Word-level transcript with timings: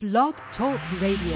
Blog 0.00 0.32
Talk 0.56 0.78
Radio. 1.02 1.34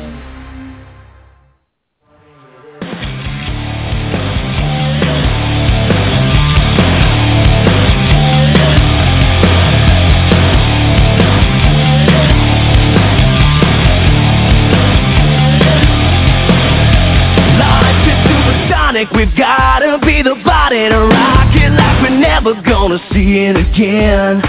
Life 17.59 18.07
is 18.07 18.15
super 18.23 19.17
we've 19.17 19.37
gotta 19.37 19.99
be 20.07 20.23
the 20.23 20.41
body 20.45 20.89
to 20.89 20.99
rock 21.11 21.51
it 21.57 21.73
like 21.73 22.01
we're 22.01 22.17
never 22.17 22.55
gonna 22.63 23.01
see 23.13 23.39
it 23.39 23.57
again. 23.57 24.41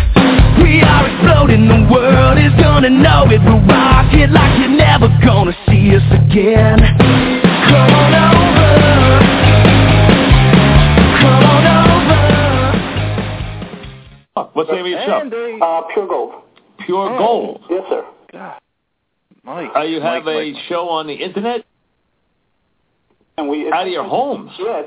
We 0.62 0.84
are 0.84 1.13
exploding, 1.54 1.68
the 1.68 1.92
world 1.94 2.38
is 2.38 2.54
gonna 2.62 2.90
know 2.90 3.26
it. 3.30 3.42
We'll 3.44 3.62
rock 3.68 4.14
it 4.14 4.32
like 4.32 4.60
you're 4.60 4.70
never 4.70 5.08
gonna 5.24 5.54
see 5.68 5.96
us 5.96 6.04
again. 6.12 6.80
Come 6.80 7.94
on 7.94 8.14
over. 8.14 9.20
Come 11.22 11.44
on 11.44 11.66
over. 11.68 12.22
What's 14.54 14.70
the 14.70 14.76
name 14.76 14.86
of 14.86 14.92
your 14.92 15.06
show? 15.06 15.20
Andy. 15.22 15.60
Uh, 15.62 15.82
pure 15.94 16.08
gold. 16.08 16.34
Pure 16.86 17.18
Gold. 17.18 17.64
Yes, 17.70 17.84
sir. 17.90 18.06
God. 18.32 18.60
Mike. 19.44 19.70
Uh, 19.76 19.82
you 19.82 20.02
have 20.02 20.24
Mike, 20.26 20.34
a 20.36 20.38
Mike, 20.38 20.54
Mike. 20.54 20.64
show 20.68 20.90
on 20.90 21.08
the 21.08 21.14
internet 21.14 21.64
And 23.38 23.48
we 23.50 23.72
out 23.72 23.86
of 23.86 23.92
your 23.92 24.04
homes. 24.04 24.52
Yeah. 24.60 24.84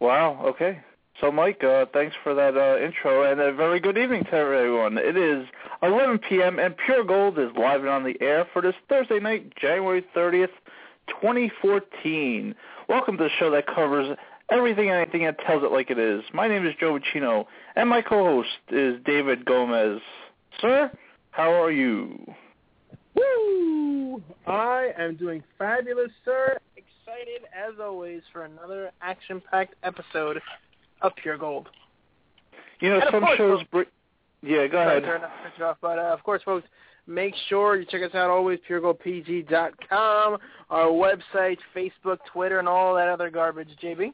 Wow. 0.00 0.42
Okay. 0.46 0.80
So, 1.20 1.30
Mike, 1.30 1.62
uh, 1.62 1.84
thanks 1.92 2.16
for 2.24 2.34
that 2.34 2.56
uh, 2.56 2.82
intro, 2.82 3.30
and 3.30 3.38
a 3.40 3.52
very 3.52 3.78
good 3.78 3.98
evening 3.98 4.24
to 4.24 4.34
everyone. 4.34 4.96
It 4.96 5.18
is 5.18 5.46
11 5.82 6.18
p.m., 6.20 6.58
and 6.58 6.74
Pure 6.86 7.04
Gold 7.04 7.38
is 7.38 7.50
live 7.58 7.80
and 7.80 7.90
on 7.90 8.04
the 8.04 8.16
air 8.22 8.46
for 8.54 8.62
this 8.62 8.74
Thursday 8.88 9.20
night, 9.20 9.54
January 9.56 10.02
30th, 10.16 10.48
2014. 11.08 12.54
Welcome 12.88 13.18
to 13.18 13.24
the 13.24 13.30
show 13.38 13.50
that 13.50 13.66
covers 13.66 14.16
everything 14.50 14.88
and 14.88 14.98
anything 14.98 15.26
and 15.26 15.36
tells 15.46 15.62
it 15.62 15.70
like 15.72 15.90
it 15.90 15.98
is. 15.98 16.22
My 16.32 16.48
name 16.48 16.66
is 16.66 16.72
Joe 16.80 16.98
Vicino, 16.98 17.46
and 17.76 17.86
my 17.86 18.00
co-host 18.00 18.48
is 18.70 18.96
David 19.04 19.44
Gomez. 19.44 20.00
Sir, 20.58 20.90
how 21.32 21.52
are 21.52 21.70
you? 21.70 22.18
Woo! 23.14 24.22
I 24.46 24.92
am 24.98 25.16
doing 25.16 25.42
fabulous, 25.58 26.12
sir. 26.24 26.56
Excited 26.78 27.42
as 27.54 27.74
always 27.78 28.22
for 28.32 28.44
another 28.46 28.90
action-packed 29.02 29.74
episode 29.82 30.40
of 31.02 31.12
Pure 31.16 31.38
Gold. 31.38 31.68
You 32.80 32.90
know, 32.90 33.00
And 33.00 33.04
some 33.10 33.22
course, 33.22 33.36
shows... 33.36 33.62
Br- 33.70 33.82
yeah, 34.42 34.66
go 34.66 34.78
ahead. 34.80 35.02
sir, 35.02 35.18
to 35.18 35.20
cut 35.20 35.58
you 35.58 35.64
off, 35.64 35.76
but 35.82 35.98
uh, 35.98 36.02
of 36.02 36.22
course, 36.22 36.42
folks, 36.44 36.66
make 37.06 37.34
sure 37.48 37.76
you 37.76 37.84
check 37.84 38.02
us 38.02 38.14
out 38.14 38.30
always 38.30 38.58
puregoldpg.com, 38.68 40.38
our 40.70 40.86
website, 40.86 41.58
Facebook, 41.76 42.18
Twitter, 42.32 42.58
and 42.58 42.68
all 42.68 42.94
that 42.94 43.08
other 43.08 43.30
garbage. 43.30 43.68
JB. 43.82 44.12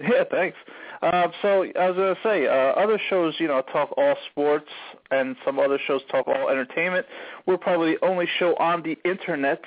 Yeah, 0.00 0.24
thanks. 0.30 0.56
Uh, 1.02 1.28
so 1.40 1.64
I 1.78 1.90
was 1.90 1.96
gonna 1.96 2.16
say, 2.24 2.46
uh, 2.48 2.50
other 2.50 2.98
shows, 3.10 3.34
you 3.38 3.46
know, 3.46 3.62
talk 3.72 3.90
all 3.96 4.16
sports, 4.30 4.68
and 5.10 5.36
some 5.44 5.60
other 5.60 5.78
shows 5.86 6.00
talk 6.10 6.26
all 6.26 6.48
entertainment. 6.48 7.06
We're 7.46 7.58
probably 7.58 7.94
the 7.94 8.04
only 8.04 8.26
show 8.38 8.56
on 8.56 8.82
the 8.82 8.98
internet, 9.08 9.62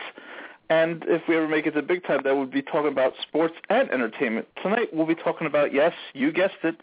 and 0.69 1.03
if 1.07 1.21
we 1.27 1.35
ever 1.35 1.47
make 1.47 1.65
it 1.65 1.71
to 1.71 1.81
big 1.81 2.03
time, 2.05 2.21
that 2.23 2.35
would 2.35 2.51
be 2.51 2.61
talking 2.61 2.91
about 2.91 3.13
sports 3.21 3.55
and 3.69 3.89
entertainment. 3.91 4.47
Tonight 4.61 4.89
we'll 4.93 5.07
be 5.07 5.15
talking 5.15 5.47
about, 5.47 5.73
yes, 5.73 5.93
you 6.13 6.31
guessed 6.31 6.63
it, 6.63 6.75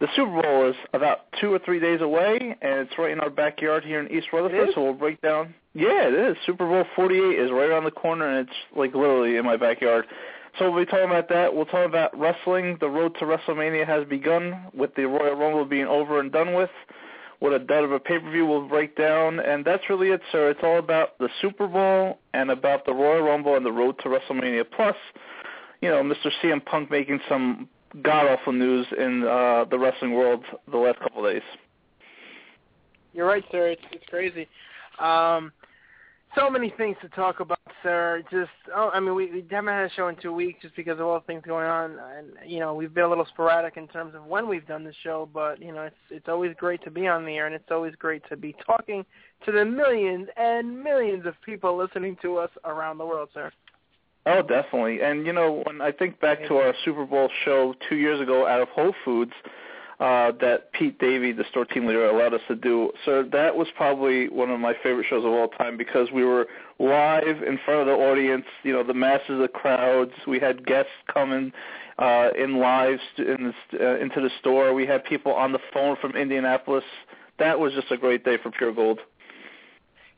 the 0.00 0.06
Super 0.14 0.42
Bowl 0.42 0.70
is 0.70 0.76
about 0.94 1.26
two 1.40 1.52
or 1.52 1.58
three 1.58 1.80
days 1.80 2.00
away, 2.00 2.56
and 2.62 2.80
it's 2.80 2.96
right 2.98 3.10
in 3.10 3.18
our 3.18 3.30
backyard 3.30 3.84
here 3.84 3.98
in 4.00 4.10
East 4.12 4.28
Rutherford. 4.32 4.70
So 4.74 4.84
we'll 4.84 4.92
break 4.92 5.20
down. 5.22 5.54
Yeah, 5.74 6.08
it 6.08 6.14
is. 6.14 6.36
Super 6.46 6.66
Bowl 6.66 6.84
48 6.94 7.38
is 7.38 7.50
right 7.50 7.68
around 7.68 7.84
the 7.84 7.90
corner, 7.90 8.28
and 8.28 8.48
it's 8.48 8.56
like 8.76 8.94
literally 8.94 9.36
in 9.36 9.44
my 9.44 9.56
backyard. 9.56 10.06
So 10.58 10.70
we'll 10.70 10.84
be 10.84 10.90
talking 10.90 11.06
about 11.06 11.28
that. 11.30 11.54
We'll 11.54 11.66
talk 11.66 11.86
about 11.86 12.16
wrestling. 12.18 12.78
The 12.80 12.88
road 12.88 13.16
to 13.18 13.24
WrestleMania 13.24 13.86
has 13.86 14.06
begun 14.06 14.66
with 14.72 14.94
the 14.94 15.04
Royal 15.04 15.34
Rumble 15.34 15.64
being 15.64 15.86
over 15.86 16.20
and 16.20 16.30
done 16.30 16.54
with. 16.54 16.70
What 17.40 17.52
a 17.52 17.58
dud 17.58 17.84
of 17.84 17.92
a 17.92 18.00
pay-per-view 18.00 18.46
we'll 18.46 18.68
break 18.68 18.96
down. 18.96 19.38
And 19.38 19.64
that's 19.64 19.88
really 19.88 20.08
it, 20.08 20.20
sir. 20.32 20.50
It's 20.50 20.60
all 20.62 20.78
about 20.78 21.18
the 21.18 21.28
Super 21.40 21.68
Bowl 21.68 22.18
and 22.34 22.50
about 22.50 22.84
the 22.84 22.92
Royal 22.92 23.22
Rumble 23.22 23.56
and 23.56 23.64
the 23.64 23.72
road 23.72 23.96
to 24.02 24.08
WrestleMania. 24.08 24.64
Plus, 24.74 24.96
you 25.80 25.88
know, 25.88 26.02
Mr. 26.02 26.30
CM 26.42 26.64
Punk 26.64 26.90
making 26.90 27.20
some 27.28 27.68
god-awful 28.02 28.52
news 28.52 28.86
in 28.98 29.24
uh, 29.24 29.64
the 29.70 29.78
wrestling 29.78 30.14
world 30.14 30.44
the 30.70 30.76
last 30.76 30.98
couple 31.00 31.24
of 31.24 31.32
days. 31.32 31.42
You're 33.14 33.26
right, 33.26 33.44
sir. 33.50 33.68
It's, 33.68 33.82
it's 33.92 34.04
crazy. 34.08 34.48
Um, 34.98 35.52
so 36.34 36.50
many 36.50 36.72
things 36.76 36.96
to 37.02 37.08
talk 37.10 37.40
about, 37.40 37.58
sir. 37.82 38.22
Just, 38.30 38.50
oh, 38.74 38.90
I 38.92 39.00
mean, 39.00 39.14
we, 39.14 39.30
we 39.30 39.44
haven't 39.50 39.72
had 39.72 39.90
a 39.90 39.94
show 39.94 40.08
in 40.08 40.16
two 40.16 40.32
weeks 40.32 40.62
just 40.62 40.76
because 40.76 40.98
of 40.98 41.06
all 41.06 41.14
the 41.14 41.26
things 41.26 41.42
going 41.46 41.66
on, 41.66 41.98
and 42.16 42.28
you 42.46 42.60
know, 42.60 42.74
we've 42.74 42.92
been 42.92 43.04
a 43.04 43.08
little 43.08 43.26
sporadic 43.26 43.76
in 43.76 43.88
terms 43.88 44.14
of 44.14 44.24
when 44.24 44.48
we've 44.48 44.66
done 44.66 44.84
the 44.84 44.94
show. 45.02 45.28
But 45.32 45.60
you 45.60 45.72
know, 45.72 45.82
it's 45.82 45.96
it's 46.10 46.28
always 46.28 46.54
great 46.58 46.82
to 46.84 46.90
be 46.90 47.06
on 47.06 47.24
the 47.24 47.36
air, 47.36 47.46
and 47.46 47.54
it's 47.54 47.70
always 47.70 47.94
great 47.96 48.22
to 48.28 48.36
be 48.36 48.54
talking 48.64 49.04
to 49.46 49.52
the 49.52 49.64
millions 49.64 50.28
and 50.36 50.82
millions 50.82 51.26
of 51.26 51.34
people 51.44 51.76
listening 51.76 52.16
to 52.22 52.36
us 52.36 52.50
around 52.64 52.98
the 52.98 53.06
world, 53.06 53.28
sir. 53.34 53.50
Oh, 54.26 54.42
definitely. 54.42 55.00
And 55.00 55.26
you 55.26 55.32
know, 55.32 55.62
when 55.66 55.80
I 55.80 55.92
think 55.92 56.20
back 56.20 56.38
to 56.48 56.56
our 56.56 56.74
Super 56.84 57.06
Bowl 57.06 57.30
show 57.44 57.74
two 57.88 57.96
years 57.96 58.20
ago 58.20 58.46
out 58.46 58.60
of 58.60 58.68
Whole 58.68 58.94
Foods, 59.04 59.32
uh, 60.00 60.30
that 60.40 60.72
Pete 60.72 60.98
Davey, 60.98 61.32
the 61.32 61.44
store 61.50 61.64
team 61.64 61.86
leader, 61.86 62.06
allowed 62.06 62.32
us 62.32 62.40
to 62.46 62.54
do, 62.54 62.92
so 63.04 63.24
that 63.32 63.56
was 63.56 63.66
probably 63.76 64.28
one 64.28 64.50
of 64.50 64.60
my 64.60 64.74
favorite 64.82 65.06
shows 65.10 65.24
of 65.24 65.32
all 65.32 65.48
time 65.48 65.76
because 65.76 66.12
we 66.12 66.24
were 66.24 66.46
live 66.78 67.42
in 67.42 67.58
front 67.64 67.80
of 67.80 67.86
the 67.86 67.92
audience. 67.92 68.44
You 68.62 68.72
know, 68.72 68.84
the 68.84 68.94
masses 68.94 69.42
of 69.42 69.52
crowds. 69.52 70.12
We 70.26 70.38
had 70.38 70.64
guests 70.64 70.92
coming 71.12 71.52
uh, 71.98 72.28
in 72.38 72.58
live 72.58 72.98
st- 73.14 73.28
in 73.28 73.46
the, 73.48 73.54
st- 73.68 73.82
uh, 73.82 73.98
into 73.98 74.20
the 74.20 74.30
store. 74.38 74.72
We 74.72 74.86
had 74.86 75.04
people 75.04 75.32
on 75.32 75.52
the 75.52 75.58
phone 75.72 75.96
from 76.00 76.12
Indianapolis. 76.12 76.84
That 77.38 77.58
was 77.58 77.72
just 77.72 77.90
a 77.90 77.96
great 77.96 78.24
day 78.24 78.36
for 78.40 78.50
Pure 78.50 78.74
Gold. 78.74 79.00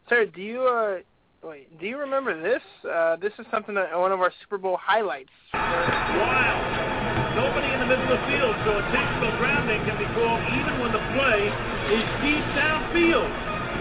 Sir, 0.09 0.27
do 0.27 0.43
you 0.43 0.63
uh 0.63 0.99
wait? 1.43 1.79
Do 1.81 1.87
you 1.87 1.97
remember 1.97 2.41
this? 2.41 2.63
Uh, 2.85 3.17
this 3.17 3.33
is 3.39 3.47
something 3.51 3.75
that 3.77 3.99
one 3.99 4.13
of 4.13 4.21
our 4.21 4.33
Super 4.43 4.59
Bowl 4.59 4.77
highlights. 4.77 5.31
Wild. 5.55 6.90
Nobody 7.39 7.71
in 7.71 7.79
the 7.79 7.87
middle 7.87 8.11
of 8.11 8.19
the 8.19 8.23
field, 8.27 8.55
so 8.67 8.75
intentional 8.75 9.31
grounding 9.39 9.79
can 9.87 9.97
be 9.99 10.09
called 10.19 10.43
even 10.51 10.75
when 10.83 10.91
the 10.91 11.05
play 11.15 11.41
is 11.95 12.05
deep 12.27 12.45
downfield. 12.59 13.31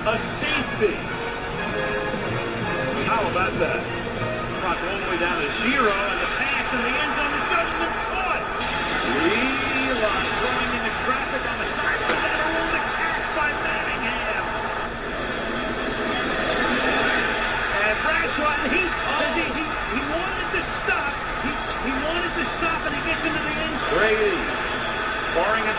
A 0.06 0.16
safety. 0.38 0.96
How 3.10 3.26
about 3.26 3.54
that? 3.58 3.82
Clock 4.62 4.80
all 4.86 5.00
the 5.02 5.08
way 5.10 5.18
down 5.18 5.42
to 5.42 5.50
zero, 5.66 5.92
and 5.92 6.20
the 6.22 6.30
pass 6.38 6.66
in 6.74 6.82
the 6.86 6.94
end 6.94 7.12
zone 7.18 7.34
is 7.36 7.48
been 7.74 7.94
caught. 8.14 9.59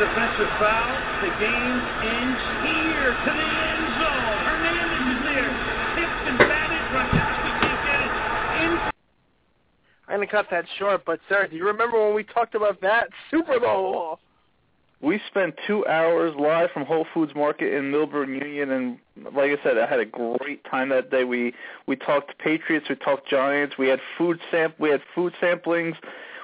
Defensive 0.01 0.49
foul, 0.57 0.97
the 1.21 1.29
game's 1.37 1.85
ends 2.01 2.41
here 2.65 3.13
to 3.13 3.31
the 3.37 3.49
end 3.69 3.85
zone. 4.01 4.37
Hernandez 4.49 5.05
is 5.13 5.21
there. 5.29 5.51
Tipped 5.95 6.21
and 6.25 6.39
batted. 6.39 6.81
Gronkowski 6.89 7.51
can't 7.61 7.81
get 7.85 8.01
it. 8.01 8.65
In 8.65 8.71
I'm 10.09 10.17
gonna 10.17 10.27
cut 10.27 10.47
that 10.51 10.65
short, 10.79 11.03
but 11.05 11.21
sir, 11.29 11.49
do 11.49 11.57
you 11.57 11.67
remember 11.67 12.03
when 12.03 12.15
we 12.15 12.25
talked 12.25 12.55
about 12.55 12.81
that 12.81 13.11
Super 13.31 13.61
Bowl? 13.61 14.21
We 15.03 15.21
spent 15.29 15.55
two 15.67 15.87
hours 15.87 16.35
live 16.39 16.71
from 16.71 16.87
Whole 16.87 17.07
Foods 17.13 17.35
Market 17.35 17.75
in 17.75 17.93
Millburn 17.93 18.43
Union, 18.43 18.71
and 18.71 18.99
like 19.35 19.51
I 19.51 19.63
said, 19.63 19.77
I 19.77 19.87
had 19.87 20.01
a 20.01 20.07
great 20.07 20.65
time 20.65 20.89
that 20.89 21.11
day. 21.11 21.25
We 21.25 21.53
we 21.87 21.97
talked 21.97 22.39
Patriots, 22.39 22.87
we 22.89 22.95
talked 22.95 23.29
Giants, 23.29 23.77
we 23.79 23.89
had 23.89 24.01
food 24.17 24.41
sam 24.51 24.73
we 24.79 24.89
had 24.89 25.03
food 25.15 25.35
samplings, 25.43 25.97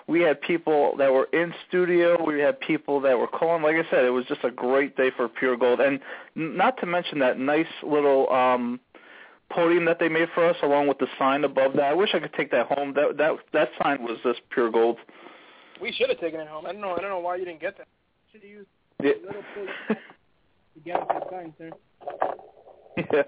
we 0.09 0.21
had 0.21 0.41
people 0.41 0.95
that 0.99 1.13
were 1.13 1.29
in 1.33 1.53
studio, 1.69 2.23
we 2.25 2.41
had 2.41 2.59
people 2.61 3.01
that 3.01 3.19
were 3.19 3.27
calling. 3.27 3.63
Like 3.63 3.77
I 3.77 3.91
said, 3.91 4.05
it 4.05 4.11
was 4.11 4.25
just 4.27 4.45
a 4.45 4.51
great 4.51 4.97
day 4.97 5.11
for 5.17 5.29
Pure 5.29 5.57
Gold, 5.57 5.81
and 5.81 6.01
not 6.35 6.79
to 6.81 6.87
mention 6.87 7.19
that 7.21 7.39
nice 7.39 7.67
little 7.83 8.31
um 8.33 8.79
podium 9.51 9.85
that 9.85 9.99
they 9.99 10.09
made 10.09 10.29
for 10.35 10.45
us, 10.49 10.57
along 10.63 10.89
with 10.89 10.99
the 10.99 11.07
sign 11.19 11.45
above 11.45 11.73
that. 11.75 11.85
I 11.85 11.95
wish 11.95 12.11
I 12.15 12.19
could 12.21 12.35
take 12.35 12.51
that 12.53 12.67
home. 12.67 12.95
That 12.95 13.17
that 13.19 13.33
that 13.53 13.69
sign 13.83 14.03
was 14.03 14.19
just 14.23 14.41
pure 14.51 14.71
gold. 14.71 14.99
We 15.81 15.93
should 15.93 16.09
have 16.09 16.21
taken 16.21 16.41
it 16.41 16.49
home. 16.49 16.67
I 16.67 16.73
don't 16.73 16.81
know. 16.81 16.93
I 16.97 17.01
don't 17.01 17.11
know 17.11 17.19
why 17.19 17.37
you 17.37 17.45
didn't 17.45 17.61
get 17.61 17.77
that. 17.79 17.87
Should 18.33 18.43
have 18.43 18.51
used 18.51 18.69
Yeah. 19.03 19.11
a 19.11 19.27
little 19.27 19.43
to 19.89 20.81
get 20.85 21.09
that 21.09 21.23
sign, 21.31 21.53
sir. 21.59 21.71
Yeah. 23.13 23.23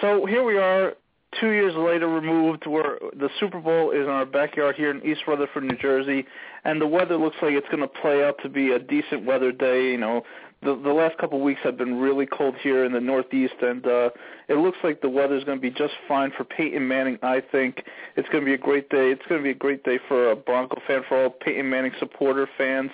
So 0.00 0.26
here 0.26 0.44
we 0.44 0.58
are, 0.58 0.94
two 1.40 1.50
years 1.50 1.74
later 1.76 2.08
removed, 2.08 2.66
where 2.66 2.98
the 3.14 3.28
Super 3.40 3.60
Bowl 3.60 3.90
is 3.90 4.02
in 4.02 4.08
our 4.08 4.26
backyard 4.26 4.76
here 4.76 4.90
in 4.90 5.04
East 5.04 5.22
Rutherford, 5.26 5.64
New 5.64 5.76
Jersey, 5.76 6.26
and 6.64 6.80
the 6.80 6.86
weather 6.86 7.16
looks 7.16 7.36
like 7.42 7.52
it's 7.52 7.68
going 7.68 7.80
to 7.80 7.88
play 7.88 8.24
out 8.24 8.36
to 8.42 8.48
be 8.48 8.72
a 8.72 8.78
decent 8.78 9.24
weather 9.24 9.52
day. 9.52 9.90
You 9.90 9.98
know, 9.98 10.22
the 10.62 10.80
the 10.82 10.92
last 10.92 11.18
couple 11.18 11.38
of 11.38 11.44
weeks 11.44 11.60
have 11.64 11.76
been 11.76 11.94
really 11.94 12.26
cold 12.26 12.54
here 12.62 12.84
in 12.84 12.92
the 12.92 13.00
Northeast, 13.00 13.54
and 13.62 13.84
uh, 13.86 14.10
it 14.48 14.58
looks 14.58 14.78
like 14.84 15.00
the 15.00 15.08
weather's 15.08 15.44
going 15.44 15.58
to 15.58 15.62
be 15.62 15.70
just 15.70 15.94
fine 16.06 16.32
for 16.36 16.44
Peyton 16.44 16.86
Manning. 16.86 17.18
I 17.22 17.40
think 17.40 17.82
it's 18.16 18.28
going 18.28 18.44
to 18.44 18.46
be 18.46 18.54
a 18.54 18.58
great 18.58 18.88
day. 18.90 19.10
It's 19.10 19.22
going 19.28 19.40
to 19.40 19.44
be 19.44 19.50
a 19.50 19.54
great 19.54 19.84
day 19.84 19.98
for 20.08 20.30
a 20.30 20.36
Bronco 20.36 20.80
fan, 20.86 21.02
for 21.08 21.24
all 21.24 21.30
Peyton 21.30 21.68
Manning 21.68 21.92
supporter 21.98 22.48
fans. 22.58 22.90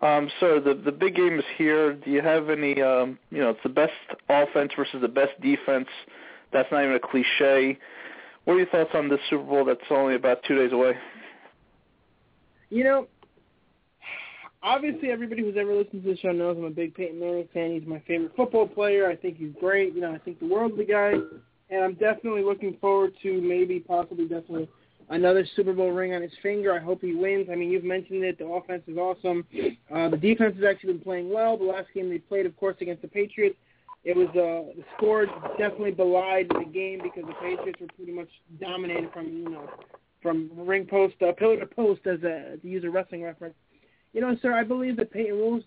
Um, 0.00 0.30
so 0.40 0.60
the 0.60 0.74
the 0.74 0.92
big 0.92 1.16
game 1.16 1.38
is 1.38 1.44
here. 1.56 1.94
Do 1.94 2.10
you 2.10 2.22
have 2.22 2.50
any? 2.50 2.80
Um, 2.82 3.18
you 3.30 3.38
know, 3.38 3.50
it's 3.50 3.62
the 3.62 3.68
best 3.68 3.92
offense 4.28 4.72
versus 4.76 5.00
the 5.00 5.08
best 5.08 5.40
defense. 5.40 5.88
That's 6.52 6.70
not 6.72 6.82
even 6.82 6.96
a 6.96 7.00
cliche. 7.00 7.78
What 8.44 8.54
are 8.54 8.58
your 8.58 8.66
thoughts 8.68 8.90
on 8.94 9.08
this 9.08 9.20
Super 9.28 9.44
Bowl 9.44 9.64
that's 9.64 9.80
only 9.90 10.14
about 10.14 10.38
two 10.46 10.56
days 10.56 10.72
away? 10.72 10.94
You 12.70 12.84
know, 12.84 13.06
obviously 14.62 15.10
everybody 15.10 15.42
who's 15.42 15.56
ever 15.58 15.74
listened 15.74 16.02
to 16.04 16.10
the 16.10 16.16
show 16.18 16.32
knows 16.32 16.56
I'm 16.58 16.64
a 16.64 16.70
big 16.70 16.94
Peyton 16.94 17.20
Manning 17.20 17.48
fan. 17.52 17.72
He's 17.72 17.86
my 17.86 18.02
favorite 18.06 18.32
football 18.36 18.66
player. 18.66 19.08
I 19.08 19.16
think 19.16 19.36
he's 19.36 19.52
great. 19.60 19.94
You 19.94 20.00
know, 20.00 20.14
I 20.14 20.18
think 20.18 20.40
the 20.40 20.46
world 20.46 20.72
of 20.72 20.78
the 20.78 20.84
guy, 20.84 21.12
and 21.70 21.84
I'm 21.84 21.94
definitely 21.94 22.42
looking 22.42 22.76
forward 22.80 23.12
to 23.22 23.40
maybe, 23.40 23.80
possibly, 23.80 24.24
definitely 24.24 24.68
another 25.10 25.46
Super 25.56 25.72
Bowl 25.72 25.90
ring 25.90 26.14
on 26.14 26.22
his 26.22 26.32
finger. 26.42 26.74
I 26.74 26.80
hope 26.80 27.00
he 27.00 27.14
wins. 27.14 27.48
I 27.50 27.54
mean, 27.54 27.70
you've 27.70 27.84
mentioned 27.84 28.24
it. 28.24 28.38
The 28.38 28.46
offense 28.46 28.82
is 28.86 28.96
awesome. 28.98 29.46
Uh, 29.94 30.08
the 30.08 30.16
defense 30.16 30.54
has 30.56 30.64
actually 30.64 30.94
been 30.94 31.02
playing 31.02 31.32
well. 31.32 31.56
The 31.56 31.64
last 31.64 31.88
game 31.94 32.10
they 32.10 32.18
played, 32.18 32.46
of 32.46 32.56
course, 32.56 32.76
against 32.80 33.02
the 33.02 33.08
Patriots, 33.08 33.56
it 34.04 34.16
was 34.16 34.28
uh, 34.30 34.72
the 34.76 34.84
score 34.96 35.26
definitely 35.58 35.90
belied 35.90 36.48
the 36.48 36.64
game 36.64 37.00
because 37.02 37.24
the 37.26 37.34
Patriots 37.34 37.80
were 37.80 37.88
pretty 37.96 38.12
much 38.12 38.28
dominated 38.60 39.10
from 39.12 39.26
you 39.26 39.50
know 39.50 39.68
from 40.22 40.50
ring 40.56 40.86
post 40.86 41.14
uh, 41.22 41.32
pillar 41.32 41.58
to 41.58 41.66
post 41.66 42.00
as 42.06 42.22
a 42.22 42.56
to 42.60 42.68
use 42.68 42.84
a 42.84 42.90
wrestling 42.90 43.22
reference. 43.22 43.54
You 44.12 44.20
know, 44.20 44.36
sir, 44.40 44.54
I 44.54 44.64
believe 44.64 44.96
that 44.96 45.12
Peyton 45.12 45.36
will 45.36 45.60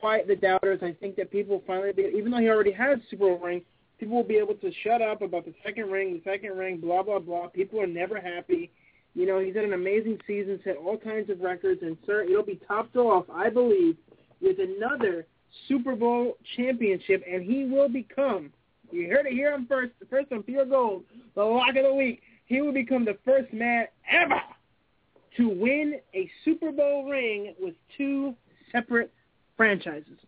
quiet 0.00 0.26
the 0.26 0.36
doubters. 0.36 0.80
I 0.82 0.92
think 0.92 1.16
that 1.16 1.30
people 1.30 1.62
finally, 1.66 1.92
be, 1.92 2.10
even 2.16 2.32
though 2.32 2.38
he 2.38 2.48
already 2.48 2.72
has 2.72 2.98
Super 3.10 3.28
Bowl 3.28 3.38
ring, 3.38 3.62
people 3.98 4.16
will 4.16 4.24
be 4.24 4.36
able 4.36 4.54
to 4.54 4.72
shut 4.82 5.02
up 5.02 5.22
about 5.22 5.44
the 5.44 5.54
second 5.64 5.90
ring, 5.90 6.14
the 6.14 6.30
second 6.30 6.56
ring, 6.56 6.80
blah 6.80 7.02
blah 7.02 7.18
blah. 7.18 7.48
People 7.48 7.80
are 7.80 7.86
never 7.86 8.20
happy. 8.20 8.70
You 9.14 9.26
know, 9.26 9.38
he's 9.38 9.54
had 9.54 9.64
an 9.64 9.74
amazing 9.74 10.18
season, 10.26 10.58
set 10.64 10.76
all 10.76 10.96
kinds 10.96 11.28
of 11.28 11.40
records, 11.40 11.82
and 11.82 11.96
sir, 12.06 12.22
it'll 12.22 12.42
be 12.42 12.60
topped 12.66 12.96
off, 12.96 13.26
I 13.30 13.50
believe, 13.50 13.96
with 14.40 14.56
another 14.58 15.26
Super 15.68 15.94
Bowl 15.94 16.36
championship, 16.56 17.22
and 17.30 17.42
he 17.42 17.64
will 17.64 17.88
become. 17.88 18.52
You 18.90 19.08
heard 19.08 19.26
it 19.26 19.32
here 19.32 19.54
on 19.54 19.66
first, 19.66 19.92
first 20.10 20.32
on 20.32 20.42
Pure 20.42 20.66
Gold, 20.66 21.04
the 21.34 21.42
lock 21.42 21.76
of 21.76 21.84
the 21.84 21.94
week. 21.94 22.20
He 22.46 22.60
will 22.60 22.72
become 22.72 23.04
the 23.04 23.16
first 23.24 23.52
man 23.52 23.86
ever 24.10 24.40
to 25.36 25.48
win 25.48 25.94
a 26.14 26.30
Super 26.44 26.72
Bowl 26.72 27.08
ring 27.08 27.54
with 27.58 27.74
two 27.96 28.34
separate 28.70 29.12
franchises. 29.56 30.18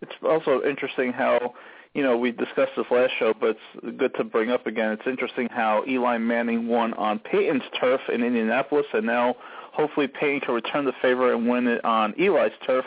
It's 0.00 0.12
also 0.22 0.62
interesting 0.68 1.12
how, 1.12 1.54
you 1.94 2.02
know, 2.02 2.16
we 2.16 2.32
discussed 2.32 2.72
this 2.76 2.86
last 2.90 3.12
show, 3.18 3.34
but 3.38 3.56
it's 3.82 3.98
good 3.98 4.14
to 4.16 4.24
bring 4.24 4.50
up 4.50 4.66
again. 4.66 4.92
It's 4.92 5.06
interesting 5.06 5.48
how 5.50 5.84
Eli 5.86 6.18
Manning 6.18 6.66
won 6.68 6.94
on 6.94 7.18
Peyton's 7.18 7.62
turf 7.78 8.00
in 8.12 8.22
Indianapolis, 8.22 8.86
and 8.94 9.06
now 9.06 9.36
hopefully 9.72 10.08
Peyton 10.08 10.40
can 10.40 10.54
return 10.54 10.84
the 10.86 10.92
favor 11.02 11.32
and 11.34 11.48
win 11.48 11.66
it 11.68 11.84
on 11.84 12.14
Eli's 12.18 12.52
turf. 12.66 12.84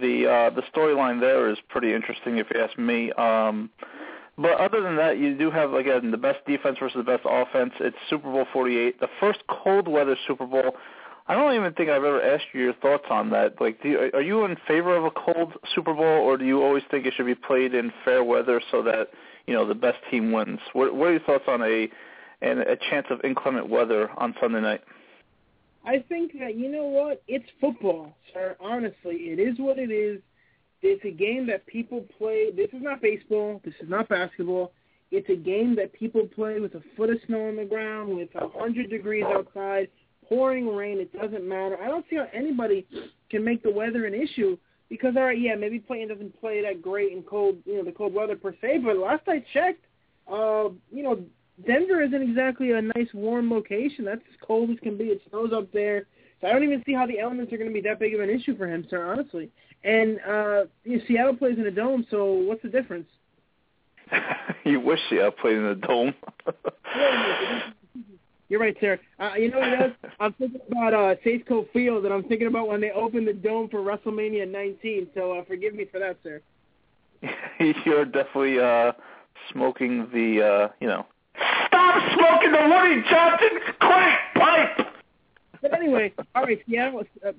The 0.00 0.26
uh, 0.26 0.50
the 0.50 0.62
storyline 0.74 1.20
there 1.20 1.48
is 1.50 1.58
pretty 1.68 1.92
interesting, 1.92 2.38
if 2.38 2.46
you 2.52 2.60
ask 2.60 2.78
me. 2.78 3.12
Um, 3.12 3.70
but 4.38 4.52
other 4.52 4.80
than 4.80 4.96
that, 4.96 5.18
you 5.18 5.36
do 5.36 5.50
have 5.50 5.74
again 5.74 6.10
the 6.10 6.16
best 6.16 6.44
defense 6.46 6.78
versus 6.80 6.96
the 6.96 7.02
best 7.02 7.22
offense. 7.24 7.72
It's 7.80 7.96
Super 8.08 8.30
Bowl 8.30 8.46
48, 8.52 9.00
the 9.00 9.08
first 9.20 9.40
cold 9.48 9.86
weather 9.86 10.16
Super 10.26 10.46
Bowl. 10.46 10.76
I 11.28 11.34
don't 11.34 11.54
even 11.54 11.72
think 11.74 11.88
I've 11.88 12.02
ever 12.02 12.20
asked 12.20 12.46
you 12.52 12.62
your 12.62 12.72
thoughts 12.74 13.04
on 13.08 13.30
that. 13.30 13.60
Like, 13.60 13.80
do 13.82 13.88
you, 13.88 14.10
are 14.12 14.22
you 14.22 14.44
in 14.44 14.56
favor 14.66 14.96
of 14.96 15.04
a 15.04 15.10
cold 15.10 15.52
Super 15.74 15.94
Bowl, 15.94 16.04
or 16.04 16.36
do 16.36 16.44
you 16.44 16.62
always 16.62 16.82
think 16.90 17.06
it 17.06 17.14
should 17.16 17.26
be 17.26 17.34
played 17.34 17.74
in 17.74 17.92
fair 18.04 18.24
weather 18.24 18.60
so 18.70 18.82
that 18.82 19.08
you 19.46 19.54
know 19.54 19.66
the 19.66 19.74
best 19.74 19.98
team 20.10 20.32
wins? 20.32 20.58
What, 20.72 20.94
what 20.94 21.08
are 21.08 21.12
your 21.12 21.20
thoughts 21.20 21.44
on 21.46 21.62
a 21.62 21.88
and 22.40 22.60
a 22.60 22.76
chance 22.90 23.06
of 23.10 23.20
inclement 23.22 23.68
weather 23.68 24.10
on 24.16 24.34
Sunday 24.40 24.60
night? 24.60 24.80
I 25.84 26.04
think 26.08 26.32
that 26.38 26.56
you 26.56 26.70
know 26.70 26.84
what, 26.84 27.22
it's 27.26 27.48
football, 27.60 28.16
sir. 28.32 28.56
Honestly, 28.60 29.14
it 29.14 29.38
is 29.38 29.58
what 29.58 29.78
it 29.78 29.90
is. 29.90 30.20
It's 30.80 31.04
a 31.04 31.10
game 31.10 31.46
that 31.46 31.66
people 31.66 32.04
play. 32.18 32.50
This 32.54 32.68
is 32.72 32.82
not 32.82 33.00
baseball. 33.00 33.60
This 33.64 33.74
is 33.80 33.88
not 33.88 34.08
basketball. 34.08 34.72
It's 35.10 35.28
a 35.28 35.36
game 35.36 35.76
that 35.76 35.92
people 35.92 36.26
play 36.34 36.58
with 36.58 36.74
a 36.74 36.82
foot 36.96 37.10
of 37.10 37.18
snow 37.26 37.48
on 37.48 37.56
the 37.56 37.64
ground, 37.64 38.16
with 38.16 38.30
a 38.34 38.48
hundred 38.48 38.90
degrees 38.90 39.24
outside, 39.26 39.88
pouring 40.28 40.66
rain. 40.74 40.98
It 40.98 41.12
doesn't 41.12 41.46
matter. 41.46 41.76
I 41.80 41.88
don't 41.88 42.04
see 42.08 42.16
how 42.16 42.26
anybody 42.32 42.86
can 43.30 43.44
make 43.44 43.62
the 43.62 43.70
weather 43.70 44.06
an 44.06 44.14
issue 44.14 44.56
because, 44.88 45.14
all 45.16 45.24
right, 45.24 45.40
yeah, 45.40 45.54
maybe 45.54 45.78
playing 45.78 46.08
doesn't 46.08 46.40
play 46.40 46.62
that 46.62 46.82
great 46.82 47.12
in 47.12 47.22
cold, 47.22 47.56
you 47.64 47.76
know, 47.76 47.84
the 47.84 47.92
cold 47.92 48.14
weather 48.14 48.36
per 48.36 48.54
se. 48.60 48.78
But 48.84 48.96
last 48.96 49.22
I 49.28 49.44
checked, 49.52 49.84
uh, 50.30 50.68
you 50.90 51.02
know, 51.02 51.18
Denver 51.66 52.02
isn't 52.02 52.22
exactly 52.22 52.72
a 52.72 52.82
nice 52.82 53.08
warm 53.14 53.50
location. 53.50 54.04
That's 54.04 54.20
as 54.28 54.36
cold 54.46 54.70
as 54.70 54.78
can 54.80 54.96
be. 54.96 55.04
It 55.04 55.22
snows 55.30 55.52
up 55.52 55.70
there. 55.72 56.06
So 56.40 56.48
I 56.48 56.52
don't 56.52 56.64
even 56.64 56.82
see 56.84 56.92
how 56.92 57.06
the 57.06 57.20
elements 57.20 57.52
are 57.52 57.56
going 57.56 57.68
to 57.68 57.74
be 57.74 57.86
that 57.88 58.00
big 58.00 58.14
of 58.14 58.20
an 58.20 58.30
issue 58.30 58.56
for 58.56 58.66
him, 58.66 58.86
sir, 58.90 59.10
honestly. 59.10 59.50
And 59.84 60.18
uh, 60.28 60.64
you 60.84 60.98
know, 60.98 61.04
Seattle 61.06 61.36
plays 61.36 61.58
in 61.58 61.66
a 61.66 61.70
dome, 61.70 62.06
so 62.10 62.32
what's 62.32 62.62
the 62.62 62.68
difference? 62.68 63.06
you 64.64 64.80
wish 64.80 64.98
Seattle 65.08 65.32
played 65.32 65.56
in 65.56 65.64
a 65.66 65.74
dome. 65.74 66.14
You're 68.48 68.60
right, 68.60 68.76
sir. 68.80 69.00
Uh, 69.18 69.30
you 69.38 69.50
know 69.50 69.60
what 69.60 69.80
else? 69.80 69.92
I'm 70.20 70.34
thinking 70.34 70.60
about 70.70 70.92
uh, 70.92 71.14
Safeco 71.24 71.72
Field, 71.72 72.04
and 72.04 72.12
I'm 72.12 72.24
thinking 72.24 72.48
about 72.48 72.68
when 72.68 72.82
they 72.82 72.90
opened 72.90 73.26
the 73.26 73.32
dome 73.32 73.70
for 73.70 73.78
WrestleMania 73.78 74.46
19. 74.46 75.08
So 75.14 75.38
uh, 75.38 75.44
forgive 75.46 75.74
me 75.74 75.86
for 75.90 75.98
that, 75.98 76.18
sir. 76.22 76.42
You're 77.86 78.04
definitely 78.04 78.60
uh, 78.60 78.92
smoking 79.50 80.06
the, 80.12 80.42
uh, 80.42 80.68
you 80.80 80.86
know. 80.86 81.06
Stop 81.92 82.18
smoking 82.18 82.52
the 82.52 82.68
Woody 82.68 83.02
Johnson 83.10 83.58
crack 83.78 84.34
pipe. 84.34 84.86
But 85.60 85.74
anyway, 85.74 86.12
all 86.34 86.44
right, 86.44 86.60
Seattle. 86.66 87.02
Uh, 87.26 87.32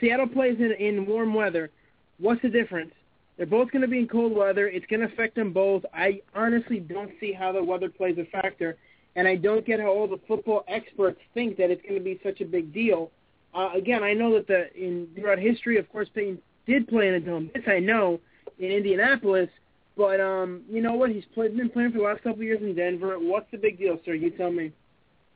Seattle 0.00 0.28
plays 0.28 0.56
in 0.58 0.72
in 0.72 1.06
warm 1.06 1.34
weather. 1.34 1.70
What's 2.18 2.40
the 2.42 2.48
difference? 2.48 2.92
They're 3.36 3.46
both 3.46 3.70
going 3.70 3.82
to 3.82 3.88
be 3.88 3.98
in 3.98 4.08
cold 4.08 4.34
weather. 4.34 4.66
It's 4.66 4.86
going 4.86 5.00
to 5.00 5.06
affect 5.06 5.36
them 5.36 5.52
both. 5.52 5.84
I 5.92 6.22
honestly 6.34 6.80
don't 6.80 7.10
see 7.20 7.32
how 7.32 7.52
the 7.52 7.62
weather 7.62 7.88
plays 7.88 8.16
a 8.18 8.24
factor, 8.24 8.76
and 9.14 9.28
I 9.28 9.36
don't 9.36 9.64
get 9.64 9.78
how 9.78 9.88
all 9.88 10.08
the 10.08 10.20
football 10.26 10.64
experts 10.68 11.20
think 11.34 11.56
that 11.58 11.70
it's 11.70 11.82
going 11.82 11.94
to 11.96 12.00
be 12.00 12.18
such 12.22 12.40
a 12.40 12.44
big 12.44 12.72
deal. 12.72 13.10
Uh, 13.54 13.70
again, 13.74 14.02
I 14.02 14.14
know 14.14 14.32
that 14.34 14.46
the 14.46 14.74
in 14.74 15.08
throughout 15.14 15.38
history, 15.38 15.78
of 15.78 15.90
course, 15.90 16.08
Peyton 16.14 16.38
did 16.66 16.88
play 16.88 17.08
in 17.08 17.14
a 17.14 17.20
dome. 17.20 17.50
This 17.54 17.64
I 17.66 17.78
know 17.78 18.20
in 18.58 18.72
Indianapolis, 18.72 19.50
but 19.98 20.20
um, 20.20 20.62
you 20.70 20.80
know 20.80 20.94
what? 20.94 21.10
He's 21.10 21.24
played, 21.34 21.56
been 21.56 21.68
playing 21.68 21.90
for 21.90 21.98
the 21.98 22.04
last 22.04 22.22
couple 22.22 22.40
of 22.40 22.42
years 22.42 22.62
in 22.62 22.76
Denver. 22.76 23.16
What's 23.18 23.50
the 23.50 23.58
big 23.58 23.78
deal, 23.78 23.98
sir? 24.04 24.14
You 24.14 24.30
tell 24.30 24.52
me. 24.52 24.72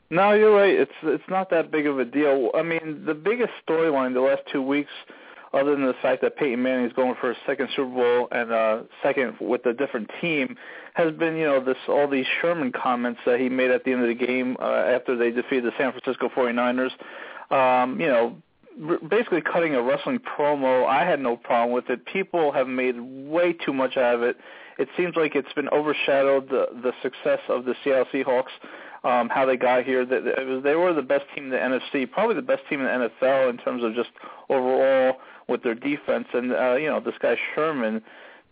No, 0.08 0.32
you're 0.32 0.54
right. 0.54 0.72
It's 0.72 0.92
it's 1.02 1.24
not 1.28 1.50
that 1.50 1.72
big 1.72 1.86
of 1.86 1.98
a 1.98 2.04
deal. 2.04 2.50
I 2.54 2.62
mean, 2.62 3.02
the 3.04 3.14
biggest 3.14 3.50
storyline 3.68 4.14
the 4.14 4.20
last 4.20 4.42
two 4.52 4.62
weeks 4.62 4.92
other 5.52 5.72
than 5.72 5.84
the 5.84 5.94
fact 6.00 6.22
that 6.22 6.36
Peyton 6.36 6.62
Manning 6.62 6.86
is 6.86 6.92
going 6.94 7.14
for 7.20 7.28
his 7.28 7.36
second 7.44 7.68
Super 7.76 7.90
Bowl 7.90 8.28
and 8.30 8.52
uh 8.52 8.82
second 9.02 9.36
with 9.40 9.66
a 9.66 9.72
different 9.72 10.10
team, 10.20 10.56
has 10.94 11.12
been 11.14 11.36
you 11.36 11.44
know 11.44 11.62
this 11.62 11.76
all 11.88 12.08
these 12.08 12.26
Sherman 12.40 12.72
comments 12.72 13.20
that 13.26 13.40
he 13.40 13.48
made 13.48 13.70
at 13.70 13.84
the 13.84 13.92
end 13.92 14.02
of 14.02 14.08
the 14.08 14.26
game 14.26 14.56
uh, 14.60 14.64
after 14.64 15.16
they 15.16 15.30
defeated 15.30 15.64
the 15.64 15.72
San 15.76 15.92
Francisco 15.92 16.28
49ers. 16.28 16.92
Um, 17.50 18.00
you 18.00 18.06
know, 18.06 18.36
basically 19.08 19.40
cutting 19.40 19.74
a 19.74 19.82
wrestling 19.82 20.18
promo. 20.18 20.86
I 20.86 21.04
had 21.04 21.20
no 21.20 21.36
problem 21.36 21.72
with 21.72 21.90
it. 21.90 22.04
People 22.06 22.52
have 22.52 22.68
made 22.68 23.00
way 23.00 23.52
too 23.52 23.72
much 23.72 23.96
out 23.96 24.14
of 24.14 24.22
it. 24.22 24.36
It 24.78 24.88
seems 24.96 25.16
like 25.16 25.34
it's 25.34 25.52
been 25.52 25.68
overshadowed 25.68 26.48
the 26.48 26.66
the 26.82 26.92
success 27.02 27.40
of 27.48 27.64
the 27.64 27.74
Seattle 27.84 28.06
Seahawks. 28.12 28.52
Um, 29.04 29.28
how 29.30 29.44
they 29.44 29.56
got 29.56 29.82
here, 29.84 30.06
that 30.06 30.24
it 30.24 30.46
was 30.46 30.62
they 30.62 30.76
were 30.76 30.92
the 30.92 31.02
best 31.02 31.24
team 31.34 31.44
in 31.44 31.50
the 31.50 31.56
NFC, 31.56 32.08
probably 32.08 32.36
the 32.36 32.42
best 32.42 32.62
team 32.70 32.80
in 32.80 32.86
the 32.86 33.08
NFL 33.08 33.50
in 33.50 33.58
terms 33.58 33.82
of 33.82 33.94
just 33.94 34.10
overall 34.48 35.16
with 35.48 35.64
their 35.64 35.74
defense. 35.74 36.28
And 36.32 36.52
uh, 36.52 36.74
you 36.74 36.86
know, 36.86 37.00
this 37.00 37.14
guy 37.20 37.36
Sherman 37.54 38.00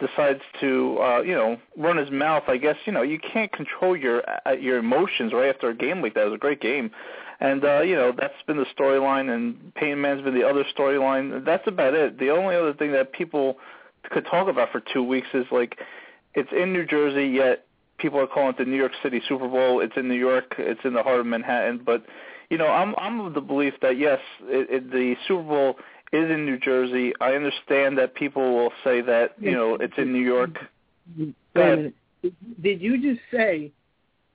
decides 0.01 0.41
to 0.61 0.99
uh, 1.01 1.21
you 1.21 1.35
know 1.35 1.57
run 1.77 1.97
his 1.97 2.11
mouth. 2.11 2.45
I 2.49 2.57
guess 2.57 2.77
you 2.85 2.93
know 2.93 3.03
you 3.03 3.19
can't 3.19 3.53
control 3.53 3.97
your 3.97 4.23
uh, 4.47 4.53
your 4.53 4.79
emotions 4.79 5.33
right 5.33 5.55
after 5.55 5.69
a 5.69 5.75
game 5.75 6.03
like 6.03 6.15
that. 6.15 6.23
It 6.23 6.31
was 6.31 6.35
a 6.35 6.39
great 6.39 6.61
game. 6.61 6.91
And 7.41 7.65
uh, 7.65 7.81
you 7.81 7.97
know 7.97 8.13
that's 8.17 8.35
been 8.47 8.59
the 8.59 8.67
storyline, 8.79 9.35
and 9.35 9.75
Pain 9.75 10.01
Man's 10.01 10.23
been 10.23 10.35
the 10.35 10.47
other 10.47 10.65
storyline. 10.77 11.45
That's 11.45 11.67
about 11.67 11.95
it. 11.95 12.19
The 12.19 12.31
only 12.31 12.55
other 12.55 12.75
thing 12.75 12.93
that 12.93 13.13
people 13.13 13.57
could 14.11 14.27
talk 14.27 14.49
about 14.49 14.71
for 14.73 14.83
two 14.93 15.03
weeks 15.03 15.29
is 15.33 15.47
like 15.51 15.79
it's 16.35 16.51
in 16.53 16.73
New 16.73 16.87
Jersey, 16.87 17.27
yet 17.29 17.67
people 17.99 18.19
are 18.21 18.27
calling 18.27 18.51
it 18.51 18.59
the 18.59 18.65
New 18.65 18.77
York 18.77 18.93
City 19.03 19.23
Super 19.29 19.49
Bowl. 19.49 19.81
It's 19.81 19.93
in 19.97 20.09
New 20.09 20.15
York. 20.15 20.55
It's 20.59 20.81
in 20.85 20.95
the 20.95 21.03
heart 21.03 21.21
of 21.21 21.27
Manhattan. 21.27 21.81
But 21.85 22.05
you 22.51 22.59
know, 22.59 22.69
I'm 22.69 22.95
I'm 22.99 23.21
of 23.21 23.35
the 23.35 23.41
belief 23.41 23.75
that 23.83 23.99
yes, 23.99 24.19
it, 24.43 24.69
it, 24.71 24.91
the 24.91 25.15
Super 25.27 25.43
Bowl 25.43 25.77
is 26.13 26.31
in 26.31 26.45
New 26.45 26.59
Jersey. 26.59 27.13
I 27.21 27.33
understand 27.33 27.97
that 27.99 28.15
people 28.15 28.55
will 28.55 28.73
say 28.85 29.01
that 29.03 29.35
you 29.41 29.53
know 29.53 29.77
it's 29.77 29.95
in 29.97 30.13
New 30.13 30.25
York. 30.25 30.59
Wait 31.19 31.35
a 31.55 31.59
minute. 31.59 31.95
Did 32.61 32.83
you 32.83 33.01
just 33.01 33.21
say 33.33 33.73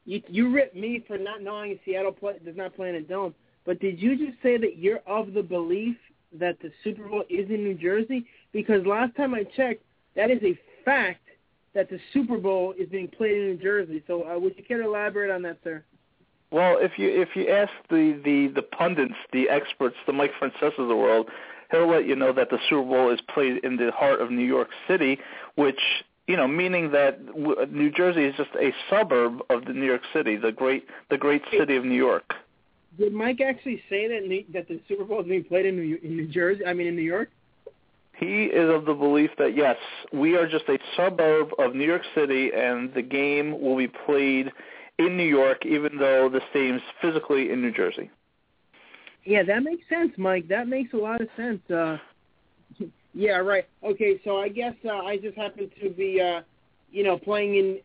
you 0.06 0.22
you 0.28 0.54
ripped 0.54 0.76
me 0.76 1.04
for 1.08 1.18
not 1.18 1.42
knowing 1.42 1.80
Seattle 1.86 2.12
play, 2.12 2.36
does 2.44 2.56
not 2.56 2.76
play 2.76 2.90
in 2.90 2.96
a 2.96 3.02
dome? 3.02 3.34
But 3.66 3.80
did 3.80 4.00
you 4.00 4.16
just 4.18 4.42
say 4.44 4.58
that 4.58 4.78
you're 4.78 5.02
of 5.08 5.34
the 5.34 5.42
belief 5.42 5.98
that 6.34 6.60
the 6.62 6.72
Super 6.84 7.08
Bowl 7.08 7.24
is 7.30 7.50
in 7.50 7.64
New 7.64 7.74
Jersey? 7.74 8.26
Because 8.52 8.86
last 8.86 9.16
time 9.16 9.34
I 9.34 9.44
checked, 9.44 9.84
that 10.16 10.30
is 10.30 10.40
a 10.44 10.58
fact 10.84 11.22
that 11.74 11.90
the 11.90 12.00
Super 12.14 12.38
Bowl 12.38 12.74
is 12.78 12.88
being 12.90 13.08
played 13.08 13.38
in 13.38 13.48
New 13.48 13.58
Jersey. 13.58 14.04
So 14.08 14.24
uh, 14.24 14.40
would 14.40 14.56
you 14.58 14.64
care 14.64 14.78
to 14.78 14.86
elaborate 14.86 15.32
on 15.32 15.42
that, 15.42 15.58
sir? 15.64 15.84
Well, 16.52 16.78
if 16.80 16.94
you 16.98 17.10
if 17.10 17.30
you 17.36 17.50
ask 17.50 17.72
the 17.90 18.20
the 18.24 18.48
the 18.54 18.62
pundits, 18.62 19.16
the 19.34 19.50
experts, 19.50 19.96
the 20.06 20.14
Mike 20.14 20.32
Francesa 20.40 20.80
of 20.80 20.88
the 20.88 20.96
world, 20.96 21.30
he'll 21.72 21.90
let 21.90 22.06
you 22.06 22.16
know 22.16 22.32
that 22.34 22.50
the 22.50 22.60
Super 22.70 22.84
Bowl 22.84 23.12
is 23.12 23.20
played 23.34 23.64
in 23.66 23.76
the 23.78 23.92
heart 23.92 24.22
of 24.22 24.32
New 24.32 24.46
York 24.46 24.70
City, 24.88 25.20
which 25.56 25.82
you 26.28 26.36
know, 26.36 26.48
meaning 26.48 26.92
that 26.92 27.20
New 27.72 27.92
Jersey 27.92 28.26
is 28.26 28.36
just 28.36 28.50
a 28.60 28.74
suburb 28.90 29.42
of 29.50 29.66
the 29.66 29.74
New 29.74 29.86
York 29.86 30.02
City, 30.14 30.36
the 30.36 30.52
great 30.52 30.88
the 31.10 31.18
great 31.18 31.44
city 31.58 31.76
of 31.76 31.86
New 31.86 31.96
York. 31.96 32.34
Did 32.98 33.14
Mike 33.14 33.42
actually 33.42 33.82
say 33.90 34.08
that 34.08 34.46
that 34.54 34.68
the 34.68 34.80
Super 34.88 35.04
Bowl 35.04 35.22
is 35.22 35.28
being 35.28 35.44
played 35.44 35.66
in 35.66 35.76
New, 35.76 36.00
in 36.02 36.18
New 36.18 36.28
Jersey? 36.28 36.66
I 36.66 36.74
mean, 36.74 36.88
in 36.88 36.96
New 36.96 37.02
York. 37.02 37.30
He 38.18 38.46
is 38.46 38.74
of 38.74 38.86
the 38.86 38.94
belief 38.94 39.32
that 39.38 39.56
yes, 39.56 39.76
we 40.14 40.38
are 40.38 40.48
just 40.48 40.64
a 40.70 40.80
suburb 40.96 41.50
of 41.60 41.76
New 41.76 41.86
York 41.86 42.04
City, 42.16 42.52
and 42.56 42.94
the 42.94 43.02
game 43.02 43.60
will 43.62 43.78
be 43.78 43.90
played 44.06 44.52
in 44.98 45.18
New 45.18 45.28
York, 45.28 45.66
even 45.66 45.98
though 45.98 46.30
the 46.30 46.40
stadium's 46.50 46.82
physically 47.02 47.52
in 47.52 47.62
New 47.62 47.74
Jersey. 47.74 48.10
Yeah, 49.26 49.44
that 49.44 49.64
makes 49.64 49.84
sense, 49.90 50.12
Mike. 50.18 50.48
That 50.48 50.68
makes 50.68 50.94
a 50.94 50.98
lot 50.98 51.20
of 51.20 51.28
sense. 51.36 51.60
Uh, 51.70 51.98
yeah, 53.16 53.38
right. 53.38 53.66
Okay, 53.82 54.20
so 54.26 54.38
I 54.38 54.50
guess 54.50 54.74
uh, 54.84 54.90
I 54.90 55.18
just 55.18 55.38
happen 55.38 55.72
to 55.82 55.90
be, 55.90 56.22
uh, 56.22 56.42
you 56.92 57.04
know, 57.04 57.18
playing 57.18 57.56
in. 57.56 57.80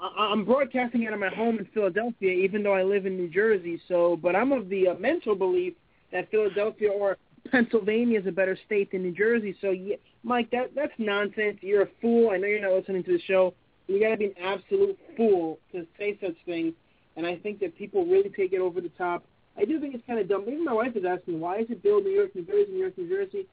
Uh, 0.00 0.20
I'm 0.20 0.44
broadcasting 0.44 1.04
out 1.06 1.12
of 1.12 1.18
my 1.18 1.28
home 1.28 1.58
in 1.58 1.66
Philadelphia, 1.74 2.30
even 2.30 2.62
though 2.62 2.74
I 2.74 2.84
live 2.84 3.04
in 3.04 3.16
New 3.16 3.28
Jersey. 3.28 3.80
So, 3.88 4.16
but 4.22 4.36
I'm 4.36 4.52
of 4.52 4.68
the 4.68 4.88
uh, 4.88 4.94
mental 4.94 5.34
belief 5.34 5.74
that 6.12 6.30
Philadelphia 6.30 6.90
or 6.90 7.16
Pennsylvania 7.50 8.20
is 8.20 8.26
a 8.28 8.32
better 8.32 8.56
state 8.66 8.92
than 8.92 9.02
New 9.02 9.12
Jersey. 9.12 9.56
So, 9.60 9.70
yeah, 9.70 9.96
Mike, 10.22 10.50
that 10.52 10.70
that's 10.76 10.92
nonsense. 10.98 11.58
You're 11.60 11.82
a 11.82 11.88
fool. 12.00 12.30
I 12.30 12.36
know 12.36 12.46
you're 12.46 12.62
not 12.62 12.78
listening 12.78 13.02
to 13.02 13.12
the 13.12 13.22
show. 13.26 13.54
You 13.88 14.00
got 14.00 14.10
to 14.10 14.16
be 14.16 14.26
an 14.26 14.34
absolute 14.40 14.96
fool 15.16 15.58
to 15.72 15.84
say 15.98 16.16
such 16.20 16.36
things. 16.46 16.74
And 17.16 17.26
I 17.26 17.36
think 17.36 17.58
that 17.60 17.76
people 17.76 18.06
really 18.06 18.30
take 18.30 18.52
it 18.52 18.60
over 18.60 18.80
the 18.80 18.90
top. 18.90 19.24
I 19.56 19.64
do 19.64 19.80
think 19.80 19.96
it's 19.96 20.06
kind 20.06 20.20
of 20.20 20.28
dumb. 20.28 20.42
Even 20.42 20.64
my 20.64 20.72
wife 20.72 20.94
is 20.94 21.04
asking, 21.04 21.40
why 21.40 21.58
is 21.58 21.66
it 21.68 21.82
Bill 21.82 22.00
New 22.00 22.10
York, 22.10 22.32
New 22.36 22.44
Jersey, 22.44 22.70
New 22.70 22.78
York, 22.78 22.96
New 22.96 23.08
Jersey? 23.08 23.46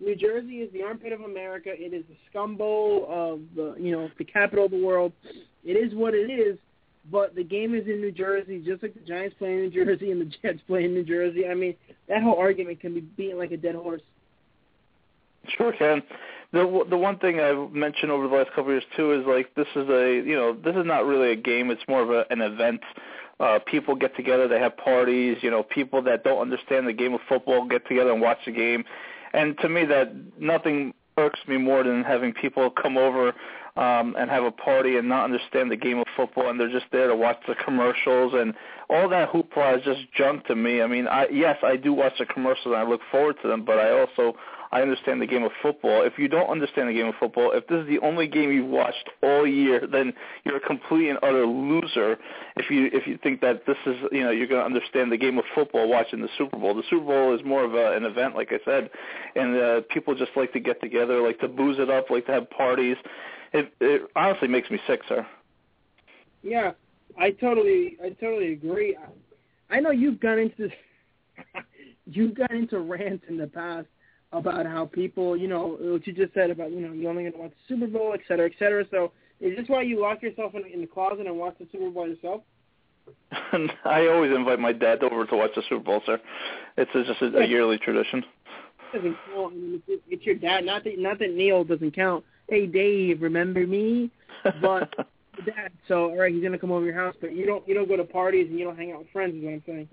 New 0.00 0.16
Jersey 0.16 0.56
is 0.56 0.72
the 0.72 0.82
armpit 0.82 1.12
of 1.12 1.20
America. 1.20 1.70
It 1.72 1.92
is 1.92 2.04
the 2.08 2.16
scumbo 2.32 3.06
of 3.08 3.40
the, 3.54 3.74
you 3.78 3.92
know, 3.92 4.10
the 4.18 4.24
capital 4.24 4.64
of 4.64 4.70
the 4.70 4.84
world. 4.84 5.12
It 5.64 5.72
is 5.72 5.94
what 5.94 6.14
it 6.14 6.30
is. 6.30 6.58
But 7.10 7.34
the 7.34 7.44
game 7.44 7.74
is 7.74 7.86
in 7.86 8.00
New 8.00 8.12
Jersey, 8.12 8.62
just 8.64 8.82
like 8.82 8.94
the 8.94 9.00
Giants 9.00 9.34
play 9.38 9.54
in 9.54 9.60
New 9.60 9.70
Jersey 9.70 10.10
and 10.10 10.20
the 10.20 10.32
Jets 10.42 10.60
play 10.66 10.84
in 10.84 10.94
New 10.94 11.04
Jersey. 11.04 11.46
I 11.46 11.54
mean, 11.54 11.74
that 12.08 12.22
whole 12.22 12.38
argument 12.38 12.80
can 12.80 12.94
be 12.94 13.00
beaten 13.00 13.38
like 13.38 13.52
a 13.52 13.56
dead 13.56 13.74
horse. 13.74 14.02
Sure 15.56 15.72
can. 15.72 16.02
The 16.52 16.84
the 16.90 16.96
one 16.96 17.18
thing 17.18 17.40
I've 17.40 17.72
mentioned 17.72 18.10
over 18.10 18.28
the 18.28 18.34
last 18.34 18.48
couple 18.50 18.64
of 18.64 18.68
years 18.70 18.84
too 18.96 19.12
is 19.12 19.26
like 19.26 19.54
this 19.54 19.68
is 19.74 19.88
a 19.88 20.22
you 20.26 20.34
know 20.34 20.52
this 20.52 20.76
is 20.76 20.84
not 20.84 21.06
really 21.06 21.32
a 21.32 21.36
game. 21.36 21.70
It's 21.70 21.82
more 21.88 22.02
of 22.02 22.10
a, 22.10 22.24
an 22.30 22.40
event. 22.40 22.80
Uh, 23.38 23.58
people 23.66 23.94
get 23.94 24.14
together, 24.16 24.46
they 24.48 24.58
have 24.58 24.76
parties. 24.76 25.38
You 25.40 25.50
know, 25.50 25.62
people 25.62 26.02
that 26.02 26.24
don't 26.24 26.40
understand 26.40 26.86
the 26.86 26.92
game 26.92 27.14
of 27.14 27.20
football 27.28 27.66
get 27.66 27.86
together 27.88 28.12
and 28.12 28.20
watch 28.20 28.38
the 28.44 28.52
game. 28.52 28.84
And 29.32 29.58
to 29.58 29.68
me, 29.68 29.84
that 29.86 30.12
nothing 30.38 30.94
irks 31.16 31.40
me 31.46 31.56
more 31.56 31.82
than 31.82 32.02
having 32.02 32.32
people 32.32 32.70
come 32.70 32.96
over 32.96 33.34
um, 33.76 34.16
and 34.18 34.30
have 34.30 34.44
a 34.44 34.50
party 34.50 34.96
and 34.96 35.08
not 35.08 35.24
understand 35.24 35.70
the 35.70 35.76
game 35.76 35.98
of 35.98 36.06
football, 36.16 36.50
and 36.50 36.58
they're 36.58 36.70
just 36.70 36.86
there 36.92 37.08
to 37.08 37.16
watch 37.16 37.38
the 37.46 37.54
commercials 37.54 38.32
and 38.34 38.54
all 38.88 39.08
that 39.08 39.30
hoopla 39.30 39.78
is 39.78 39.84
just 39.84 40.00
junk 40.16 40.44
to 40.46 40.56
me. 40.56 40.82
I 40.82 40.86
mean, 40.86 41.06
I 41.06 41.28
yes, 41.28 41.58
I 41.62 41.76
do 41.76 41.92
watch 41.92 42.14
the 42.18 42.26
commercials 42.26 42.66
and 42.66 42.76
I 42.76 42.82
look 42.82 43.00
forward 43.10 43.36
to 43.42 43.48
them, 43.48 43.64
but 43.64 43.78
I 43.78 43.92
also 43.92 44.36
I 44.72 44.82
understand 44.82 45.20
the 45.20 45.26
game 45.26 45.42
of 45.42 45.50
football. 45.62 46.02
If 46.02 46.12
you 46.16 46.28
don't 46.28 46.48
understand 46.48 46.88
the 46.88 46.92
game 46.92 47.06
of 47.06 47.14
football, 47.18 47.50
if 47.52 47.66
this 47.66 47.78
is 47.80 47.88
the 47.88 47.98
only 48.06 48.28
game 48.28 48.52
you've 48.52 48.68
watched 48.70 49.10
all 49.20 49.44
year, 49.44 49.84
then 49.90 50.12
you're 50.44 50.58
a 50.58 50.60
complete 50.60 51.08
and 51.08 51.18
utter 51.24 51.44
loser. 51.44 52.16
If 52.56 52.70
you 52.70 52.88
if 52.92 53.04
you 53.06 53.18
think 53.20 53.40
that 53.40 53.66
this 53.66 53.76
is 53.84 53.96
you 54.12 54.22
know 54.22 54.30
you're 54.30 54.46
going 54.46 54.60
to 54.60 54.64
understand 54.66 55.10
the 55.10 55.16
game 55.16 55.38
of 55.38 55.44
football 55.56 55.88
watching 55.88 56.20
the 56.20 56.28
Super 56.38 56.56
Bowl. 56.56 56.74
The 56.74 56.84
Super 56.88 57.04
Bowl 57.04 57.34
is 57.34 57.44
more 57.44 57.64
of 57.64 57.74
a, 57.74 57.96
an 57.96 58.04
event, 58.04 58.36
like 58.36 58.52
I 58.52 58.64
said, 58.64 58.90
and 59.34 59.56
uh, 59.56 59.80
people 59.90 60.14
just 60.14 60.32
like 60.36 60.52
to 60.52 60.60
get 60.60 60.80
together, 60.80 61.20
like 61.20 61.40
to 61.40 61.48
booze 61.48 61.78
it 61.80 61.90
up, 61.90 62.08
like 62.08 62.26
to 62.26 62.32
have 62.32 62.48
parties. 62.50 62.96
It 63.52 63.72
it 63.80 64.02
honestly 64.14 64.46
makes 64.46 64.70
me 64.70 64.78
sick, 64.86 65.00
sir. 65.08 65.26
Yeah, 66.44 66.72
I 67.18 67.32
totally 67.32 67.96
I 68.04 68.10
totally 68.10 68.52
agree. 68.52 68.96
I 69.68 69.80
know 69.80 69.90
you've 69.90 70.20
gone 70.20 70.38
into 70.38 70.68
this. 70.68 70.72
you've 72.06 72.36
gone 72.36 72.52
into 72.52 72.78
rants 72.78 73.24
in 73.28 73.36
the 73.36 73.48
past 73.48 73.88
about 74.32 74.66
how 74.66 74.86
people, 74.86 75.36
you 75.36 75.48
know, 75.48 75.76
what 75.80 76.06
you 76.06 76.12
just 76.12 76.32
said 76.34 76.50
about, 76.50 76.70
you 76.70 76.80
know, 76.80 76.92
you 76.92 77.08
only 77.08 77.24
going 77.24 77.32
to 77.32 77.38
watch 77.38 77.50
the 77.50 77.74
Super 77.74 77.86
Bowl, 77.86 78.12
et 78.14 78.20
cetera, 78.28 78.46
et 78.46 78.52
cetera. 78.58 78.84
So 78.90 79.12
is 79.40 79.56
this 79.56 79.68
why 79.68 79.82
you 79.82 80.00
lock 80.00 80.22
yourself 80.22 80.54
in, 80.54 80.64
in 80.72 80.80
the 80.80 80.86
closet 80.86 81.26
and 81.26 81.36
watch 81.36 81.56
the 81.58 81.66
Super 81.72 81.90
Bowl 81.90 82.08
yourself? 82.08 82.42
I 83.84 84.06
always 84.06 84.32
invite 84.34 84.60
my 84.60 84.72
dad 84.72 85.02
over 85.02 85.26
to 85.26 85.36
watch 85.36 85.50
the 85.56 85.62
Super 85.68 85.82
Bowl, 85.82 86.02
sir. 86.06 86.20
It's 86.76 86.90
just 86.92 87.22
a, 87.22 87.38
a 87.38 87.46
yearly 87.46 87.78
tradition. 87.78 88.24
Doesn't 88.92 89.16
count. 89.32 89.52
I 89.52 89.56
mean, 89.56 89.82
it's 89.86 90.24
your 90.24 90.34
dad. 90.34 90.64
Not 90.64 90.84
that 90.84 90.98
not 90.98 91.18
that 91.20 91.32
Neil 91.32 91.64
doesn't 91.64 91.94
count. 91.94 92.24
Hey, 92.48 92.66
Dave, 92.66 93.22
remember 93.22 93.66
me? 93.66 94.10
But 94.60 94.94
dad. 95.46 95.72
So 95.88 96.10
all 96.10 96.18
right, 96.18 96.32
he's 96.32 96.42
gonna 96.42 96.58
come 96.58 96.72
over 96.72 96.84
your 96.84 96.94
house, 96.94 97.14
but 97.20 97.34
you 97.34 97.46
don't 97.46 97.66
you 97.68 97.74
don't 97.74 97.88
go 97.88 97.96
to 97.96 98.04
parties 98.04 98.48
and 98.48 98.58
you 98.58 98.64
don't 98.64 98.76
hang 98.76 98.92
out 98.92 99.00
with 99.00 99.10
friends. 99.10 99.36
Is 99.36 99.44
what 99.44 99.52
I'm 99.52 99.62
saying. 99.66 99.88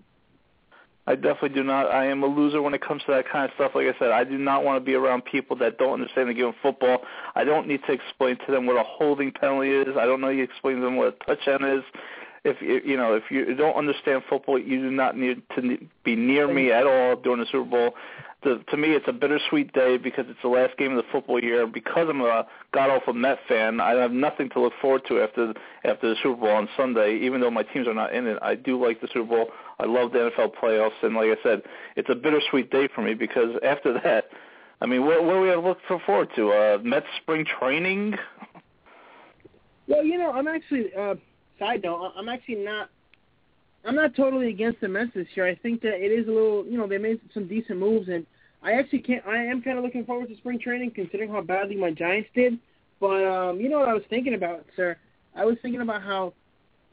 I 1.08 1.16
definitely 1.16 1.50
do 1.50 1.64
not. 1.64 1.90
I 1.90 2.06
am 2.06 2.22
a 2.22 2.28
loser 2.28 2.62
when 2.62 2.74
it 2.74 2.82
comes 2.82 3.02
to 3.06 3.14
that 3.14 3.30
kind 3.32 3.46
of 3.46 3.52
stuff. 3.56 3.72
Like 3.74 3.88
I 3.88 3.98
said, 3.98 4.12
I 4.12 4.26
do 4.26 4.38
not 4.38 4.66
want 4.66 4.80
to 4.80 4.86
be 4.86 4.94
around 4.94 5.24
people 5.24 5.56
that 5.58 5.78
don't 5.78 5.94
understand 5.94 6.30
the 6.30 6.34
game 6.34 6.48
of 6.48 6.56
football. 6.62 7.00
I 7.34 7.46
don't 7.46 7.66
need 7.66 7.80
to 7.88 7.94
explain 7.94 8.38
to 8.46 8.52
them 8.52 8.66
what 8.66 8.76
a 8.76 8.84
holding 8.84 9.32
penalty 9.32 9.72
is. 9.72 9.96
I 9.98 10.06
don't 10.06 10.20
need 10.22 10.36
to 10.36 10.44
explain 10.44 10.76
to 10.76 10.82
them 10.82 10.98
what 10.98 11.08
a 11.08 11.26
touchdown 11.26 11.64
is. 11.64 11.84
If 12.44 12.62
you 12.62 12.82
you 12.86 12.98
know 12.98 13.16
if 13.16 13.24
you 13.32 13.56
don't 13.56 13.76
understand 13.76 14.24
football, 14.30 14.60
you 14.60 14.82
do 14.82 14.92
not 14.92 15.18
need 15.18 15.42
to 15.56 15.78
be 16.04 16.16
near 16.16 16.54
me 16.54 16.72
at 16.72 16.86
all 16.86 17.16
during 17.16 17.40
the 17.40 17.46
Super 17.46 17.64
Bowl 17.70 17.96
to, 18.44 18.60
to 18.70 18.78
me, 18.78 18.90
it's 18.90 19.08
a 19.08 19.14
bittersweet 19.14 19.74
day 19.74 19.98
because 19.98 20.26
it's 20.30 20.40
the 20.44 20.50
last 20.50 20.78
game 20.78 20.92
of 20.92 20.98
the 20.98 21.12
football 21.12 21.44
year. 21.44 21.66
Because 21.66 22.08
I'm 22.10 22.22
a 22.22 22.46
god 22.74 22.90
awful 22.90 23.14
Met 23.14 23.40
fan, 23.48 23.80
I 23.80 23.92
have 23.96 24.12
nothing 24.12 24.50
to 24.50 24.62
look 24.62 24.74
forward 24.82 25.02
to 25.08 25.22
after 25.22 25.54
after 25.84 26.10
the 26.10 26.16
Super 26.22 26.42
Bowl 26.42 26.50
on 26.52 26.70
Sunday. 26.78 27.18
Even 27.18 27.42
though 27.42 27.50
my 27.50 27.64
teams 27.64 27.88
are 27.88 27.94
not 27.94 28.14
in 28.14 28.28
it, 28.28 28.38
I 28.42 28.56
do 28.56 28.84
like 28.84 29.02
the 29.02 29.08
Super 29.08 29.26
Bowl. 29.26 29.48
I 29.80 29.86
love 29.86 30.12
the 30.12 30.20
NFL 30.20 30.54
playoffs, 30.62 31.02
and 31.02 31.16
like 31.16 31.30
I 31.30 31.42
said, 31.42 31.64
it's 31.96 32.10
a 32.10 32.16
bittersweet 32.16 32.72
day 32.72 32.88
for 32.94 33.02
me 33.02 33.16
because 33.16 33.56
after 33.64 33.94
that, 34.04 34.26
I 34.82 34.86
mean, 34.86 35.06
what, 35.06 35.24
what 35.24 35.34
do 35.34 35.42
we 35.42 35.48
have 35.50 35.62
to 35.62 35.68
look 35.68 35.80
forward 36.06 36.30
to? 36.36 36.52
Uh, 36.52 36.78
Mets 36.84 37.08
spring 37.22 37.46
training. 37.60 38.16
Well, 39.88 40.04
you 40.04 40.18
know, 40.18 40.32
I'm 40.32 40.48
actually. 40.48 40.94
Uh, 40.94 41.16
side 41.60 41.82
note, 41.84 42.14
I'm 42.16 42.30
actually 42.30 42.56
not 42.56 42.90
I'm 43.86 43.96
not 43.96 44.16
totally 44.16 44.50
against 44.50 44.82
the 44.82 44.88
Mets 44.88 45.12
this 45.16 45.28
year. 45.36 45.48
I 45.48 45.56
think 45.56 45.82
that 45.82 45.94
it 45.94 46.12
is 46.12 46.28
a 46.28 46.32
little, 46.32 46.66
you 46.66 46.78
know, 46.78 46.88
they 46.88 46.98
made 46.98 47.22
some 47.34 47.48
decent 47.48 47.80
moves, 47.80 48.10
and 48.10 48.26
I 48.62 48.74
actually 48.74 49.00
can't. 49.00 49.26
I 49.26 49.44
am 49.46 49.62
kind 49.62 49.78
of 49.78 49.84
looking 49.84 50.06
forward 50.06 50.30
to 50.30 50.38
spring 50.38 50.60
training, 50.60 50.92
considering 50.92 51.30
how 51.30 51.42
badly 51.42 51.76
my 51.76 51.92
Giants 51.92 52.30
did. 52.36 52.60
But 53.00 53.24
um, 53.26 53.60
you 53.60 53.70
know 53.70 53.80
what 53.80 53.90
I 53.90 53.94
was 53.94 54.04
thinking 54.10 54.34
about, 54.34 54.66
sir? 54.76 54.98
I 55.36 55.46
was 55.46 55.58
thinking 55.62 55.82
about 55.82 56.02
how 56.02 56.34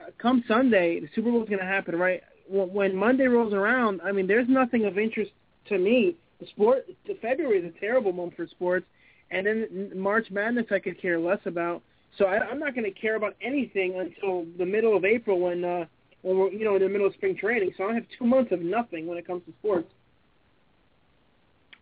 uh, 0.00 0.10
come 0.18 0.44
Sunday 0.46 1.00
the 1.00 1.08
Super 1.14 1.30
Bowl 1.30 1.42
is 1.42 1.48
going 1.48 1.60
to 1.60 1.66
happen, 1.66 1.96
right? 1.96 2.22
When 2.48 2.94
Monday 2.94 3.26
rolls 3.26 3.54
around, 3.54 4.02
I 4.04 4.12
mean, 4.12 4.26
there's 4.26 4.48
nothing 4.48 4.84
of 4.84 4.98
interest 4.98 5.30
to 5.68 5.78
me. 5.78 6.16
The 6.40 6.46
sport, 6.46 6.84
February 7.22 7.58
is 7.60 7.64
a 7.64 7.80
terrible 7.80 8.12
month 8.12 8.34
for 8.36 8.46
sports, 8.46 8.84
and 9.30 9.46
then 9.46 9.92
March 9.96 10.30
Madness 10.30 10.66
I 10.70 10.78
could 10.78 11.00
care 11.00 11.18
less 11.18 11.38
about. 11.46 11.80
So 12.18 12.26
I, 12.26 12.38
I'm 12.38 12.58
not 12.58 12.74
going 12.74 12.84
to 12.84 13.00
care 13.00 13.16
about 13.16 13.34
anything 13.40 13.98
until 13.98 14.44
the 14.58 14.66
middle 14.66 14.94
of 14.96 15.04
April 15.06 15.40
when 15.40 15.64
uh, 15.64 15.86
when 16.24 16.38
we're 16.38 16.50
you 16.50 16.64
know 16.64 16.74
in 16.74 16.82
the 16.82 16.88
middle 16.88 17.06
of 17.06 17.14
spring 17.14 17.36
training. 17.36 17.72
So 17.76 17.88
I 17.88 17.94
have 17.94 18.04
two 18.18 18.24
months 18.24 18.50
of 18.50 18.60
nothing 18.60 19.06
when 19.06 19.18
it 19.18 19.26
comes 19.26 19.42
to 19.46 19.52
sports. 19.60 19.88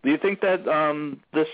Do 0.03 0.11
you 0.11 0.19
think 0.19 0.41
that 0.41 0.67
um, 0.67 1.21
this, 1.33 1.47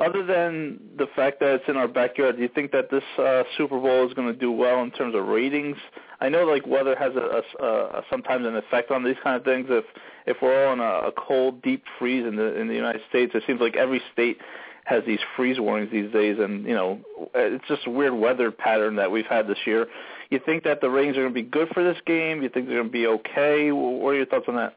other 0.00 0.26
than 0.26 0.80
the 0.96 1.06
fact 1.14 1.38
that 1.40 1.54
it's 1.54 1.64
in 1.68 1.76
our 1.76 1.86
backyard, 1.86 2.36
do 2.36 2.42
you 2.42 2.48
think 2.48 2.72
that 2.72 2.90
this 2.90 3.04
uh, 3.18 3.44
Super 3.56 3.78
Bowl 3.78 4.04
is 4.06 4.12
going 4.14 4.26
to 4.26 4.38
do 4.38 4.50
well 4.50 4.82
in 4.82 4.90
terms 4.90 5.14
of 5.14 5.26
ratings? 5.26 5.76
I 6.20 6.28
know 6.28 6.44
like 6.44 6.66
weather 6.66 6.96
has 6.96 7.12
a, 7.14 7.42
a, 7.64 7.66
a 7.66 8.02
sometimes 8.10 8.46
an 8.46 8.56
effect 8.56 8.90
on 8.90 9.04
these 9.04 9.16
kind 9.22 9.36
of 9.36 9.44
things. 9.44 9.66
If 9.70 9.84
if 10.26 10.38
we're 10.42 10.66
all 10.66 10.72
in 10.72 10.80
a, 10.80 11.08
a 11.08 11.12
cold, 11.12 11.62
deep 11.62 11.84
freeze 11.98 12.26
in 12.26 12.34
the 12.34 12.58
in 12.58 12.66
the 12.66 12.74
United 12.74 13.02
States, 13.08 13.32
it 13.34 13.44
seems 13.46 13.60
like 13.60 13.76
every 13.76 14.02
state 14.12 14.38
has 14.84 15.04
these 15.06 15.20
freeze 15.36 15.60
warnings 15.60 15.92
these 15.92 16.10
days, 16.12 16.38
and 16.40 16.64
you 16.64 16.74
know 16.74 16.98
it's 17.34 17.64
just 17.68 17.86
a 17.86 17.90
weird 17.90 18.14
weather 18.14 18.50
pattern 18.50 18.96
that 18.96 19.10
we've 19.10 19.26
had 19.26 19.46
this 19.46 19.58
year. 19.66 19.86
You 20.30 20.40
think 20.44 20.64
that 20.64 20.80
the 20.80 20.90
ratings 20.90 21.16
are 21.16 21.22
going 21.22 21.34
to 21.34 21.42
be 21.42 21.48
good 21.48 21.68
for 21.72 21.82
this 21.82 21.96
game? 22.06 22.42
You 22.42 22.48
think 22.48 22.66
they're 22.66 22.76
going 22.76 22.88
to 22.88 22.92
be 22.92 23.06
okay? 23.06 23.72
What 23.72 24.10
are 24.10 24.14
your 24.16 24.26
thoughts 24.26 24.44
on 24.48 24.56
that? 24.56 24.76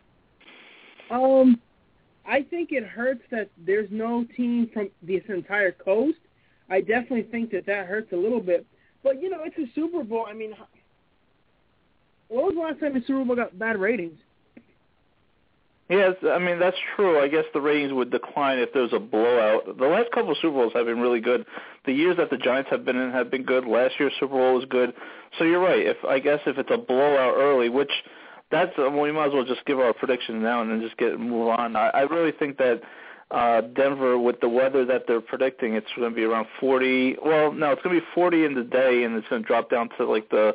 Um, 1.10 1.60
I 2.26 2.44
think 2.44 2.72
it 2.72 2.86
hurts 2.86 3.22
that 3.32 3.50
there's 3.66 3.90
no 3.92 4.26
team 4.38 4.70
from 4.74 4.90
this 5.02 5.24
entire 5.28 5.74
coast. 5.74 6.18
I 6.70 6.80
definitely 6.80 7.24
think 7.24 7.52
that 7.52 7.66
that 7.66 7.88
hurts 7.88 8.14
a 8.14 8.16
little 8.16 8.40
bit. 8.40 8.66
But 9.04 9.22
you 9.22 9.30
know, 9.30 9.40
it's 9.44 9.58
a 9.58 9.74
Super 9.76 10.04
Bowl. 10.04 10.26
I 10.28 10.34
mean, 10.34 10.54
what 12.30 12.46
was 12.46 12.54
the 12.56 12.62
last 12.62 12.80
time 12.80 12.94
the 12.94 13.06
Super 13.06 13.26
Bowl 13.26 13.36
got 13.36 13.58
bad 13.60 13.78
ratings? 13.78 14.18
Yes, 15.92 16.16
I 16.24 16.40
mean 16.40 16.58
that's 16.58 16.78
true. 16.96 17.20
I 17.20 17.28
guess 17.28 17.44
the 17.54 17.60
ratings 17.60 17.92
would 17.92 18.12
decline 18.12 18.60
if 18.60 18.72
there 18.72 18.84
was 18.84 18.94
a 18.94 19.00
blowout. 19.00 19.78
The 19.78 19.88
last 19.88 20.10
couple 20.14 20.32
of 20.32 20.38
Super 20.38 20.54
Bowls 20.54 20.72
have 20.74 20.86
been 20.86 21.02
really 21.02 21.20
good. 21.20 21.46
The 21.86 21.92
years 21.92 22.16
that 22.16 22.30
the 22.30 22.38
Giants 22.38 22.70
have 22.70 22.86
been 22.86 22.96
in 22.96 23.12
have 23.12 23.30
been 23.30 23.44
good. 23.44 23.66
Last 23.66 23.96
year's 24.00 24.14
Super 24.18 24.36
Bowl 24.36 24.56
was 24.56 24.64
good. 24.70 24.94
So 25.38 25.44
you're 25.44 25.60
right. 25.60 25.86
If 25.86 25.98
I 26.08 26.20
guess 26.20 26.40
if 26.46 26.58
it's 26.58 26.70
a 26.72 26.78
blowout 26.78 27.34
early, 27.36 27.68
which 27.68 27.92
that's 28.52 28.72
well, 28.78 29.02
we 29.02 29.12
might 29.12 29.28
as 29.28 29.34
well 29.34 29.44
just 29.44 29.66
give 29.66 29.80
our 29.82 29.92
predictions 29.92 30.42
now 30.42 30.62
and 30.62 30.72
then 30.72 30.80
just 30.80 30.96
get 30.96 31.20
move 31.20 31.50
on. 31.50 31.76
I, 31.76 31.90
I 31.90 32.02
really 32.04 32.32
think 32.32 32.58
that 32.58 32.80
uh 33.30 33.60
Denver 33.60 34.18
with 34.18 34.40
the 34.40 34.48
weather 34.48 34.86
that 34.86 35.08
they're 35.10 35.20
predicting, 35.20 35.74
it's 35.74 35.88
going 35.98 36.10
to 36.10 36.16
be 36.16 36.24
around 36.24 36.48
40. 36.62 37.18
Well, 37.22 37.52
no, 37.52 37.74
it's 37.74 37.82
going 37.82 37.96
to 37.96 38.00
be 38.00 38.08
40 38.16 38.46
in 38.46 38.56
the 38.56 38.64
day, 38.64 39.04
and 39.04 39.18
it's 39.18 39.28
going 39.28 39.42
to 39.42 39.48
drop 39.48 39.70
down 39.70 39.90
to 39.98 40.06
like 40.06 40.30
the 40.30 40.54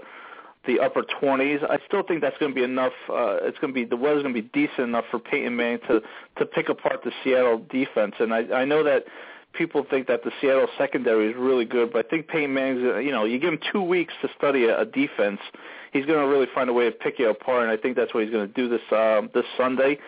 the 0.66 0.80
upper 0.80 1.02
20s. 1.02 1.68
I 1.68 1.78
still 1.86 2.02
think 2.02 2.20
that's 2.20 2.36
going 2.38 2.52
to 2.52 2.54
be 2.54 2.64
enough. 2.64 2.92
Uh, 3.08 3.38
it's 3.42 3.58
going 3.58 3.72
to 3.72 3.74
be 3.74 3.84
the 3.84 3.96
weather's 3.96 4.22
going 4.22 4.34
to 4.34 4.42
be 4.42 4.48
decent 4.48 4.80
enough 4.80 5.04
for 5.10 5.18
Peyton 5.18 5.56
Manning 5.56 5.80
to 5.88 6.02
to 6.38 6.46
pick 6.46 6.68
apart 6.68 7.02
the 7.04 7.12
Seattle 7.22 7.64
defense. 7.70 8.14
And 8.18 8.32
I 8.32 8.40
I 8.52 8.64
know 8.64 8.82
that 8.82 9.04
people 9.52 9.86
think 9.88 10.06
that 10.08 10.22
the 10.22 10.30
Seattle 10.40 10.68
secondary 10.76 11.30
is 11.30 11.36
really 11.36 11.64
good, 11.64 11.92
but 11.92 12.06
I 12.06 12.08
think 12.08 12.28
Peyton 12.28 12.52
Manning's 12.52 12.84
uh, 12.84 12.98
you 12.98 13.12
know 13.12 13.24
you 13.24 13.38
give 13.38 13.52
him 13.52 13.60
two 13.72 13.82
weeks 13.82 14.14
to 14.22 14.28
study 14.36 14.64
a, 14.64 14.80
a 14.80 14.84
defense, 14.84 15.40
he's 15.92 16.06
going 16.06 16.18
to 16.18 16.26
really 16.26 16.48
find 16.54 16.68
a 16.68 16.72
way 16.72 16.84
to 16.84 16.92
pick 16.92 17.18
you 17.18 17.30
apart. 17.30 17.62
And 17.62 17.70
I 17.70 17.76
think 17.76 17.96
that's 17.96 18.12
what 18.12 18.24
he's 18.24 18.32
going 18.32 18.46
to 18.46 18.54
do 18.54 18.68
this 18.68 18.82
um, 18.92 19.30
this 19.34 19.46
Sunday. 19.56 19.98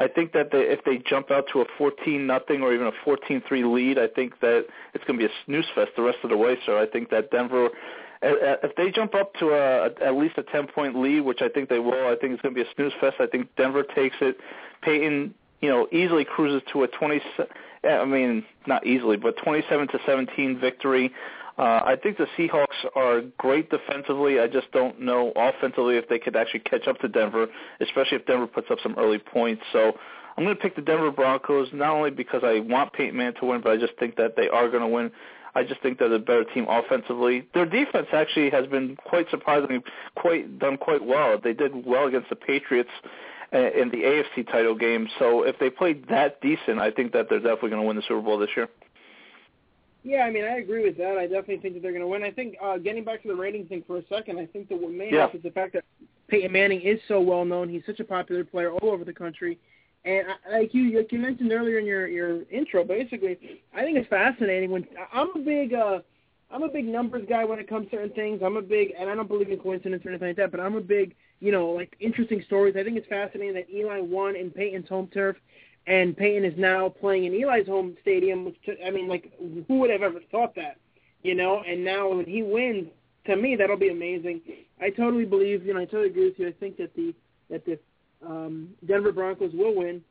I 0.00 0.06
think 0.06 0.32
that 0.32 0.52
they, 0.52 0.60
if 0.60 0.84
they 0.84 0.98
jump 0.98 1.30
out 1.30 1.46
to 1.52 1.60
a 1.60 1.64
14 1.76 2.24
nothing 2.24 2.62
or 2.62 2.72
even 2.72 2.86
a 2.86 2.92
14-3 3.04 3.74
lead, 3.74 3.98
I 3.98 4.06
think 4.06 4.38
that 4.40 4.66
it's 4.94 5.04
going 5.04 5.18
to 5.18 5.26
be 5.26 5.32
a 5.32 5.34
snooze 5.44 5.66
fest 5.74 5.90
the 5.96 6.02
rest 6.02 6.18
of 6.22 6.30
the 6.30 6.36
way. 6.36 6.56
So 6.64 6.80
I 6.80 6.86
think 6.86 7.10
that 7.10 7.32
Denver 7.32 7.70
Uh, 8.22 8.26
uh, 8.26 8.56
if 8.62 8.74
they 8.76 8.90
jump 8.90 9.14
up 9.14 9.34
to 9.34 9.50
a, 9.50 9.86
at 10.04 10.14
least 10.14 10.38
a 10.38 10.42
10 10.42 10.68
point 10.68 10.98
lead, 10.98 11.20
which 11.20 11.40
I 11.40 11.48
think 11.48 11.68
they 11.68 11.78
will, 11.78 12.08
I 12.08 12.16
think 12.20 12.32
it's 12.32 12.42
going 12.42 12.54
to 12.54 12.62
be 12.62 12.68
a 12.68 12.74
snooze 12.74 12.92
fest. 13.00 13.16
I 13.20 13.26
think 13.26 13.48
Denver 13.56 13.82
takes 13.82 14.16
it. 14.20 14.36
Peyton, 14.82 15.34
you 15.60 15.68
know, 15.68 15.86
easily 15.92 16.24
cruises 16.24 16.62
to 16.72 16.82
a 16.84 16.88
20. 16.88 17.20
I 17.84 18.04
mean, 18.04 18.44
not 18.66 18.86
easily, 18.86 19.16
but 19.16 19.36
27 19.42 19.88
to 19.88 19.98
17 20.04 20.58
victory. 20.60 21.12
Uh, 21.58 21.82
I 21.84 21.96
think 22.00 22.18
the 22.18 22.26
Seahawks 22.36 22.86
are 22.94 23.22
great 23.36 23.68
defensively. 23.68 24.38
I 24.38 24.46
just 24.46 24.70
don't 24.70 25.00
know 25.00 25.32
offensively 25.34 25.96
if 25.96 26.08
they 26.08 26.18
could 26.18 26.36
actually 26.36 26.60
catch 26.60 26.86
up 26.86 26.98
to 27.00 27.08
Denver, 27.08 27.48
especially 27.80 28.18
if 28.18 28.26
Denver 28.26 28.46
puts 28.46 28.68
up 28.70 28.78
some 28.80 28.94
early 28.96 29.18
points. 29.18 29.62
So 29.72 29.92
I'm 30.36 30.44
going 30.44 30.54
to 30.54 30.62
pick 30.62 30.76
the 30.76 30.82
Denver 30.82 31.10
Broncos 31.10 31.68
not 31.72 31.90
only 31.90 32.10
because 32.10 32.42
I 32.44 32.60
want 32.60 32.92
Peyton 32.92 33.16
Manning 33.16 33.34
to 33.40 33.46
win, 33.46 33.60
but 33.60 33.72
I 33.72 33.76
just 33.76 33.94
think 33.98 34.14
that 34.16 34.36
they 34.36 34.48
are 34.48 34.68
going 34.68 34.82
to 34.82 34.88
win. 34.88 35.10
I 35.54 35.64
just 35.64 35.80
think 35.82 35.98
they're 35.98 36.08
the 36.08 36.18
better 36.18 36.44
team 36.44 36.66
offensively. 36.68 37.46
Their 37.54 37.66
defense 37.66 38.08
actually 38.12 38.50
has 38.50 38.66
been 38.66 38.96
quite 38.96 39.30
surprisingly 39.30 39.82
quite 40.16 40.58
done 40.58 40.76
quite 40.76 41.04
well. 41.04 41.38
They 41.42 41.52
did 41.52 41.86
well 41.86 42.06
against 42.06 42.28
the 42.30 42.36
Patriots 42.36 42.90
in 43.52 43.90
the 43.90 44.02
AFC 44.02 44.46
title 44.50 44.74
game. 44.74 45.08
So 45.18 45.42
if 45.42 45.58
they 45.58 45.70
played 45.70 46.08
that 46.08 46.40
decent, 46.40 46.78
I 46.78 46.90
think 46.90 47.12
that 47.12 47.28
they're 47.30 47.40
definitely 47.40 47.70
going 47.70 47.82
to 47.82 47.86
win 47.86 47.96
the 47.96 48.02
Super 48.02 48.20
Bowl 48.20 48.38
this 48.38 48.50
year. 48.56 48.68
Yeah, 50.04 50.22
I 50.22 50.30
mean, 50.30 50.44
I 50.44 50.58
agree 50.58 50.84
with 50.84 50.96
that. 50.98 51.18
I 51.18 51.26
definitely 51.26 51.58
think 51.58 51.74
that 51.74 51.82
they're 51.82 51.92
going 51.92 52.02
to 52.02 52.08
win. 52.08 52.22
I 52.22 52.30
think 52.30 52.56
uh, 52.62 52.78
getting 52.78 53.04
back 53.04 53.22
to 53.22 53.28
the 53.28 53.34
ratings 53.34 53.68
thing 53.68 53.82
for 53.86 53.98
a 53.98 54.02
second, 54.08 54.38
I 54.38 54.46
think 54.46 54.68
the 54.68 54.76
main 54.76 55.12
yeah. 55.12 55.20
help 55.20 55.34
is 55.34 55.42
the 55.42 55.50
fact 55.50 55.72
that 55.74 55.84
Peyton 56.28 56.52
Manning 56.52 56.80
is 56.82 57.00
so 57.08 57.20
well 57.20 57.44
known. 57.44 57.68
He's 57.68 57.82
such 57.84 58.00
a 58.00 58.04
popular 58.04 58.44
player 58.44 58.70
all 58.70 58.90
over 58.90 59.04
the 59.04 59.12
country. 59.12 59.58
And 60.08 60.26
like 60.50 60.72
you, 60.72 60.96
like 60.96 61.12
you 61.12 61.18
mentioned 61.18 61.52
earlier 61.52 61.78
in 61.78 61.84
your 61.84 62.08
your 62.08 62.42
intro, 62.50 62.82
basically, 62.82 63.60
I 63.74 63.82
think 63.82 63.98
it's 63.98 64.08
fascinating. 64.08 64.70
When 64.70 64.86
I'm 65.12 65.28
a 65.36 65.38
big, 65.38 65.74
uh, 65.74 65.98
I'm 66.50 66.62
a 66.62 66.68
big 66.68 66.86
numbers 66.86 67.26
guy 67.28 67.44
when 67.44 67.58
it 67.58 67.68
comes 67.68 67.90
to 67.90 67.96
certain 67.96 68.14
things. 68.14 68.40
I'm 68.42 68.56
a 68.56 68.62
big, 68.62 68.94
and 68.98 69.10
I 69.10 69.14
don't 69.14 69.28
believe 69.28 69.50
in 69.50 69.58
coincidence 69.58 70.06
or 70.06 70.08
anything 70.08 70.28
like 70.28 70.36
that. 70.38 70.50
But 70.50 70.60
I'm 70.60 70.76
a 70.76 70.80
big, 70.80 71.14
you 71.40 71.52
know, 71.52 71.68
like 71.68 71.94
interesting 72.00 72.42
stories. 72.46 72.74
I 72.74 72.84
think 72.84 72.96
it's 72.96 73.06
fascinating 73.06 73.52
that 73.56 73.68
Eli 73.68 74.00
won 74.00 74.34
in 74.34 74.50
Peyton's 74.50 74.88
home 74.88 75.08
turf, 75.12 75.36
and 75.86 76.16
Peyton 76.16 76.46
is 76.46 76.56
now 76.56 76.88
playing 76.88 77.24
in 77.24 77.34
Eli's 77.34 77.66
home 77.66 77.94
stadium. 78.00 78.46
Which 78.46 78.56
I 78.82 78.90
mean, 78.90 79.08
like, 79.08 79.30
who 79.68 79.78
would 79.80 79.90
have 79.90 80.02
ever 80.02 80.20
thought 80.30 80.54
that? 80.54 80.78
You 81.22 81.34
know, 81.34 81.62
and 81.68 81.84
now 81.84 82.08
when 82.08 82.24
he 82.24 82.42
wins, 82.42 82.88
to 83.26 83.36
me, 83.36 83.56
that'll 83.56 83.76
be 83.76 83.90
amazing. 83.90 84.40
I 84.80 84.88
totally 84.88 85.26
believe, 85.26 85.66
you 85.66 85.74
know, 85.74 85.80
I 85.80 85.84
totally 85.84 86.08
agree 86.08 86.30
with 86.30 86.38
you. 86.38 86.48
I 86.48 86.52
think 86.52 86.78
that 86.78 86.96
the 86.96 87.14
that 87.50 87.66
the 87.66 87.78
um, 88.26 88.68
Denver 88.86 89.12
Broncos 89.12 89.52
will 89.54 89.74
win, 89.74 90.02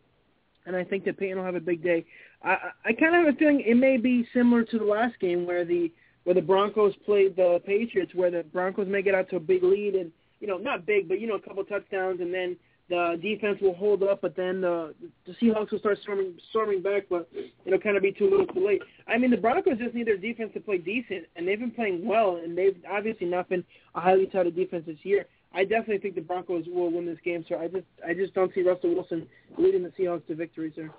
and 0.66 0.76
I 0.76 0.84
think 0.84 1.06
that 1.06 1.18
Peyton 1.18 1.38
will 1.38 1.46
have 1.46 1.56
a 1.56 1.62
big 1.62 1.84
day. 1.84 2.06
I, 2.44 2.58
I 2.86 2.94
kind 2.94 3.16
of 3.16 3.26
have 3.26 3.36
a 3.36 3.38
feeling 3.38 3.62
it 3.66 3.76
may 3.76 3.98
be 3.98 4.28
similar 4.34 4.64
to 4.64 4.78
the 4.78 4.86
last 4.86 5.20
game 5.20 5.46
where 5.46 5.66
the 5.66 5.92
where 6.24 6.34
the 6.34 6.42
Broncos 6.42 6.94
played 7.06 7.38
the 7.38 7.62
Patriots, 7.66 8.14
where 8.14 8.30
the 8.30 8.44
Broncos 8.52 8.88
may 8.88 9.02
get 9.02 9.16
out 9.16 9.30
to 9.30 9.38
a 9.38 9.40
big 9.40 9.64
lead 9.64 9.96
and 9.96 10.12
you 10.40 10.48
know 10.48 10.58
not 10.58 10.86
big, 10.86 11.08
but 11.08 11.20
you 11.20 11.28
know 11.28 11.36
a 11.36 11.42
couple 11.42 11.64
touchdowns, 11.64 12.22
and 12.22 12.34
then 12.34 12.58
the 12.90 13.20
defense 13.22 13.60
will 13.62 13.74
hold 13.74 14.04
up, 14.04 14.22
but 14.22 14.36
then 14.36 14.62
the 14.62 14.94
the 15.26 15.34
Seahawks 15.34 15.72
will 15.72 15.80
start 15.80 15.98
storming 16.04 16.34
storming 16.50 16.82
back, 16.82 17.04
but 17.10 17.30
it'll 17.66 17.80
kind 17.80 17.98
of 17.98 18.04
be 18.04 18.12
too 18.14 18.30
little, 18.30 18.48
too 18.48 18.66
late. 18.66 18.82
I 19.08 19.18
mean, 19.18 19.32
the 19.32 19.38
Broncos 19.38 19.78
just 19.78 19.94
need 19.94 20.08
their 20.08 20.18
defense 20.18 20.52
to 20.54 20.60
play 20.60 20.78
decent, 20.78 21.26
and 21.36 21.48
they've 21.48 21.60
been 21.60 21.72
playing 21.72 22.06
well, 22.06 22.40
and 22.42 22.58
they've 22.58 22.78
obviously 22.90 23.28
not 23.28 23.50
been 23.50 23.64
a 23.96 24.00
highly 24.00 24.26
touted 24.28 24.56
defense 24.56 24.86
this 24.86 24.98
year. 25.04 25.26
I 25.54 25.64
definitely 25.64 26.00
think 26.00 26.16
the 26.16 26.22
Broncos 26.22 26.66
will 26.68 26.92
win 26.92 27.06
this 27.06 27.18
game, 27.24 27.46
sir. 27.48 27.58
I 27.58 27.68
just 27.68 27.86
I 28.08 28.14
just 28.14 28.34
don't 28.34 28.54
see 28.54 28.62
Russell 28.62 28.94
Wilson 28.94 29.28
leading 29.58 29.84
the 29.84 29.90
Seahawks 29.90 30.26
to 30.28 30.36
victory, 30.36 30.72
sir. 30.76 30.90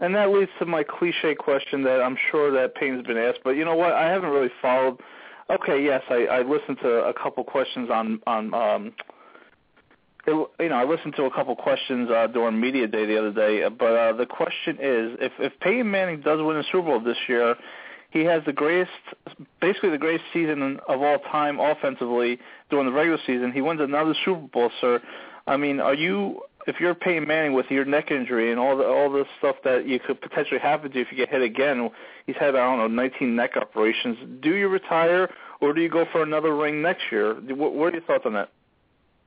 And 0.00 0.14
that 0.14 0.30
leads 0.30 0.50
to 0.58 0.66
my 0.66 0.82
cliche 0.82 1.34
question 1.34 1.82
that 1.82 2.00
I'm 2.00 2.16
sure 2.30 2.50
that 2.52 2.74
Payne's 2.74 3.06
been 3.06 3.18
asked, 3.18 3.40
but 3.44 3.50
you 3.50 3.66
know 3.66 3.76
what? 3.76 3.92
I 3.92 4.08
haven't 4.08 4.30
really 4.30 4.50
followed. 4.62 4.98
Okay, 5.50 5.84
yes, 5.84 6.02
I, 6.08 6.24
I 6.26 6.42
listened 6.42 6.78
to 6.82 7.04
a 7.04 7.12
couple 7.12 7.44
questions 7.44 7.90
on 7.90 8.20
on. 8.26 8.54
um 8.54 8.92
it, 10.26 10.50
you 10.60 10.68
know, 10.68 10.76
I 10.76 10.84
listened 10.84 11.14
to 11.16 11.24
a 11.24 11.30
couple 11.30 11.56
questions 11.56 12.10
uh, 12.10 12.26
during 12.26 12.60
media 12.60 12.86
day 12.86 13.06
the 13.06 13.18
other 13.18 13.32
day, 13.32 13.66
but 13.68 13.96
uh, 13.96 14.12
the 14.12 14.26
question 14.26 14.76
is, 14.76 15.16
if 15.20 15.32
if 15.38 15.58
Peyton 15.60 15.90
Manning 15.90 16.20
does 16.20 16.40
win 16.42 16.56
the 16.56 16.64
Super 16.70 16.88
Bowl 16.88 17.00
this 17.00 17.16
year, 17.26 17.56
he 18.10 18.24
has 18.24 18.42
the 18.44 18.52
greatest, 18.52 18.90
basically 19.60 19.90
the 19.90 19.98
greatest 19.98 20.24
season 20.32 20.80
of 20.88 21.02
all 21.02 21.18
time 21.30 21.60
offensively 21.60 22.38
during 22.68 22.86
the 22.86 22.92
regular 22.92 23.18
season. 23.26 23.52
He 23.52 23.60
wins 23.60 23.80
another 23.80 24.14
Super 24.24 24.48
Bowl, 24.48 24.70
sir. 24.80 25.00
I 25.46 25.56
mean, 25.56 25.80
are 25.80 25.94
you, 25.94 26.42
if 26.66 26.80
you're 26.80 26.94
Peyton 26.94 27.26
Manning 27.26 27.52
with 27.52 27.66
your 27.70 27.84
neck 27.84 28.10
injury 28.10 28.50
and 28.50 28.60
all 28.60 28.76
the 28.76 28.84
all 28.84 29.10
the 29.10 29.24
stuff 29.38 29.56
that 29.64 29.86
you 29.86 29.98
could 30.00 30.20
potentially 30.20 30.60
happen 30.60 30.90
to 30.90 31.00
if 31.00 31.08
you 31.10 31.16
get 31.16 31.28
hit 31.28 31.42
again, 31.42 31.90
he's 32.26 32.36
had 32.36 32.54
I 32.54 32.58
don't 32.58 32.78
know 32.78 32.88
19 32.88 33.34
neck 33.34 33.56
operations. 33.56 34.18
Do 34.42 34.54
you 34.54 34.68
retire 34.68 35.30
or 35.60 35.72
do 35.72 35.80
you 35.80 35.88
go 35.88 36.04
for 36.10 36.22
another 36.22 36.54
ring 36.54 36.82
next 36.82 37.02
year? 37.10 37.34
What, 37.34 37.74
what 37.74 37.92
are 37.92 37.96
your 37.96 38.02
thoughts 38.02 38.24
on 38.26 38.34
that? 38.34 38.50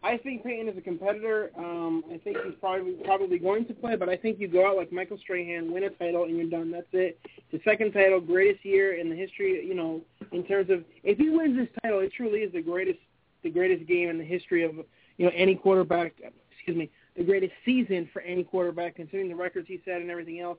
I 0.03 0.17
think 0.17 0.43
Peyton 0.43 0.67
is 0.67 0.77
a 0.77 0.81
competitor. 0.81 1.51
Um, 1.57 2.03
I 2.13 2.17
think 2.17 2.37
he's 2.43 2.55
probably 2.59 2.93
probably 3.05 3.39
going 3.39 3.65
to 3.65 3.73
play, 3.73 3.95
but 3.95 4.09
I 4.09 4.17
think 4.17 4.37
you 4.37 4.49
go 4.49 4.67
out 4.67 4.75
like 4.75 4.91
Michael 4.91 5.17
Strahan, 5.17 5.71
win 5.71 5.83
a 5.83 5.89
title, 5.91 6.25
and 6.25 6.35
you're 6.35 6.49
done. 6.49 6.71
That's 6.71 6.87
it. 6.91 7.19
The 7.51 7.61
second 7.63 7.93
title, 7.93 8.19
greatest 8.19 8.65
year 8.65 8.99
in 8.99 9.09
the 9.09 9.15
history. 9.15 9.65
You 9.65 9.75
know, 9.75 10.01
in 10.33 10.43
terms 10.43 10.69
of 10.69 10.83
if 11.03 11.17
he 11.17 11.29
wins 11.29 11.57
this 11.57 11.69
title, 11.81 11.99
it 11.99 12.11
truly 12.11 12.39
is 12.39 12.51
the 12.51 12.61
greatest 12.61 12.99
the 13.43 13.49
greatest 13.49 13.87
game 13.87 14.09
in 14.09 14.17
the 14.17 14.25
history 14.25 14.63
of 14.63 14.75
you 15.17 15.25
know 15.25 15.31
any 15.33 15.55
quarterback. 15.55 16.13
Excuse 16.51 16.75
me, 16.75 16.89
the 17.15 17.23
greatest 17.23 17.53
season 17.63 18.09
for 18.11 18.21
any 18.23 18.43
quarterback, 18.43 18.97
considering 18.97 19.29
the 19.29 19.35
records 19.35 19.69
he 19.69 19.81
set 19.85 20.01
and 20.01 20.11
everything 20.11 20.41
else. 20.41 20.57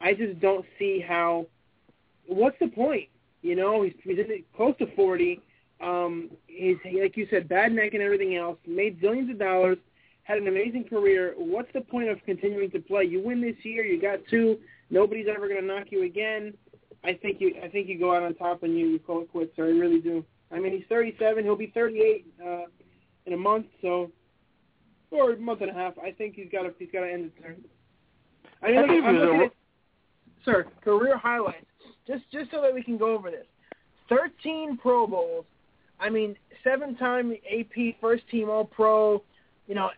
I 0.00 0.14
just 0.14 0.40
don't 0.40 0.64
see 0.78 1.00
how. 1.00 1.46
What's 2.28 2.58
the 2.60 2.68
point? 2.68 3.10
You 3.42 3.56
know, 3.56 3.82
he's 3.82 3.94
he's 4.02 4.18
close 4.56 4.74
to 4.78 4.86
forty 4.96 5.42
um, 5.80 6.25
he's 6.56 7.00
like 7.00 7.16
you 7.16 7.26
said, 7.30 7.48
bad 7.48 7.72
neck 7.72 7.94
and 7.94 8.02
everything 8.02 8.36
else. 8.36 8.58
Made 8.66 9.00
zillions 9.00 9.30
of 9.30 9.38
dollars, 9.38 9.78
had 10.24 10.38
an 10.38 10.48
amazing 10.48 10.84
career. 10.84 11.34
What's 11.36 11.72
the 11.72 11.80
point 11.80 12.08
of 12.08 12.18
continuing 12.24 12.70
to 12.72 12.80
play? 12.80 13.04
You 13.04 13.22
win 13.22 13.40
this 13.40 13.56
year, 13.62 13.84
you 13.84 14.00
got 14.00 14.18
two. 14.30 14.58
Nobody's 14.90 15.26
ever 15.28 15.48
going 15.48 15.60
to 15.60 15.66
knock 15.66 15.86
you 15.90 16.04
again. 16.04 16.54
I 17.04 17.14
think 17.14 17.40
you, 17.40 17.54
I 17.62 17.68
think 17.68 17.88
you 17.88 17.98
go 17.98 18.14
out 18.14 18.22
on 18.22 18.34
top 18.34 18.62
and 18.62 18.76
you, 18.76 18.88
you 18.88 18.98
call 18.98 19.22
it 19.22 19.30
quits. 19.30 19.52
I 19.58 19.62
really 19.62 20.00
do. 20.00 20.24
I 20.50 20.58
mean, 20.58 20.72
he's 20.72 20.86
37. 20.88 21.44
He'll 21.44 21.56
be 21.56 21.72
38 21.74 22.26
uh, 22.44 22.58
in 23.26 23.32
a 23.32 23.36
month, 23.36 23.66
so 23.82 24.10
or 25.10 25.32
a 25.32 25.36
month 25.38 25.60
and 25.60 25.70
a 25.70 25.74
half. 25.74 25.94
I 25.98 26.10
think 26.10 26.34
he's 26.34 26.48
got 26.50 26.62
to, 26.62 26.74
he's 26.78 26.88
got 26.92 27.00
to 27.00 27.12
end 27.12 27.26
it 27.26 27.32
there. 27.40 27.56
I 28.62 28.68
mean, 28.68 28.78
I 28.78 28.80
look, 28.80 28.90
I'm 28.90 28.94
he 28.94 29.00
was 29.00 29.28
looking 29.28 29.42
at, 29.42 29.52
sir, 30.44 30.66
career 30.82 31.16
highlights. 31.16 31.66
Just, 32.06 32.24
just 32.32 32.50
so 32.50 32.60
that 32.60 32.74
we 32.74 32.82
can 32.82 32.98
go 32.98 33.14
over 33.14 33.30
this. 33.30 33.46
13 34.08 34.78
Pro 34.80 35.06
Bowls, 35.06 35.44
I 35.98 36.10
mean, 36.10 36.36
seven-time 36.62 37.32
AP 37.32 38.00
first-team 38.00 38.50
All-Pro, 38.50 39.22
you 39.66 39.74
know, 39.74 39.90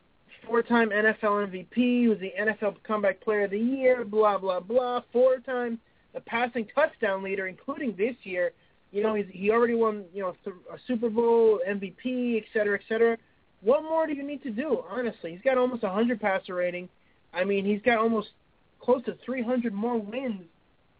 four-time 0.46 0.90
NFL 0.90 1.50
MVP, 1.50 2.08
was 2.08 2.18
the 2.18 2.32
NFL 2.40 2.76
Comeback 2.84 3.20
Player 3.20 3.44
of 3.44 3.50
the 3.50 3.58
Year, 3.58 4.04
blah 4.04 4.38
blah 4.38 4.60
blah. 4.60 5.02
Four-time 5.12 5.78
the 6.14 6.20
passing 6.20 6.66
touchdown 6.74 7.22
leader, 7.22 7.46
including 7.46 7.94
this 7.96 8.14
year. 8.22 8.52
You 8.92 9.02
know, 9.02 9.14
he's, 9.14 9.26
he 9.30 9.50
already 9.50 9.74
won, 9.74 10.04
you 10.14 10.22
know, 10.22 10.34
a 10.72 10.78
Super 10.86 11.10
Bowl 11.10 11.60
MVP, 11.68 12.38
et 12.38 12.44
cetera, 12.52 12.78
et 12.78 12.84
cetera. 12.88 13.18
What 13.60 13.82
more 13.82 14.06
do 14.06 14.14
you 14.14 14.22
need 14.22 14.42
to 14.44 14.50
do? 14.50 14.82
Honestly, 14.88 15.32
he's 15.32 15.42
got 15.42 15.58
almost 15.58 15.82
a 15.82 15.90
hundred 15.90 16.20
passer 16.20 16.54
rating. 16.54 16.88
I 17.34 17.44
mean, 17.44 17.66
he's 17.66 17.82
got 17.82 17.98
almost 17.98 18.28
close 18.80 19.04
to 19.04 19.16
300 19.24 19.74
more 19.74 20.00
wins. 20.00 20.42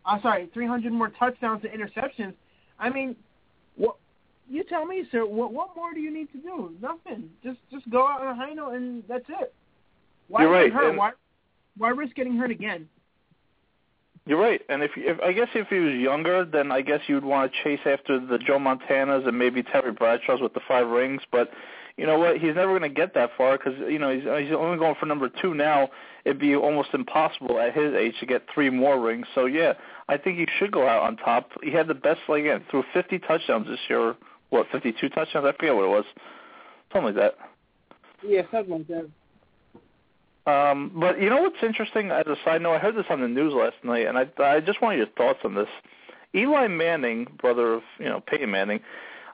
I'm 0.05 0.21
sorry, 0.21 0.51
300 0.53 0.93
more 0.93 1.11
touchdowns 1.11 1.63
to 1.63 1.69
interceptions. 1.69 2.35
I 2.79 2.91
mean, 2.91 3.17
what 3.77 3.97
you 4.49 4.65
tell 4.65 4.85
me, 4.85 5.05
sir. 5.11 5.25
What 5.27 5.53
what 5.53 5.77
more 5.77 5.93
do 5.93 6.01
you 6.01 6.13
need 6.13 6.31
to 6.33 6.39
do? 6.39 6.73
Nothing. 6.81 7.31
Just 7.43 7.59
just 7.71 7.89
go 7.91 8.07
out 8.07 8.21
on 8.23 8.29
a 8.29 8.35
high 8.35 8.53
note, 8.55 8.75
and 8.75 9.03
that's 9.09 9.25
it. 9.29 9.55
Why 10.29 10.43
You're 10.43 10.51
right, 10.51 10.73
and- 10.73 10.97
Why 10.97 11.13
why 11.77 11.91
risk 11.91 12.15
getting 12.15 12.37
hurt 12.37 12.51
again? 12.51 12.89
You're 14.27 14.41
right, 14.41 14.61
and 14.69 14.83
if, 14.83 14.91
if 14.97 15.19
I 15.23 15.33
guess 15.33 15.49
if 15.55 15.69
he 15.69 15.79
was 15.79 15.95
younger, 15.95 16.45
then 16.45 16.71
I 16.71 16.83
guess 16.83 17.01
you'd 17.07 17.25
want 17.25 17.51
to 17.51 17.65
chase 17.65 17.81
after 17.87 18.21
the 18.21 18.37
Joe 18.37 18.59
Montanas 18.59 19.27
and 19.27 19.39
maybe 19.39 19.63
Terry 19.63 19.91
Bradshaws 19.91 20.43
with 20.43 20.53
the 20.53 20.61
five 20.69 20.87
rings. 20.87 21.23
But 21.33 21.51
you 21.97 22.07
know 22.07 22.19
what? 22.19 22.37
He's 22.37 22.55
never 22.55 22.79
going 22.79 22.83
to 22.83 22.95
get 22.95 23.15
that 23.15 23.31
far 23.39 23.57
because 23.57 23.73
you 23.89 23.99
know 23.99 24.13
he's 24.15 24.25
he's 24.25 24.55
only 24.55 24.77
going 24.77 24.97
for 25.01 25.07
number 25.07 25.31
two 25.31 25.55
now. 25.55 25.89
It'd 26.27 26.39
be 26.39 26.55
almost 26.55 26.91
impossible 26.93 27.59
at 27.59 27.75
his 27.75 27.95
age 27.95 28.15
to 28.21 28.27
get 28.27 28.45
three 28.53 28.69
more 28.69 29.01
rings. 29.01 29.27
So 29.35 29.47
yeah, 29.47 29.73
I 30.11 30.19
think 30.19 30.39
he 30.39 30.47
should 30.59 30.73
go 30.73 30.87
out 30.87 31.05
on 31.05 31.17
top. 31.17 31.51
He 31.63 31.71
had 31.73 31.89
the 31.89 31.95
best 31.95 32.21
like 32.29 32.41
again 32.43 32.65
threw 32.71 32.85
50 32.93 33.19
touchdowns 33.21 33.67
this 33.67 33.81
year. 33.89 34.15
What 34.51 34.67
52 34.73 35.09
touchdowns? 35.11 35.47
I 35.47 35.53
forget 35.53 35.75
what 35.75 35.85
it 35.85 35.89
was. 35.89 36.05
Something 36.93 37.15
like 37.15 37.17
that. 37.17 37.35
Yeah, 38.27 38.43
something 38.51 38.73
like 38.73 38.89
that. 38.89 39.09
Um, 40.49 40.93
but 40.95 41.21
you 41.21 41.29
know 41.29 41.43
what's 41.43 41.63
interesting? 41.63 42.11
As 42.11 42.27
a 42.27 42.37
side 42.45 42.63
note, 42.63 42.75
I 42.75 42.79
heard 42.79 42.97
this 42.97 43.05
on 43.11 43.21
the 43.21 43.29
news 43.29 43.53
last 43.53 43.77
night, 43.85 44.07
and 44.07 44.17
I 44.17 44.27
I 44.43 44.61
just 44.61 44.81
want 44.81 44.97
your 44.97 45.07
thoughts 45.09 45.41
on 45.45 45.55
this. 45.55 45.69
Eli 46.35 46.69
Manning, 46.69 47.27
brother 47.39 47.75
of 47.75 47.83
you 47.99 48.07
know 48.07 48.21
Peyton 48.27 48.51
Manning, 48.51 48.81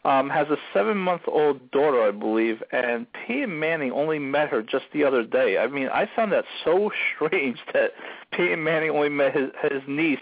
um, 0.05 0.29
has 0.29 0.49
a 0.49 0.57
seven-month-old 0.73 1.71
daughter, 1.71 2.03
I 2.03 2.11
believe, 2.11 2.63
and 2.73 3.07
Peyton 3.13 3.59
Manning 3.59 3.93
only 3.93 4.19
met 4.19 4.49
her 4.49 4.63
just 4.63 4.87
the 4.93 5.05
other 5.05 5.25
day. 5.25 5.57
I 5.57 5.69
mean, 5.69 5.89
I 5.89 6.09
found 6.17 6.33
that 6.33 6.45
so 6.65 6.91
strange 7.15 7.59
that 7.73 7.93
Peyton 8.33 8.63
Manning 8.63 8.91
only 8.91 9.09
met 9.09 9.37
his 9.37 9.51
his 9.71 9.83
niece 9.87 10.19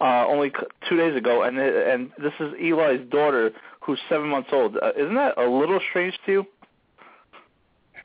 uh, 0.00 0.26
only 0.26 0.52
two 0.88 0.96
days 0.96 1.16
ago, 1.16 1.42
and 1.42 1.58
and 1.58 2.10
this 2.18 2.34
is 2.40 2.52
Eli's 2.60 3.08
daughter 3.10 3.52
who's 3.86 4.00
seven 4.08 4.28
months 4.28 4.50
old. 4.52 4.76
Uh, 4.76 4.90
isn't 4.98 5.14
that 5.14 5.38
a 5.38 5.48
little 5.48 5.80
strange 5.90 6.18
to 6.26 6.32
you? 6.32 6.46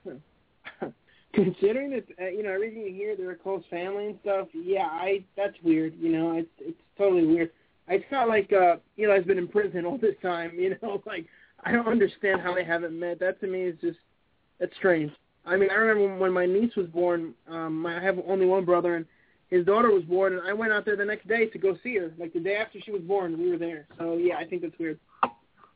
Considering 1.33 1.91
that 1.91 2.05
uh, 2.21 2.27
you 2.27 2.43
know 2.43 2.51
everything 2.51 2.83
you 2.83 2.93
hear, 2.93 3.15
they're 3.15 3.31
a 3.31 3.35
close 3.35 3.63
family 3.69 4.07
and 4.07 4.19
stuff. 4.21 4.47
Yeah, 4.53 4.87
I 4.87 5.23
that's 5.35 5.55
weird. 5.63 5.95
You 5.99 6.11
know, 6.11 6.37
it's 6.37 6.49
it's 6.59 6.77
totally 6.97 7.25
weird. 7.25 7.51
I 7.87 7.95
it's 7.95 8.05
not 8.11 8.27
like 8.27 8.53
uh 8.53 8.75
Eli's 8.97 9.25
been 9.25 9.37
in 9.37 9.47
prison 9.47 9.85
all 9.85 9.97
this 9.97 10.15
time. 10.21 10.51
You 10.59 10.77
know, 10.81 11.01
like 11.05 11.25
I 11.63 11.71
don't 11.71 11.87
understand 11.87 12.41
how 12.41 12.53
they 12.53 12.63
haven't 12.63 12.97
met. 12.97 13.19
That 13.19 13.39
to 13.41 13.47
me 13.47 13.61
is 13.63 13.75
just 13.81 13.97
that's 14.59 14.75
strange. 14.77 15.11
I 15.45 15.55
mean, 15.55 15.71
I 15.71 15.75
remember 15.75 16.17
when 16.19 16.31
my 16.31 16.45
niece 16.45 16.75
was 16.75 16.87
born. 16.87 17.33
Um, 17.49 17.85
I 17.85 18.01
have 18.01 18.19
only 18.27 18.45
one 18.45 18.63
brother, 18.63 18.95
and 18.95 19.05
his 19.49 19.65
daughter 19.65 19.89
was 19.89 20.03
born, 20.03 20.37
and 20.37 20.47
I 20.47 20.53
went 20.53 20.71
out 20.71 20.85
there 20.85 20.95
the 20.95 21.05
next 21.05 21.27
day 21.27 21.47
to 21.47 21.57
go 21.57 21.75
see 21.81 21.97
her. 21.97 22.11
Like 22.19 22.33
the 22.33 22.39
day 22.39 22.57
after 22.57 22.79
she 22.79 22.91
was 22.91 23.01
born, 23.01 23.39
we 23.39 23.49
were 23.49 23.57
there. 23.57 23.87
So 23.97 24.17
yeah, 24.17 24.35
I 24.37 24.45
think 24.45 24.61
that's 24.61 24.77
weird. 24.77 24.99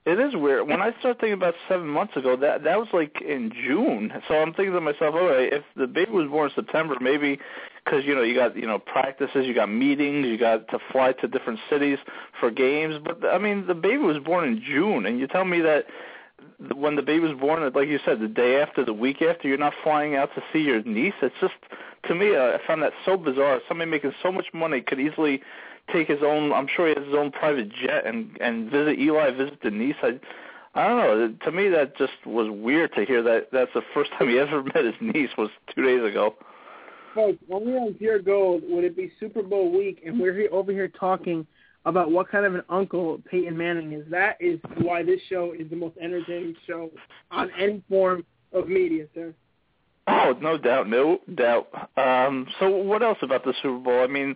It 0.05 0.19
is 0.19 0.35
weird. 0.35 0.67
When 0.67 0.81
I 0.81 0.91
started 0.99 1.19
thinking 1.19 1.33
about 1.33 1.55
seven 1.67 1.87
months 1.87 2.15
ago, 2.15 2.35
that 2.35 2.63
that 2.63 2.77
was 2.77 2.87
like 2.93 3.21
in 3.21 3.51
June. 3.51 4.13
So 4.27 4.35
I'm 4.35 4.53
thinking 4.53 4.73
to 4.73 4.81
myself, 4.81 5.15
all 5.15 5.25
right, 5.25 5.51
if 5.51 5.63
the 5.75 5.87
baby 5.87 6.11
was 6.11 6.29
born 6.29 6.51
in 6.51 6.55
September, 6.55 6.95
maybe 7.01 7.39
because 7.83 8.05
you 8.05 8.13
know 8.13 8.21
you 8.21 8.35
got 8.35 8.55
you 8.55 8.67
know 8.67 8.77
practices, 8.77 9.47
you 9.47 9.55
got 9.55 9.71
meetings, 9.71 10.27
you 10.27 10.37
got 10.37 10.67
to 10.67 10.79
fly 10.91 11.13
to 11.13 11.27
different 11.27 11.59
cities 11.71 11.97
for 12.39 12.51
games. 12.51 12.95
But 13.03 13.25
I 13.27 13.39
mean, 13.39 13.65
the 13.65 13.73
baby 13.73 13.97
was 13.97 14.19
born 14.19 14.47
in 14.47 14.61
June, 14.63 15.07
and 15.07 15.19
you 15.19 15.25
tell 15.25 15.45
me 15.45 15.59
that 15.61 15.85
when 16.75 16.95
the 16.95 17.01
baby 17.01 17.21
was 17.21 17.37
born, 17.39 17.67
like 17.73 17.87
you 17.87 17.99
said, 18.05 18.19
the 18.19 18.27
day 18.27 18.61
after, 18.61 18.85
the 18.85 18.93
week 18.93 19.23
after, 19.23 19.47
you're 19.47 19.57
not 19.57 19.73
flying 19.83 20.15
out 20.15 20.29
to 20.35 20.43
see 20.53 20.59
your 20.59 20.83
niece. 20.83 21.15
It's 21.23 21.35
just 21.41 21.53
to 22.07 22.13
me, 22.13 22.35
I 22.35 22.59
found 22.67 22.83
that 22.83 22.93
so 23.05 23.17
bizarre. 23.17 23.59
Somebody 23.67 23.89
making 23.89 24.13
so 24.21 24.31
much 24.31 24.45
money 24.53 24.81
could 24.81 24.99
easily 24.99 25.41
take 25.91 26.07
his 26.07 26.19
own. 26.23 26.51
I'm 26.53 26.67
sure 26.75 26.87
he 26.87 26.93
has 26.95 27.05
his 27.05 27.15
own 27.15 27.31
private 27.31 27.69
jet 27.69 28.05
and 28.05 28.37
and 28.41 28.69
visit 28.69 28.99
Eli, 28.99 29.31
visit 29.31 29.61
Denise. 29.61 29.95
I 30.01 30.19
I 30.75 30.87
don't 30.87 30.97
know. 30.97 31.33
To 31.45 31.51
me, 31.51 31.69
that 31.69 31.97
just 31.97 32.13
was 32.25 32.49
weird 32.51 32.93
to 32.95 33.05
hear 33.05 33.23
that. 33.23 33.47
That's 33.51 33.71
the 33.73 33.81
first 33.93 34.11
time 34.11 34.29
he 34.29 34.37
ever 34.37 34.61
met 34.75 34.83
his 34.83 34.95
niece 34.99 35.29
was 35.37 35.49
two 35.73 35.83
days 35.83 36.03
ago. 36.03 36.35
Folks, 37.15 37.37
when 37.47 37.65
we're 37.65 37.79
on 37.79 37.93
Pure 37.93 38.19
Gold, 38.23 38.63
would 38.67 38.83
it 38.83 38.97
be 38.97 39.09
Super 39.21 39.41
Bowl 39.41 39.71
week, 39.71 40.03
and 40.05 40.19
we're 40.19 40.33
here, 40.33 40.49
over 40.51 40.73
here 40.73 40.89
talking 40.89 41.47
about 41.85 42.11
what 42.11 42.29
kind 42.29 42.45
of 42.45 42.55
an 42.55 42.63
uncle 42.67 43.21
Peyton 43.31 43.57
Manning 43.57 43.93
is? 43.93 44.03
That 44.11 44.35
is 44.41 44.59
why 44.81 45.01
this 45.01 45.21
show 45.29 45.53
is 45.57 45.69
the 45.69 45.77
most 45.77 45.95
entertaining 45.97 46.55
show 46.67 46.91
on 47.31 47.49
any 47.57 47.81
form 47.87 48.25
of 48.51 48.67
media, 48.67 49.05
sir. 49.13 49.33
Oh, 50.07 50.35
no 50.41 50.57
doubt, 50.57 50.89
no 50.89 51.19
doubt. 51.35 51.69
Um, 51.95 52.47
so, 52.59 52.69
what 52.69 53.01
else 53.01 53.17
about 53.21 53.45
the 53.45 53.53
Super 53.61 53.79
Bowl? 53.79 54.03
I 54.03 54.07
mean, 54.07 54.35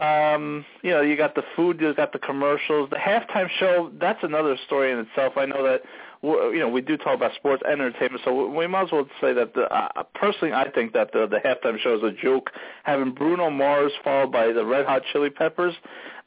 um, 0.00 0.64
you 0.82 0.90
know, 0.90 1.02
you 1.02 1.16
got 1.16 1.34
the 1.34 1.44
food, 1.54 1.80
you 1.80 1.94
got 1.94 2.12
the 2.12 2.18
commercials, 2.18 2.90
the 2.90 2.96
halftime 2.96 3.48
show. 3.60 3.92
That's 4.00 4.18
another 4.22 4.56
story 4.66 4.90
in 4.90 4.98
itself. 4.98 5.34
I 5.36 5.46
know 5.46 5.62
that 5.62 5.82
you 6.22 6.58
know 6.58 6.68
we 6.68 6.80
do 6.80 6.96
talk 6.96 7.14
about 7.14 7.34
sports 7.36 7.62
entertainment, 7.70 8.22
so 8.24 8.48
we 8.48 8.66
might 8.66 8.84
as 8.84 8.92
well 8.92 9.06
say 9.20 9.32
that 9.34 9.54
the, 9.54 9.72
uh, 9.72 10.02
personally, 10.14 10.52
I 10.52 10.68
think 10.70 10.94
that 10.94 11.12
the 11.12 11.28
the 11.28 11.36
halftime 11.36 11.78
show 11.78 11.96
is 11.96 12.02
a 12.02 12.10
joke. 12.10 12.50
Having 12.82 13.12
Bruno 13.12 13.50
Mars 13.50 13.92
followed 14.02 14.32
by 14.32 14.52
the 14.52 14.64
Red 14.64 14.84
Hot 14.86 15.02
Chili 15.12 15.30
Peppers, 15.30 15.74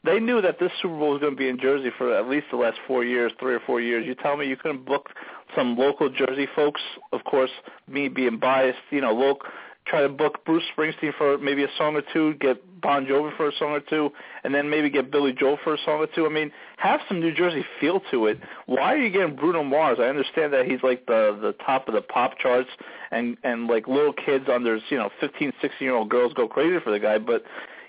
they 0.02 0.18
knew 0.18 0.40
that 0.40 0.58
this 0.58 0.72
Super 0.80 0.96
Bowl 0.96 1.10
was 1.10 1.20
going 1.20 1.34
to 1.34 1.38
be 1.38 1.48
in 1.48 1.60
Jersey 1.60 1.90
for 1.98 2.16
at 2.16 2.26
least 2.26 2.46
the 2.50 2.56
last 2.56 2.78
four 2.86 3.04
years, 3.04 3.32
three 3.38 3.54
or 3.54 3.60
four 3.60 3.82
years. 3.82 4.06
You 4.06 4.14
tell 4.14 4.38
me 4.38 4.46
you 4.46 4.56
couldn't 4.56 4.86
book 4.86 5.10
some 5.54 5.76
local 5.76 6.08
Jersey 6.08 6.48
folks? 6.56 6.80
Of 7.12 7.24
course, 7.24 7.50
me 7.86 8.08
being 8.08 8.38
biased, 8.38 8.78
you 8.90 9.02
know, 9.02 9.12
local 9.12 9.46
try 9.88 10.02
to 10.02 10.08
book 10.08 10.44
Bruce 10.44 10.64
Springsteen 10.76 11.12
for 11.16 11.38
maybe 11.38 11.64
a 11.64 11.68
song 11.76 11.96
or 11.96 12.02
two, 12.12 12.34
get 12.34 12.62
Bon 12.80 13.06
Jovi 13.06 13.36
for 13.36 13.48
a 13.48 13.52
song 13.58 13.70
or 13.70 13.80
two, 13.80 14.10
and 14.44 14.54
then 14.54 14.70
maybe 14.70 14.90
get 14.90 15.10
Billy 15.10 15.32
Joel 15.32 15.58
for 15.64 15.74
a 15.74 15.78
song 15.84 16.00
or 16.00 16.06
two. 16.06 16.26
I 16.26 16.28
mean, 16.28 16.52
have 16.76 17.00
some 17.08 17.20
New 17.20 17.34
Jersey 17.34 17.64
feel 17.80 18.00
to 18.10 18.26
it. 18.26 18.38
Why 18.66 18.94
are 18.94 18.98
you 18.98 19.10
getting 19.10 19.34
Bruno 19.34 19.64
Mars? 19.64 19.98
I 20.00 20.04
understand 20.04 20.52
that 20.52 20.66
he's 20.66 20.82
like 20.82 21.06
the 21.06 21.38
the 21.40 21.54
top 21.64 21.88
of 21.88 21.94
the 21.94 22.02
pop 22.02 22.38
charts, 22.38 22.70
and 23.10 23.36
and 23.42 23.66
like 23.66 23.88
little 23.88 24.12
kids 24.12 24.46
under 24.52 24.78
you 24.90 24.98
know 24.98 25.10
15, 25.20 25.52
16 25.60 25.70
year 25.80 25.94
old 25.94 26.08
girls 26.08 26.32
go 26.34 26.46
crazy 26.46 26.78
for 26.82 26.90
the 26.90 27.00
guy, 27.00 27.18
but 27.18 27.42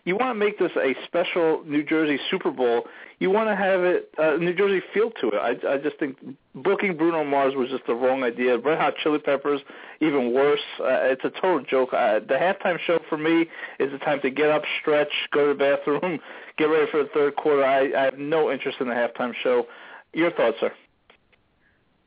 you 0.06 0.16
want 0.16 0.30
to 0.32 0.34
make 0.34 0.58
this 0.60 0.72
a 0.76 0.96
special 1.06 1.64
New 1.66 1.84
Jersey 1.84 2.20
Super 2.30 2.52
Bowl. 2.52 2.86
You 3.20 3.30
want 3.30 3.50
to 3.50 3.56
have 3.56 3.82
it 3.82 4.10
uh, 4.18 4.38
New 4.38 4.54
Jersey 4.54 4.82
feel 4.94 5.12
to 5.22 5.30
it. 5.30 5.36
I, 5.36 5.74
I 5.74 5.78
just 5.78 5.98
think 6.00 6.18
booking 6.56 6.96
Bruno 6.98 7.24
Mars 7.24 7.54
was 7.56 7.70
just 7.70 7.86
the 7.86 7.96
wrong 7.96 8.24
idea. 8.24 8.58
Red 8.58 8.80
Hot 8.80 8.94
Chili 9.04 9.20
Peppers, 9.20 9.62
even 10.00 10.34
worse. 10.34 10.62
Uh, 10.80 11.12
it's 11.12 11.24
a 11.26 11.30
total 11.30 11.62
joke. 11.62 11.94
Uh, 11.94 12.20
the 12.20 12.36
halftime 12.36 12.80
show 12.80 13.00
for 13.10 13.18
me 13.18 13.48
is 13.80 13.92
the 13.92 14.00
time 14.00 14.22
to 14.22 14.30
get 14.30 14.50
up, 14.50 14.64
stretch, 14.82 15.12
go 15.32 15.48
to 15.48 15.54
the 15.54 15.60
bathroom, 15.60 16.20
get 16.58 16.66
ready 16.66 16.90
for 16.92 17.04
the 17.04 17.10
third 17.14 17.36
quarter. 17.36 17.66
I, 17.66 17.92
I 17.94 18.06
have 18.06 18.18
no 18.18 18.52
interest 18.52 18.78
in 18.80 18.88
the 18.88 18.94
halftime 18.94 19.34
show. 19.44 19.68
Your 20.14 20.32
thoughts, 20.32 20.58
sir? 20.60 20.72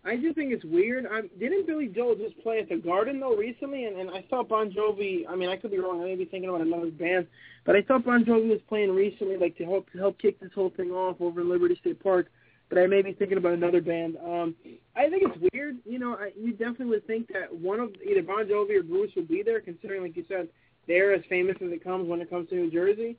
I 0.05 0.17
just 0.17 0.35
think 0.35 0.53
it's 0.53 0.65
weird. 0.65 1.07
I, 1.07 1.23
didn't 1.39 1.67
Billy 1.67 1.87
Joel 1.87 2.17
just 2.17 2.41
play 2.43 2.59
at 2.59 2.69
the 2.69 2.77
Garden 2.77 3.21
though 3.21 3.37
recently? 3.37 3.85
And, 3.85 3.97
and 3.97 4.11
I 4.11 4.25
thought 4.29 4.49
Bon 4.49 4.71
Jovi. 4.71 5.25
I 5.29 5.37
mean, 5.37 5.49
I 5.49 5.57
could 5.57 5.71
be 5.71 5.79
wrong. 5.79 6.03
I 6.03 6.07
may 6.07 6.17
be 6.17 6.25
thinking 6.25 6.49
about 6.49 6.61
another 6.61 6.91
band, 6.91 7.29
but 7.65 7.77
I 7.77 7.83
thought 7.83 8.05
Bon 8.05 8.25
Jovi 8.25 8.49
was 8.49 8.61
playing 8.69 8.91
recently, 8.91 9.37
like 9.37 9.57
to 9.59 9.65
help 9.65 9.91
to 9.93 9.99
help 9.99 10.19
kick 10.19 10.41
this 10.41 10.51
whole 10.55 10.71
thing 10.71 10.91
off 10.91 11.21
over 11.21 11.41
in 11.41 11.49
Liberty 11.49 11.77
State 11.81 12.03
Park. 12.03 12.29
But 12.69 12.79
I 12.79 12.87
may 12.87 13.03
be 13.03 13.13
thinking 13.13 13.39
about 13.39 13.53
another 13.53 13.81
band. 13.81 14.17
Um, 14.25 14.57
I 14.97 15.09
think 15.09 15.25
it's 15.27 15.53
weird. 15.53 15.77
You 15.85 15.99
know, 15.99 16.15
I, 16.15 16.33
you 16.37 16.53
definitely 16.53 16.87
would 16.87 17.07
think 17.07 17.29
that 17.29 17.55
one 17.55 17.79
of 17.79 17.91
either 18.05 18.23
Bon 18.23 18.47
Jovi 18.47 18.77
or 18.77 18.83
Bruce 18.83 19.13
would 19.15 19.29
be 19.29 19.43
there, 19.43 19.61
considering, 19.61 20.03
like 20.03 20.17
you 20.17 20.25
said, 20.27 20.49
they're 20.89 21.13
as 21.13 21.23
famous 21.29 21.57
as 21.61 21.71
it 21.71 21.85
comes 21.85 22.09
when 22.09 22.21
it 22.21 22.31
comes 22.31 22.49
to 22.49 22.57
New 22.57 22.71
Jersey. 22.71 23.17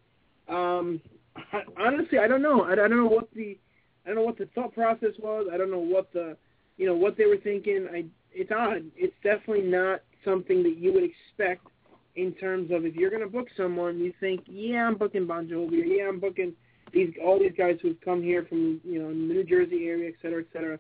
Um, 0.50 1.00
I, 1.36 1.62
honestly, 1.80 2.20
I 2.20 2.28
don't 2.28 2.42
know. 2.42 2.64
I, 2.64 2.74
I 2.74 2.76
don't 2.76 2.98
know 2.98 3.06
what 3.06 3.30
the 3.34 3.58
I 4.06 4.10
don't 4.10 4.16
know 4.16 4.24
what 4.24 4.38
the 4.38 4.50
thought 4.54 4.74
process 4.74 5.14
was. 5.20 5.48
I 5.54 5.58
don't 5.58 5.72
know 5.72 5.80
what 5.80 6.12
the 6.12 6.36
you 6.78 6.86
know 6.86 6.96
what 6.96 7.18
they 7.18 7.26
were 7.26 7.38
thinking. 7.38 7.88
I 7.92 8.06
it's 8.32 8.52
odd. 8.52 8.84
It's 8.96 9.16
definitely 9.24 9.64
not 9.64 10.02
something 10.26 10.64
that 10.64 10.78
you 10.78 10.94
would 10.94 11.04
expect 11.04 11.68
in 12.16 12.34
terms 12.34 12.72
of 12.72 12.86
if 12.86 12.96
you're 12.96 13.10
going 13.10 13.24
to 13.24 13.28
book 13.28 13.48
someone, 13.58 13.98
you 14.00 14.14
think, 14.20 14.42
yeah, 14.48 14.88
I'm 14.88 14.98
booking 14.98 15.26
Bon 15.26 15.48
Jovi, 15.48 15.82
or 15.82 15.86
yeah, 15.86 16.08
I'm 16.08 16.20
booking 16.20 16.54
these 16.94 17.12
all 17.24 17.40
these 17.40 17.54
guys 17.58 17.78
who've 17.82 18.00
come 18.02 18.22
here 18.22 18.46
from 18.48 18.80
you 18.84 19.02
know 19.02 19.10
the 19.10 19.16
New 19.16 19.44
Jersey 19.44 19.88
area, 19.88 20.10
et 20.10 20.16
cetera, 20.22 20.42
et 20.42 20.48
cetera. 20.54 20.80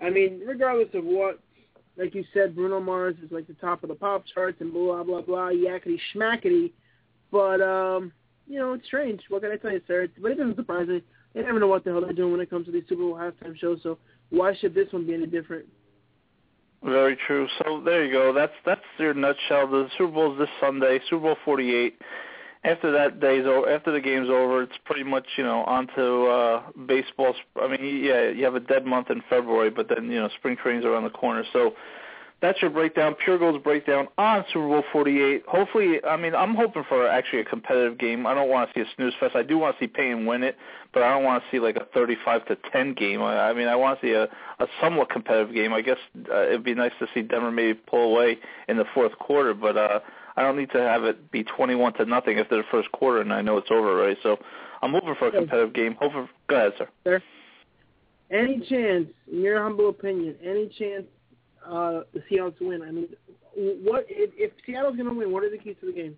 I 0.00 0.10
mean, 0.10 0.40
regardless 0.46 0.88
of 0.94 1.04
what, 1.04 1.40
like 1.96 2.14
you 2.14 2.24
said, 2.32 2.54
Bruno 2.54 2.80
Mars 2.80 3.16
is 3.24 3.32
like 3.32 3.48
the 3.48 3.54
top 3.54 3.82
of 3.82 3.88
the 3.88 3.96
pop 3.96 4.24
charts 4.32 4.60
and 4.60 4.72
blah 4.72 5.02
blah 5.02 5.22
blah, 5.22 5.48
yakety 5.48 5.98
schmackety. 6.14 6.72
But 7.32 7.60
um, 7.60 8.12
you 8.46 8.58
know, 8.58 8.74
it's 8.74 8.86
strange. 8.86 9.20
What 9.28 9.42
can 9.42 9.50
I 9.50 9.56
tell 9.56 9.72
you, 9.72 9.82
sir? 9.88 10.08
But 10.20 10.32
it 10.32 10.38
doesn't 10.38 10.56
surprise 10.56 10.86
me. 10.86 11.02
They 11.34 11.42
never 11.42 11.58
know 11.58 11.66
what 11.66 11.84
the 11.84 11.90
hell 11.90 12.00
they're 12.00 12.12
doing 12.12 12.32
when 12.32 12.40
it 12.40 12.50
comes 12.50 12.66
to 12.66 12.72
these 12.72 12.84
Super 12.88 13.02
Bowl 13.02 13.14
halftime 13.14 13.58
shows. 13.58 13.80
So 13.82 13.98
why 14.30 14.54
should 14.54 14.74
this 14.74 14.92
one 14.92 15.06
be 15.06 15.14
any 15.14 15.26
different? 15.26 15.66
Very 16.82 17.16
true. 17.26 17.48
So 17.58 17.82
there 17.84 18.04
you 18.04 18.12
go. 18.12 18.32
That's 18.32 18.52
that's 18.64 18.80
your 18.98 19.14
nutshell. 19.14 19.66
The 19.68 19.88
Super 19.98 20.12
Bowl 20.12 20.32
is 20.34 20.38
this 20.38 20.48
Sunday, 20.60 21.00
Super 21.10 21.22
Bowl 21.22 21.36
48. 21.44 21.98
After 22.64 22.90
that 22.92 23.20
day's 23.20 23.46
over, 23.46 23.68
after 23.68 23.92
the 23.92 24.00
game's 24.00 24.28
over, 24.28 24.62
it's 24.62 24.76
pretty 24.84 25.04
much 25.04 25.26
you 25.36 25.44
know 25.44 25.64
onto 25.64 26.26
uh, 26.26 26.62
baseball. 26.86 27.34
I 27.60 27.68
mean, 27.68 28.04
yeah, 28.04 28.28
you 28.28 28.44
have 28.44 28.54
a 28.54 28.60
dead 28.60 28.84
month 28.84 29.10
in 29.10 29.22
February, 29.28 29.70
but 29.70 29.88
then 29.88 30.10
you 30.10 30.20
know 30.20 30.28
spring 30.38 30.56
training's 30.56 30.84
around 30.84 31.04
the 31.04 31.10
corner. 31.10 31.44
So 31.52 31.74
that's 32.40 32.62
your 32.62 32.70
breakdown, 32.70 33.16
Pure 33.24 33.38
Gold's 33.38 33.62
breakdown 33.64 34.06
on 34.16 34.44
Super 34.52 34.68
Bowl 34.68 34.84
48. 34.92 35.42
Hopefully, 35.48 35.98
I 36.04 36.16
mean, 36.16 36.36
I'm 36.36 36.54
hoping 36.54 36.84
for 36.88 37.08
actually 37.08 37.40
a 37.40 37.44
competitive 37.44 37.98
game. 37.98 38.26
I 38.26 38.34
don't 38.34 38.48
want 38.48 38.72
to 38.72 38.74
see 38.74 38.88
a 38.88 38.94
snooze 38.94 39.12
fest. 39.18 39.34
I 39.34 39.42
do 39.42 39.58
want 39.58 39.76
to 39.76 39.84
see 39.84 39.88
Payne 39.88 40.24
win 40.24 40.44
it, 40.44 40.56
but 40.94 41.02
I 41.02 41.12
don't 41.12 41.24
want 41.24 41.42
to 41.42 41.50
see 41.50 41.58
like 41.58 41.76
a 41.76 41.86
35 41.92 42.46
to 42.46 42.56
10 42.70 42.94
game. 42.94 43.22
I, 43.22 43.50
I 43.50 43.52
mean, 43.52 43.66
I 43.66 43.74
want 43.74 44.00
to 44.00 44.06
see 44.06 44.12
a, 44.12 44.24
a 44.24 44.66
somewhat 44.80 45.10
competitive 45.10 45.52
game. 45.52 45.72
I 45.72 45.80
guess 45.80 45.96
uh, 46.30 46.46
it'd 46.46 46.62
be 46.62 46.74
nice 46.74 46.92
to 47.00 47.08
see 47.12 47.22
Denver 47.22 47.50
maybe 47.50 47.74
pull 47.74 48.14
away 48.14 48.38
in 48.68 48.76
the 48.76 48.84
fourth 48.94 49.18
quarter, 49.18 49.52
but 49.52 49.76
uh, 49.76 49.98
I 50.36 50.42
don't 50.42 50.56
need 50.56 50.70
to 50.70 50.80
have 50.80 51.02
it 51.02 51.32
be 51.32 51.42
21 51.42 51.94
to 51.94 52.04
nothing 52.04 52.38
after 52.38 52.56
the 52.56 52.62
first 52.70 52.92
quarter, 52.92 53.20
and 53.20 53.32
I 53.32 53.42
know 53.42 53.56
it's 53.56 53.70
over 53.72 53.88
already. 53.88 54.16
So 54.22 54.38
I'm 54.80 54.92
hoping 54.92 55.16
for 55.18 55.26
a 55.26 55.32
competitive 55.32 55.74
game. 55.74 55.96
Hoping. 56.00 56.28
Go 56.48 56.54
ahead, 56.56 56.72
sir. 56.78 56.88
Sir, 57.02 57.22
any 58.30 58.60
chance, 58.60 59.08
in 59.32 59.40
your 59.40 59.60
humble 59.60 59.88
opinion, 59.88 60.36
any 60.44 60.68
chance 60.78 61.04
uh, 61.68 62.02
the 62.14 62.20
to 62.28 62.52
win? 62.60 62.82
I 62.82 62.90
mean, 62.90 63.08
what 63.54 64.06
if, 64.08 64.30
if 64.36 64.52
Seattle's 64.64 64.96
going 64.96 65.08
to 65.08 65.14
win? 65.14 65.32
What 65.32 65.44
are 65.44 65.50
the 65.50 65.58
keys 65.58 65.76
to 65.80 65.86
the 65.86 65.92
game? 65.92 66.16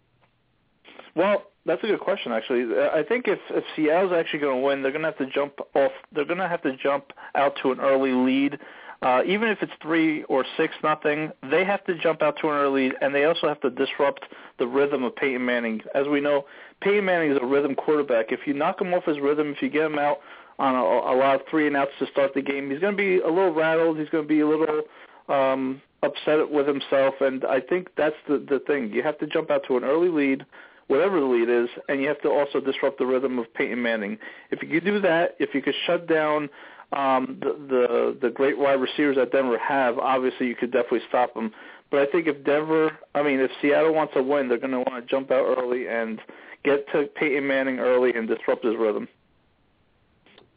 Well, 1.15 1.45
that's 1.67 1.83
a 1.83 1.87
good 1.87 2.01
question. 2.01 2.33
Actually, 2.33 2.75
I 2.79 3.03
think 3.03 3.27
if 3.27 3.39
if 3.51 3.65
Seattle's 3.77 4.13
actually 4.13 4.41
going 4.41 4.61
to 4.61 4.63
win, 4.63 4.83
they're 4.83 4.93
going 4.93 5.03
to 5.03 5.09
have 5.09 5.19
to 5.19 5.27
jump 5.27 5.55
off. 5.75 5.93
They're 6.13 6.25
going 6.25 6.39
to 6.39 6.49
have 6.49 6.63
to 6.63 6.77
jump 6.77 7.13
out 7.35 7.55
to 7.63 7.73
an 7.73 7.81
early 7.81 8.13
lead. 8.13 8.59
Uh, 9.03 9.23
even 9.27 9.49
if 9.49 9.63
it's 9.63 9.73
three 9.81 10.25
or 10.25 10.45
six 10.59 10.75
nothing, 10.83 11.33
they 11.51 11.65
have 11.65 11.83
to 11.85 11.99
jump 11.99 12.21
out 12.21 12.37
to 12.39 12.49
an 12.49 12.55
early 12.55 12.89
lead, 12.89 12.95
and 13.01 13.15
they 13.15 13.25
also 13.25 13.49
have 13.49 13.61
to 13.63 13.71
disrupt 13.71 14.27
the 14.59 14.67
rhythm 14.67 15.05
of 15.05 15.17
Peyton 15.17 15.45
Manning. 15.45 15.81
As 15.95 16.07
we 16.07 16.21
know, 16.21 16.45
Peyton 16.83 17.05
Manning 17.07 17.33
is 17.33 17.39
a 17.41 17.47
rhythm 17.47 17.75
quarterback. 17.75 18.27
If 18.31 18.41
you 18.47 18.53
knock 18.53 18.81
him 18.81 18.93
off 18.93 19.05
his 19.05 19.19
rhythm, 19.19 19.53
if 19.53 19.63
you 19.63 19.71
get 19.71 19.87
him 19.87 19.99
out 19.99 20.19
on 20.59 20.75
a, 20.75 20.83
a 20.83 21.17
lot 21.17 21.37
of 21.37 21.41
three 21.51 21.67
and 21.67 21.77
outs 21.77 21.93
to 21.99 22.07
start 22.09 22.35
the 22.35 22.43
game, 22.43 22.71
he's 22.71 22.81
going 22.81 22.95
to 22.95 23.03
be 23.03 23.21
a 23.21 23.29
little 23.29 23.55
rattled. 23.55 23.99
He's 23.99 24.11
going 24.11 24.25
to 24.25 24.29
be 24.29 24.41
a 24.41 24.47
little 24.47 24.83
um, 25.29 25.83
upset 26.03 26.39
it 26.39 26.51
with 26.51 26.67
himself, 26.67 27.15
and 27.21 27.45
I 27.45 27.61
think 27.61 27.89
that's 27.97 28.17
the 28.29 28.39
the 28.39 28.61
thing. 28.67 28.93
You 28.93 29.03
have 29.03 29.19
to 29.19 29.27
jump 29.27 29.51
out 29.51 29.63
to 29.69 29.77
an 29.77 29.85
early 29.85 30.09
lead 30.09 30.45
whatever 30.91 31.21
the 31.21 31.27
lead 31.27 31.49
is, 31.49 31.69
and 31.89 32.01
you 32.01 32.09
have 32.09 32.21
to 32.21 32.29
also 32.29 32.59
disrupt 32.59 32.99
the 32.99 33.07
rhythm 33.07 33.39
of 33.39 33.53
Peyton 33.55 33.81
Manning. 33.81 34.19
If 34.51 34.61
you 34.61 34.69
could 34.69 34.85
do 34.85 35.01
that, 35.01 35.37
if 35.39 35.55
you 35.55 35.63
could 35.63 35.75
shut 35.87 36.09
down 36.09 36.51
um, 36.93 37.39
the, 37.41 37.53
the 37.69 38.19
the 38.23 38.31
great 38.31 38.59
wide 38.59 38.81
receivers 38.81 39.15
that 39.17 39.31
Denver 39.31 39.57
have, 39.57 39.99
obviously 39.99 40.49
you 40.49 40.57
could 40.57 40.73
definitely 40.73 41.03
stop 41.09 41.33
them. 41.35 41.53
But 41.93 42.01
I 42.01 42.07
think 42.11 42.27
if 42.27 42.45
Denver, 42.45 42.91
I 43.15 43.23
mean, 43.23 43.39
if 43.39 43.53
Seattle 43.63 43.95
wants 43.95 44.15
to 44.15 44.23
win, 44.23 44.49
they're 44.49 44.59
going 44.59 44.73
to 44.73 44.79
want 44.79 44.95
to 44.95 45.09
jump 45.09 45.31
out 45.31 45.57
early 45.59 45.89
and 45.89 46.21
get 46.65 46.87
to 46.93 47.05
Peyton 47.15 47.47
Manning 47.47 47.79
early 47.79 48.13
and 48.13 48.27
disrupt 48.27 48.65
his 48.65 48.75
rhythm. 48.77 49.09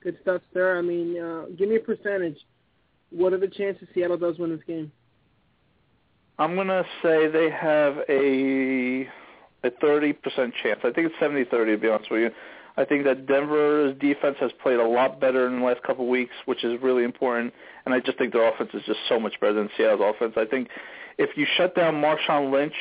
Good 0.02 0.18
stuff, 0.24 0.42
sir. 0.52 0.80
I 0.80 0.82
mean, 0.82 1.20
uh, 1.20 1.46
give 1.58 1.70
me 1.70 1.76
a 1.76 1.80
percentage. 1.80 2.38
What 3.16 3.34
are 3.34 3.38
the 3.38 3.48
chances 3.48 3.88
Seattle 3.94 4.18
does 4.18 4.38
win 4.38 4.50
this 4.50 4.64
game? 4.66 4.92
I'm 6.40 6.56
to 6.56 6.84
say 7.04 7.28
they 7.28 7.50
have 7.52 7.98
a 8.10 9.08
a 9.66 9.72
30% 9.82 10.16
chance. 10.62 10.80
I 10.84 10.92
think 10.92 11.10
it's 11.10 11.16
70-30 11.22 11.50
to 11.50 11.78
be 11.78 11.88
honest 11.88 12.12
with 12.12 12.22
you. 12.22 12.32
I 12.76 12.84
think 12.84 13.06
that 13.06 13.28
Denver's 13.28 13.98
defense 14.00 14.36
has 14.40 14.52
played 14.62 14.80
a 14.80 14.88
lot 14.88 15.22
better 15.22 15.48
in 15.48 15.60
the 15.60 15.66
last 15.66 15.84
couple 15.84 16.06
of 16.06 16.10
weeks, 16.10 16.34
which 16.46 16.64
is 16.64 16.82
really 16.82 17.04
important. 17.04 17.54
And 17.86 17.94
I 17.94 18.00
just 18.00 18.18
think 18.18 18.34
their 18.34 18.52
offense 18.52 18.72
is 18.74 18.82
just 18.86 19.00
so 19.08 19.20
much 19.20 19.40
better 19.40 19.54
than 19.54 19.70
Seattle's 19.78 20.02
offense. 20.04 20.34
I 20.36 20.46
think 20.46 20.70
if 21.18 21.38
you 21.38 21.46
shut 21.56 21.76
down 21.76 21.96
Marshawn 21.96 22.52
Lynch, 22.52 22.74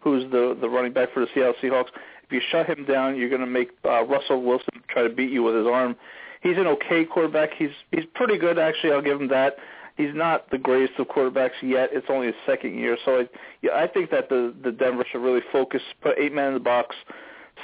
who's 0.00 0.24
the 0.30 0.56
the 0.60 0.68
running 0.68 0.92
back 0.92 1.12
for 1.14 1.20
the 1.20 1.28
Seattle 1.32 1.54
Seahawks, 1.62 1.90
if 2.24 2.32
you 2.32 2.40
shut 2.50 2.66
him 2.66 2.84
down, 2.84 3.16
you're 3.16 3.28
going 3.28 3.40
to 3.40 3.46
make 3.46 3.70
uh, 3.84 4.04
Russell 4.04 4.42
Wilson 4.42 4.82
try 4.88 5.02
to 5.02 5.08
beat 5.08 5.30
you 5.30 5.44
with 5.44 5.54
his 5.54 5.66
arm. 5.66 5.94
He's 6.42 6.56
an 6.56 6.66
okay 6.66 7.04
quarterback. 7.04 7.50
He's 7.56 7.70
he's 7.92 8.04
pretty 8.14 8.38
good 8.38 8.58
actually. 8.58 8.92
I'll 8.92 9.02
give 9.02 9.20
him 9.20 9.28
that. 9.28 9.56
He's 9.96 10.14
not 10.14 10.50
the 10.50 10.58
greatest 10.58 10.98
of 10.98 11.08
quarterbacks 11.08 11.62
yet. 11.62 11.90
It's 11.92 12.06
only 12.10 12.26
his 12.26 12.36
second 12.44 12.78
year, 12.78 12.98
so 13.04 13.20
I, 13.20 13.28
yeah, 13.62 13.72
I 13.74 13.86
think 13.86 14.10
that 14.10 14.28
the 14.28 14.54
the 14.62 14.70
Denver 14.70 15.04
should 15.10 15.22
really 15.22 15.40
focus, 15.50 15.80
put 16.02 16.18
eight 16.18 16.34
men 16.34 16.48
in 16.48 16.54
the 16.54 16.60
box, 16.60 16.94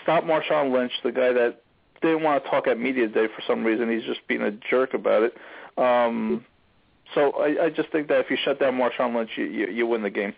stop 0.03 0.25
Marshawn 0.25 0.73
Lynch, 0.73 0.93
the 1.03 1.13
guy 1.13 1.33
that 1.33 1.63
didn't 2.01 2.23
want 2.23 2.43
to 2.43 2.51
talk 2.51 2.67
at 2.67 2.79
media 2.79 3.07
day 3.07 3.27
for 3.27 3.43
some 3.47 3.63
reason. 3.65 3.91
He's 3.91 4.05
just 4.05 4.27
being 4.29 4.43
a 4.43 4.51
jerk 4.71 4.95
about 4.95 5.23
it. 5.23 5.35
Um, 5.77 6.45
so 7.15 7.33
I, 7.33 7.67
I 7.67 7.71
just 7.71 7.91
think 7.91 8.09
that 8.09 8.21
if 8.21 8.31
you 8.31 8.39
shut 8.45 8.59
down 8.59 8.75
Marshawn 8.75 9.15
Lynch, 9.15 9.31
you, 9.37 9.45
you, 9.45 9.67
you 9.69 9.87
win 9.87 10.03
the 10.03 10.11
game. 10.11 10.35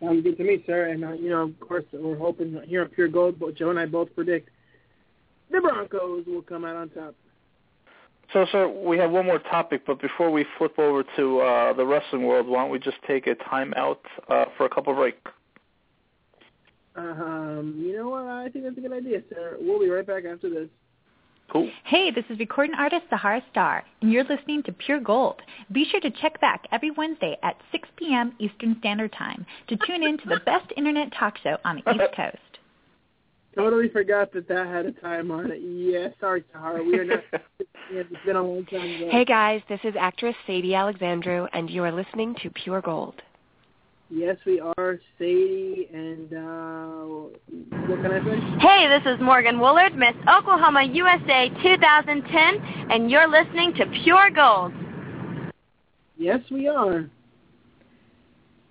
Sounds 0.00 0.22
good 0.22 0.36
to 0.36 0.44
me, 0.44 0.62
sir. 0.66 0.88
And 0.90 1.04
uh, 1.04 1.12
you 1.12 1.30
know, 1.30 1.42
of 1.42 1.60
course, 1.60 1.84
we're 1.92 2.16
hoping 2.16 2.60
here 2.66 2.82
at 2.82 2.92
Pure 2.92 3.08
Gold, 3.08 3.38
but 3.38 3.54
Joe 3.54 3.70
and 3.70 3.78
I 3.78 3.86
both 3.86 4.14
predict 4.14 4.50
the 5.50 5.60
Broncos 5.60 6.26
will 6.26 6.42
come 6.42 6.64
out 6.64 6.76
on 6.76 6.88
top. 6.90 7.14
So, 8.32 8.46
sir, 8.52 8.68
we 8.68 8.96
have 8.98 9.10
one 9.10 9.26
more 9.26 9.40
topic, 9.40 9.82
but 9.86 10.00
before 10.00 10.30
we 10.30 10.46
flip 10.56 10.78
over 10.78 11.02
to 11.16 11.40
uh, 11.40 11.72
the 11.72 11.84
wrestling 11.84 12.24
world, 12.24 12.46
why 12.46 12.62
don't 12.62 12.70
we 12.70 12.78
just 12.78 12.98
take 13.06 13.26
a 13.26 13.34
time 13.34 13.74
out 13.76 14.00
uh, 14.28 14.44
for 14.56 14.66
a 14.66 14.68
couple 14.68 14.94
break? 14.94 15.16
Um, 16.94 17.76
you 17.78 17.96
know 17.96 18.10
what? 18.10 18.26
I 18.26 18.48
think 18.48 18.64
that's 18.64 18.78
a 18.78 18.80
good 18.80 18.92
idea, 18.92 19.22
sir. 19.30 19.56
We'll 19.60 19.80
be 19.80 19.88
right 19.88 20.06
back 20.06 20.24
after 20.24 20.48
this. 20.48 20.68
Cool. 21.50 21.68
Hey, 21.84 22.12
this 22.12 22.24
is 22.30 22.38
recording 22.38 22.76
artist 22.76 23.02
Sahara 23.10 23.42
Star, 23.50 23.82
and 24.00 24.12
you're 24.12 24.22
listening 24.22 24.62
to 24.64 24.72
Pure 24.72 25.00
Gold. 25.00 25.42
Be 25.72 25.84
sure 25.90 26.00
to 26.00 26.10
check 26.10 26.40
back 26.40 26.68
every 26.70 26.92
Wednesday 26.92 27.36
at 27.42 27.56
6 27.72 27.88
p.m. 27.96 28.34
Eastern 28.38 28.76
Standard 28.78 29.12
Time 29.12 29.44
to 29.66 29.76
tune 29.84 30.04
in 30.04 30.16
to 30.18 30.28
the 30.28 30.40
best 30.46 30.72
internet 30.76 31.12
talk 31.18 31.36
show 31.38 31.56
on 31.64 31.82
the 31.84 31.90
East 31.92 32.12
Coast. 32.16 32.49
Totally 33.54 33.88
forgot 33.88 34.32
that 34.32 34.46
that 34.48 34.66
had 34.66 34.86
a 34.86 34.92
time 34.92 35.30
on 35.30 35.50
it. 35.50 35.60
Yeah, 35.60 36.08
sorry, 36.20 36.44
Sahara. 36.52 36.84
We 36.84 36.98
are 36.98 37.04
not. 37.04 37.24
it's 37.90 38.08
been 38.24 38.36
a 38.36 38.42
long 38.42 38.64
time 38.66 38.82
ago. 38.82 39.08
Hey 39.10 39.24
guys, 39.24 39.60
this 39.68 39.80
is 39.82 39.94
actress 39.98 40.36
Sadie 40.46 40.74
Alexandru, 40.74 41.46
and 41.52 41.68
you 41.68 41.82
are 41.82 41.90
listening 41.90 42.36
to 42.42 42.50
Pure 42.50 42.82
Gold. 42.82 43.22
Yes, 44.08 44.36
we 44.44 44.60
are, 44.60 45.00
Sadie, 45.18 45.88
and 45.92 46.32
uh, 46.32 47.28
what 47.86 48.02
can 48.02 48.10
I 48.12 48.24
say? 48.24 48.58
Hey, 48.58 48.88
this 48.88 49.12
is 49.12 49.20
Morgan 49.20 49.56
Woolard, 49.56 49.94
Miss 49.94 50.14
Oklahoma 50.28 50.82
USA 50.82 51.48
2010, 51.62 52.90
and 52.90 53.10
you're 53.10 53.28
listening 53.28 53.72
to 53.74 53.86
Pure 54.02 54.30
Gold. 54.30 54.72
Yes, 56.18 56.40
we 56.50 56.66
are. 56.68 57.08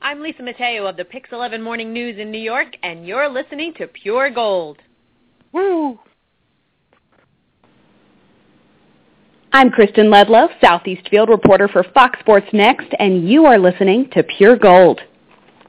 I'm 0.02 0.22
Lisa 0.22 0.44
Mateo 0.44 0.86
of 0.86 0.96
the 0.98 1.04
Pix 1.06 1.30
11 1.32 1.62
Morning 1.62 1.92
News 1.92 2.18
in 2.18 2.32
New 2.32 2.40
York, 2.40 2.68
and 2.84 3.06
you're 3.06 3.28
listening 3.30 3.74
to 3.76 3.88
Pure 3.88 4.32
Gold. 4.32 4.78
Woo! 5.52 6.00
I'm 9.52 9.70
Kristen 9.72 10.06
Ledlow, 10.08 10.48
Southeast 10.62 11.10
Field 11.10 11.28
reporter 11.28 11.68
for 11.68 11.84
Fox 11.94 12.20
Sports 12.22 12.48
Next, 12.54 12.88
and 13.00 13.28
you 13.28 13.46
are 13.46 13.58
listening 13.60 14.10
to 14.14 14.24
Pure 14.24 14.58
Gold. 14.58 15.02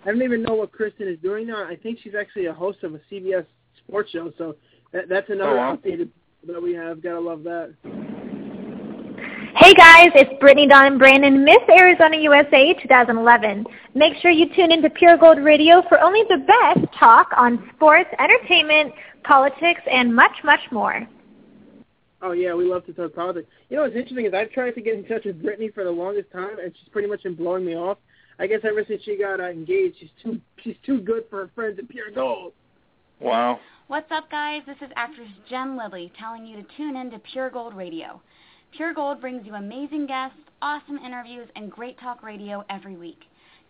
I 0.05 0.07
don't 0.07 0.23
even 0.23 0.43
know 0.43 0.55
what 0.55 0.71
Kristen 0.71 1.09
is 1.09 1.19
doing 1.21 1.47
now. 1.49 1.65
I 1.65 1.77
think 1.77 1.99
she's 2.03 2.15
actually 2.19 2.47
a 2.47 2.53
host 2.53 2.85
of 2.85 2.95
a 2.95 3.01
CBS 3.11 3.47
sports 3.79 4.11
show, 4.11 4.33
so 4.39 4.55
that, 4.93 5.09
that's 5.09 5.29
another 5.29 5.53
Oh, 5.53 5.57
wow. 5.57 5.77
updated 5.77 6.09
that 6.47 6.63
we 6.63 6.73
have. 6.75 7.03
Gotta 7.03 7.21
love 7.21 7.43
that. 7.43 7.75
Hey 9.61 9.75
guys, 9.75 10.11
it's 10.15 10.33
Brittany 10.41 10.67
Dawn 10.67 10.87
and 10.87 10.99
Brannon, 10.99 11.45
Miss 11.45 11.61
Arizona 11.69 12.17
USA 12.17 12.73
2011. 12.83 13.67
Make 13.95 14.15
sure 14.23 14.31
you 14.31 14.47
tune 14.57 14.73
into 14.73 14.89
Pure 14.89 15.19
Gold 15.19 15.39
Radio 15.39 15.83
for 15.87 16.01
only 16.01 16.23
the 16.31 16.39
best 16.39 16.91
talk 16.99 17.29
on 17.37 17.71
sports, 17.77 18.09
entertainment, 18.19 18.95
politics, 19.23 19.83
and 19.93 20.17
much, 20.17 20.33
much 20.45 20.61
more. 20.73 21.07
Oh 22.23 22.33
yeah, 22.33 22.55
we 22.55 22.65
love 22.65 22.87
to 22.87 22.95
talk 22.95 23.15
politics. 23.15 23.49
You 23.69 23.77
know 23.77 23.83
what's 23.83 23.95
interesting 23.95 24.25
is 24.25 24.33
I've 24.33 24.51
tried 24.51 24.71
to 24.77 24.81
get 24.81 24.95
in 24.95 25.05
touch 25.05 25.27
with 25.27 25.43
Brittany 25.43 25.69
for 25.69 25.85
the 25.85 25.91
longest 25.91 26.33
time, 26.33 26.59
and 26.59 26.73
she's 26.75 26.89
pretty 26.89 27.07
much 27.07 27.23
been 27.25 27.35
blowing 27.35 27.67
me 27.67 27.77
off. 27.77 27.99
I 28.39 28.47
guess 28.47 28.61
ever 28.65 28.83
since 28.89 29.03
she 29.03 29.19
got 29.19 29.41
uh, 29.41 29.51
engaged, 29.51 29.97
she's 30.01 30.09
too 30.23 30.41
she's 30.65 30.77
too 30.87 31.03
good 31.03 31.25
for 31.29 31.45
her 31.45 31.51
friends 31.55 31.79
at 31.79 31.87
Pure 31.87 32.13
Gold. 32.15 32.55
Wow. 33.21 33.61
What's 33.89 34.11
up, 34.11 34.31
guys? 34.31 34.63
This 34.67 34.79
is 34.81 34.91
actress 34.97 35.29
Jen 35.51 35.77
Lilly 35.77 36.11
telling 36.19 36.47
you 36.47 36.57
to 36.57 36.67
tune 36.79 36.97
in 36.97 37.11
to 37.11 37.19
Pure 37.19 37.51
Gold 37.51 37.77
Radio. 37.77 38.23
Pure 38.77 38.95
Gold 38.95 39.21
brings 39.21 39.47
you 39.47 39.55
amazing 39.55 40.07
guests, 40.07 40.39
awesome 40.63 40.99
interviews, 40.99 41.49
and 41.57 41.71
great 41.71 41.99
talk 41.99 42.23
radio 42.23 42.65
every 42.71 42.97
week. 42.97 43.21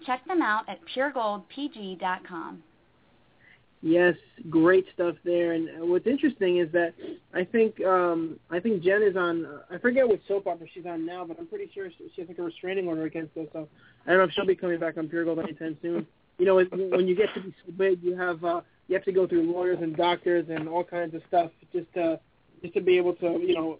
Check 0.06 0.24
them 0.26 0.42
out 0.42 0.68
at 0.68 0.78
puregoldpg.com. 0.94 2.62
Yes, 3.82 4.14
great 4.50 4.84
stuff 4.92 5.16
there. 5.24 5.52
And 5.52 5.68
uh, 5.68 5.86
what's 5.86 6.06
interesting 6.06 6.58
is 6.58 6.70
that 6.72 6.92
I 7.32 7.44
think 7.44 7.80
um 7.82 8.38
I 8.50 8.60
think 8.60 8.82
Jen 8.82 9.02
is 9.02 9.16
on. 9.16 9.46
Uh, 9.46 9.60
I 9.70 9.78
forget 9.78 10.06
what 10.06 10.20
soap 10.28 10.46
opera 10.46 10.66
she's 10.74 10.84
on 10.84 11.06
now, 11.06 11.24
but 11.24 11.38
I'm 11.38 11.46
pretty 11.46 11.70
sure 11.72 11.88
she 11.90 12.20
has 12.20 12.28
like 12.28 12.38
a 12.38 12.42
restraining 12.42 12.88
order 12.88 13.04
against 13.04 13.34
us. 13.38 13.46
So 13.54 13.68
I 14.06 14.10
don't 14.10 14.18
know 14.18 14.24
if 14.24 14.32
she'll 14.32 14.44
be 14.44 14.54
coming 14.54 14.78
back 14.78 14.98
on 14.98 15.08
Pure 15.08 15.24
Gold 15.24 15.38
anytime 15.38 15.78
soon. 15.80 16.06
You 16.36 16.44
know, 16.44 16.56
when 16.56 16.66
when 16.90 17.08
you 17.08 17.16
get 17.16 17.32
to 17.34 17.40
be 17.40 17.54
so 17.64 17.72
big, 17.72 18.02
you 18.02 18.14
have 18.16 18.44
uh 18.44 18.60
you 18.88 18.96
have 18.96 19.04
to 19.04 19.12
go 19.12 19.26
through 19.26 19.50
lawyers 19.50 19.78
and 19.80 19.96
doctors 19.96 20.44
and 20.50 20.68
all 20.68 20.84
kinds 20.84 21.14
of 21.14 21.22
stuff 21.28 21.50
just 21.72 21.90
to 21.94 22.20
just 22.60 22.74
to 22.74 22.82
be 22.82 22.98
able 22.98 23.14
to 23.14 23.40
you 23.40 23.54
know 23.54 23.78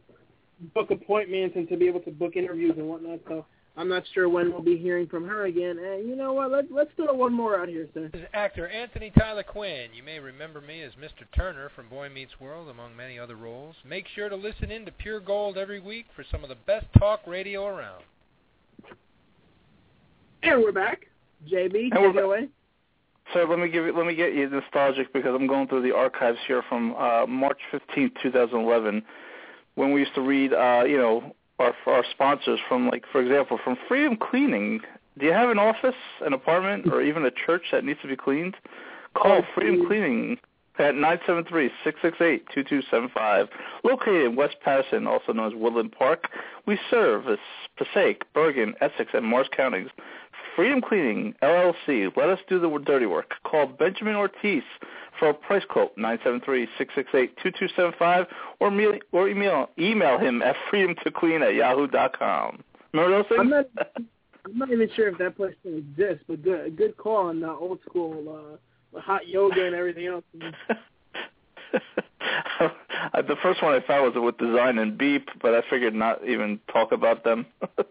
book 0.75 0.91
appointments 0.91 1.57
and 1.57 1.69
to 1.69 1.77
be 1.77 1.87
able 1.87 2.01
to 2.01 2.11
book 2.11 2.37
interviews 2.37 2.75
and 2.77 2.89
whatnot. 2.89 3.21
So 3.29 3.47
I'm 3.77 3.89
not 3.89 4.03
sure 4.15 4.29
when 4.29 4.51
we'll 4.53 4.63
be 4.63 4.77
hearing 4.77 5.07
from 5.07 5.27
her 5.27 5.47
again. 5.47 5.79
And 5.79 6.09
you 6.09 6.17
know 6.17 6.33
what? 6.33 6.51
Let, 6.51 6.71
let's 6.71 6.91
throw 6.97 7.13
one 7.15 7.33
more 7.33 7.59
out 7.61 7.69
here, 7.69 7.87
sir. 7.95 8.11
This 8.13 8.23
is 8.23 8.29
actor 8.35 8.69
Anthony 8.69 9.11
Tyler 9.19 9.43
Quinn. 9.43 9.89
You 9.95 10.03
may 10.03 10.19
remember 10.19 10.61
me 10.61 10.83
as 10.83 10.93
Mr. 10.93 11.25
Turner 11.35 11.71
from 11.75 11.89
Boy 11.89 12.09
Meets 12.09 12.33
World, 12.41 12.69
among 12.69 12.97
many 12.97 13.19
other 13.19 13.37
roles. 13.37 13.75
Make 13.87 14.07
sure 14.15 14.29
to 14.29 14.37
listen 14.37 14.71
in 14.71 14.85
to 14.87 14.93
Pure 14.93 15.21
Gold 15.21 15.57
every 15.57 15.81
week 15.81 16.07
for 16.15 16.25
some 16.31 16.43
of 16.43 16.49
the 16.51 16.57
best 16.67 16.87
talk 16.99 17.21
radio 17.27 17.67
around. 17.67 18.03
And 20.43 20.61
we're 20.63 20.73
back. 20.73 21.07
JB, 21.51 21.75
And 21.75 21.93
take 21.93 22.01
we're 22.01 22.11
it 22.11 22.15
back. 22.15 22.25
away. 22.25 22.49
So 23.33 23.45
let 23.49 23.59
me 23.61 23.69
give 23.69 23.85
you, 23.87 23.97
let 23.97 24.07
me 24.07 24.15
get 24.15 24.35
you 24.35 24.49
nostalgic 24.49 25.13
because 25.13 25.33
I'm 25.35 25.47
going 25.47 25.69
through 25.69 25.83
the 25.83 25.95
archives 25.95 26.39
here 26.49 26.63
from 26.69 26.95
uh, 26.97 27.27
March 27.27 27.59
15th, 27.73 28.11
2011, 28.23 29.03
when 29.81 29.93
we 29.93 30.01
used 30.01 30.15
to 30.15 30.21
read, 30.21 30.53
uh, 30.53 30.85
you 30.87 30.99
know, 30.99 31.35
our 31.59 31.75
our 31.87 32.05
sponsors 32.11 32.61
from 32.69 32.89
like, 32.89 33.05
for 33.11 33.23
example, 33.23 33.59
from 33.65 33.79
Freedom 33.89 34.15
Cleaning 34.17 34.81
Do 35.19 35.25
you 35.27 35.33
have 35.33 35.49
an 35.49 35.59
office, 35.59 35.95
an 36.21 36.35
apartment, 36.35 36.93
or 36.93 37.01
even 37.03 37.25
a 37.25 37.31
church 37.31 37.63
that 37.73 37.85
needs 37.85 38.01
to 38.03 38.09
be 38.09 38.17
cleaned? 38.17 38.57
Call 39.15 39.43
Freedom 39.55 39.87
Cleaning 39.87 40.37
at 40.79 40.95
973-668-2275. 40.95 43.49
Located 43.85 44.27
in 44.27 44.37
West 44.37 44.57
Paterson, 44.65 45.07
also 45.07 45.33
known 45.33 45.49
as 45.49 45.55
Woodland 45.55 45.93
Park, 45.93 46.31
we 46.67 46.79
serve 46.91 47.25
Passaic, 47.77 48.23
Bergen, 48.33 48.75
Essex, 48.81 49.11
and 49.13 49.27
Morris 49.27 49.49
counties. 49.55 49.89
Freedom 50.57 50.81
Cleaning, 50.81 51.35
LLC. 51.43 52.11
Let 52.17 52.29
us 52.29 52.41
do 52.49 52.59
the 52.59 52.69
dirty 52.85 53.07
work. 53.07 53.35
Call 53.45 53.67
Benjamin 53.67 54.17
Ortiz 54.17 54.65
for 55.19 55.31
a 55.31 55.35
price 55.35 55.65
quote, 55.69 55.97
973-668-2275, 55.97 58.27
or, 58.59 58.71
mail, 58.71 58.95
or 59.13 59.29
email, 59.29 59.69
email 59.79 60.19
him 60.19 60.43
at 60.43 60.57
freedomtoclean 60.73 61.47
at 61.47 61.55
yahoo.com. 61.55 62.65
Remember 62.93 63.19
those 63.19 63.27
things? 63.29 63.41
I'm 63.41 63.51
not, 63.51 63.67
I'm 64.47 64.59
not 64.59 64.71
even 64.71 64.89
sure 64.97 65.09
if 65.09 65.19
that 65.19 65.37
place 65.37 65.55
still 65.61 65.77
exists, 65.77 66.25
but 66.27 66.43
good, 66.43 66.67
a 66.67 66.71
good 66.71 66.97
call 66.97 67.29
on 67.29 67.41
the 67.41 67.51
old 67.51 67.81
school 67.89 68.59
uh, 68.95 69.01
hot 69.01 69.29
yoga 69.29 69.67
and 69.67 69.75
everything 69.75 70.07
else. 70.07 70.25
the 73.15 73.37
first 73.43 73.63
one 73.63 73.75
I 73.75 73.81
found 73.87 74.15
was 74.15 74.23
with 74.23 74.39
Design 74.39 74.79
and 74.79 74.99
Beep, 74.99 75.29
but 75.41 75.55
I 75.55 75.63
figured 75.69 75.95
not 75.95 76.27
even 76.27 76.59
talk 76.73 76.93
about 76.93 77.25
them. 77.25 77.47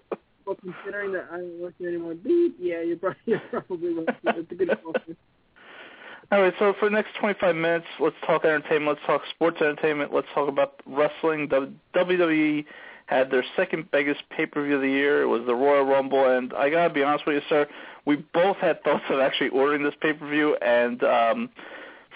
well, 0.49 0.73
considering 0.73 1.13
that 1.13 1.27
I 1.31 1.38
don't 1.38 1.62
work 1.62 1.75
there 1.79 1.89
anymore, 1.89 2.15
Beep, 2.15 2.55
yeah, 2.59 2.81
you're 2.81 2.97
probably, 2.97 3.19
you're 3.25 3.41
probably 3.51 3.93
right. 3.93 4.17
It's 4.23 4.51
a 4.51 4.55
good 4.55 4.69
call. 4.83 4.93
All 6.31 6.41
right, 6.41 6.53
so 6.59 6.73
for 6.79 6.89
the 6.89 6.95
next 6.95 7.15
25 7.19 7.55
minutes, 7.55 7.85
let's 7.99 8.15
talk 8.25 8.45
entertainment. 8.45 8.97
Let's 8.97 9.05
talk 9.07 9.21
sports 9.33 9.57
entertainment. 9.62 10.13
Let's 10.13 10.27
talk 10.33 10.47
about 10.47 10.79
wrestling. 10.85 11.49
WWE 11.49 12.65
had 13.07 13.31
their 13.31 13.43
second 13.55 13.89
biggest 13.91 14.21
pay-per-view 14.29 14.75
of 14.75 14.81
the 14.81 14.89
year. 14.89 15.23
It 15.23 15.27
was 15.27 15.41
the 15.47 15.55
Royal 15.55 15.85
Rumble, 15.85 16.25
and 16.25 16.53
I 16.53 16.69
gotta 16.69 16.93
be 16.93 17.01
honest 17.01 17.25
with 17.25 17.35
you, 17.35 17.41
sir, 17.49 17.67
we 18.05 18.17
both 18.33 18.57
had 18.57 18.83
thoughts 18.83 19.05
of 19.09 19.19
actually 19.19 19.49
ordering 19.49 19.83
this 19.83 19.95
pay-per-view, 20.01 20.55
and 20.62 21.03
um, 21.03 21.49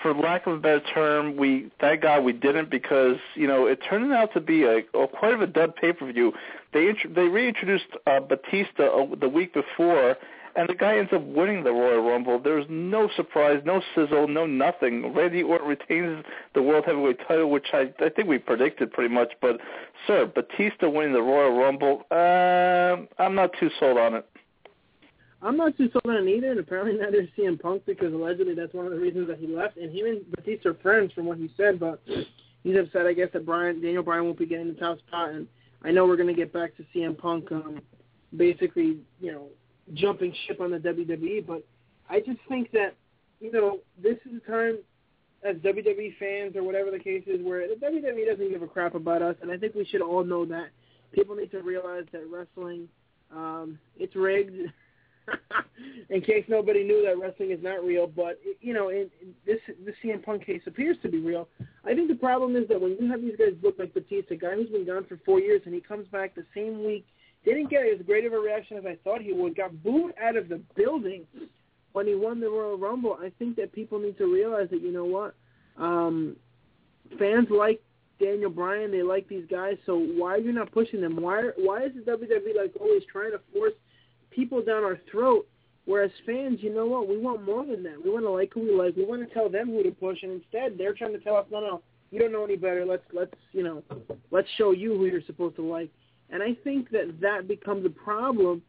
for 0.04 0.14
lack 0.14 0.46
of 0.46 0.54
a 0.54 0.58
better 0.58 0.82
term, 0.94 1.36
we 1.36 1.72
thank 1.80 2.02
God 2.02 2.24
we 2.24 2.34
didn't 2.34 2.70
because 2.70 3.18
you 3.34 3.48
know 3.48 3.66
it 3.66 3.80
turned 3.90 4.14
out 4.14 4.34
to 4.34 4.42
be 4.42 4.64
a, 4.64 4.80
a 4.94 5.08
quite 5.08 5.34
of 5.34 5.42
a 5.42 5.48
dud 5.48 5.76
pay-per-view. 5.76 6.34
They 6.74 6.94
they 7.16 7.28
reintroduced 7.28 7.86
uh, 8.08 8.20
Batista 8.20 8.84
uh, 8.88 9.16
the 9.20 9.30
week 9.30 9.54
before, 9.54 10.18
and 10.56 10.70
the 10.70 10.76
guy 10.76 10.98
ends 10.98 11.12
up 11.14 11.24
winning 11.24 11.64
the 11.64 11.72
Royal 11.72 12.02
Rumble. 12.02 12.40
There's 12.40 12.66
no 12.70 13.10
surprise, 13.16 13.62
no 13.66 13.82
sizzle, 13.96 14.28
no 14.28 14.46
nothing. 14.46 15.14
Randy 15.14 15.44
Orton 15.44 15.68
retains 15.68 16.24
the 16.54 16.62
World 16.62 16.86
Heavyweight 16.86 17.20
title, 17.28 17.50
which 17.50 17.68
I, 17.74 17.94
I 18.00 18.10
think 18.10 18.28
we 18.28 18.38
predicted 18.38 18.92
pretty 18.92 19.14
much. 19.14 19.34
But, 19.42 19.60
sir, 20.06 20.26
Batista 20.34 20.90
winning 20.90 21.14
the 21.14 21.22
Royal 21.22 21.58
Rumble, 21.58 22.04
uh, 22.12 23.22
I'm 23.22 23.36
not 23.36 23.52
too 23.60 23.70
sold 23.80 23.98
on 23.98 24.16
it. 24.16 24.28
I'm 25.42 25.58
not 25.58 25.76
too 25.76 25.90
sold 25.92 26.06
on 26.06 26.28
it 26.28 26.32
either, 26.32 26.52
and 26.52 26.60
apparently 26.60 26.94
neither 27.00 27.22
is 27.22 27.30
CM 27.38 27.60
Punk 27.60 27.86
because 27.86 28.14
allegedly 28.14 28.54
that's 28.54 28.74
one 28.74 28.86
of 28.86 28.92
the 28.92 29.00
reasons 29.00 29.28
that 29.28 29.40
he 29.40 29.48
left. 29.48 29.78
And 29.78 29.96
him 29.96 30.06
and 30.06 30.32
Batista 30.32 30.70
are 30.70 30.74
friends 30.76 31.12
from 31.14 31.26
what 31.26 31.38
he 31.38 31.50
said, 31.58 31.80
but 31.80 32.02
he's 32.64 32.78
upset, 32.78 33.08
I 33.08 33.14
guess, 33.14 33.30
that 33.34 33.46
Brian 33.46 33.82
Daniel 33.82 34.04
Bryan 34.04 34.26
won't 34.26 34.38
be 34.38 34.46
getting 34.46 34.68
the 34.68 34.80
top 34.80 35.00
spot. 35.00 35.32
And 35.32 35.48
I 35.84 35.92
know 35.92 36.06
we're 36.06 36.16
going 36.16 36.28
to 36.28 36.34
get 36.34 36.54
back 36.54 36.76
to 36.78 36.86
CM 36.96 37.18
Punk 37.18 37.52
um, 37.52 37.82
basically, 38.36 39.00
you 39.20 39.32
know, 39.32 39.48
jumping 39.94 40.34
ship 40.48 40.62
on 40.62 40.72
the 40.72 40.78
WWE, 40.78 41.46
but 41.46 41.66
I 42.10 42.20
just 42.20 42.40
think 42.48 42.72
that 42.72 42.96
you 43.40 43.52
know 43.52 43.80
this 44.02 44.18
is 44.26 44.42
a 44.46 44.52
time 44.52 44.78
as 45.44 45.58
WWE 45.58 46.18
fans 46.18 46.56
or 46.56 46.64
whatever 46.64 46.90
the 46.90 47.00
case 47.00 47.24
is 47.28 47.44
where 47.44 47.68
the 47.68 47.76
WWE 47.76 48.26
doesn't 48.26 48.50
give 48.50 48.62
a 48.62 48.68
crap 48.68 48.96
about 48.96 49.22
us, 49.22 49.36
and 49.42 49.52
I 49.52 49.58
think 49.58 49.76
we 49.76 49.86
should 49.86 50.02
all 50.02 50.24
know 50.24 50.46
that. 50.46 50.70
People 51.12 51.36
need 51.36 51.52
to 51.52 51.62
realize 51.62 52.06
that 52.12 52.24
wrestling, 52.30 52.88
um, 53.32 53.78
it's 53.98 54.16
rigged. 54.16 54.56
in 56.10 56.22
case 56.22 56.46
nobody 56.48 56.84
knew 56.84 57.04
that 57.06 57.20
wrestling 57.20 57.52
is 57.52 57.64
not 57.64 57.84
real, 57.84 58.08
but 58.08 58.40
you 58.62 58.74
know, 58.74 58.90
in, 58.90 59.10
in 59.22 59.34
this 59.46 59.60
the 59.86 59.94
CM 60.04 60.24
Punk 60.24 60.46
case 60.46 60.62
appears 60.68 60.98
to 61.04 61.10
be 61.10 61.20
real. 61.20 61.48
I 61.86 61.94
think 61.94 62.08
the 62.08 62.16
problem 62.16 62.56
is 62.56 62.68
that 62.70 62.80
when 62.80 62.98
you 63.00 63.10
have 63.10 63.22
these 63.22 63.38
guys 63.38 63.54
look 63.62 63.76
like 63.80 63.94
Batista, 63.94 64.34
a 64.34 64.38
guy 64.38 64.56
who's 64.56 64.70
been 64.70 64.86
gone 64.86 65.06
for 65.06 65.20
four 65.26 65.40
years, 65.40 65.62
and 65.66 65.74
he 65.74 65.82
comes 65.82 66.08
back 66.08 66.36
the 66.36 66.46
same 66.54 66.84
week 66.86 67.06
didn't 67.46 67.70
get 67.70 67.84
as 67.86 68.06
great 68.06 68.26
of 68.26 68.34
a 68.34 68.38
reaction 68.38 68.78
as 68.78 68.86
I 68.86 68.98
thought 69.04 69.22
he 69.22 69.34
would. 69.34 69.56
Got 69.56 69.84
booed 69.84 70.14
out 70.22 70.38
of 70.38 70.50
the 70.50 70.62
building 70.76 71.26
when 71.92 72.08
he 72.08 72.16
won 72.16 72.40
the 72.40 72.50
Royal 72.50 72.78
Rumble. 72.78 73.18
I 73.22 73.32
think 73.38 73.56
that 73.58 73.74
people 73.74 74.00
need 74.00 74.18
to 74.18 74.32
realize 74.32 74.70
that 74.72 74.82
you 74.82 74.92
know 74.92 75.06
what, 75.06 75.36
um, 75.78 76.36
fans 77.20 77.48
like 77.50 77.82
Daniel 78.20 78.50
Bryan. 78.50 78.92
They 78.92 79.04
like 79.04 79.28
these 79.28 79.46
guys. 79.50 79.78
So 79.86 79.98
why 79.98 80.36
are 80.36 80.40
you 80.40 80.54
not 80.54 80.72
pushing 80.72 81.02
them? 81.02 81.18
Why 81.18 81.50
why 81.58 81.86
is 81.86 81.92
the 81.94 82.12
WWE 82.12 82.56
like 82.56 82.74
always 82.80 83.04
trying 83.12 83.32
to 83.32 83.42
force 83.54 83.74
people 84.36 84.64
down 84.64 84.84
our 84.84 85.00
throat? 85.12 85.48
Whereas 85.86 86.12
fans, 86.26 86.60
you 86.62 86.74
know 86.74 86.86
what? 86.86 87.10
We 87.10 87.18
want 87.18 87.44
more 87.44 87.66
than 87.66 87.84
that. 87.84 88.04
We 88.04 88.10
want 88.10 88.24
to 88.24 88.30
like 88.30 88.54
who 88.54 88.62
we 88.62 88.72
like. 88.72 88.96
We 88.96 89.06
want 89.06 89.28
to 89.28 89.34
tell 89.34 89.50
them 89.50 89.68
who 89.68 89.84
to 89.84 89.92
push, 89.92 90.24
and 90.24 90.32
instead 90.32 90.78
they're 90.78 90.94
trying 90.94 91.12
to 91.12 91.20
tell 91.20 91.36
us, 91.36 91.46
no, 91.52 91.60
no, 91.60 91.82
you 92.10 92.20
don't 92.20 92.32
know 92.32 92.46
any 92.46 92.56
better. 92.56 92.86
Let's 92.86 93.04
let's 93.12 93.34
you 93.52 93.64
know, 93.64 93.84
let's 94.32 94.48
show 94.58 94.72
you 94.72 94.98
who 94.98 95.06
you're 95.08 95.24
supposed 95.26 95.56
to 95.58 95.62
like. 95.62 95.90
And 96.30 96.42
I 96.42 96.56
think 96.64 96.90
that 96.92 97.20
that 97.22 97.48
becomes 97.48 97.86
a 97.86 97.90
problem 97.90 98.62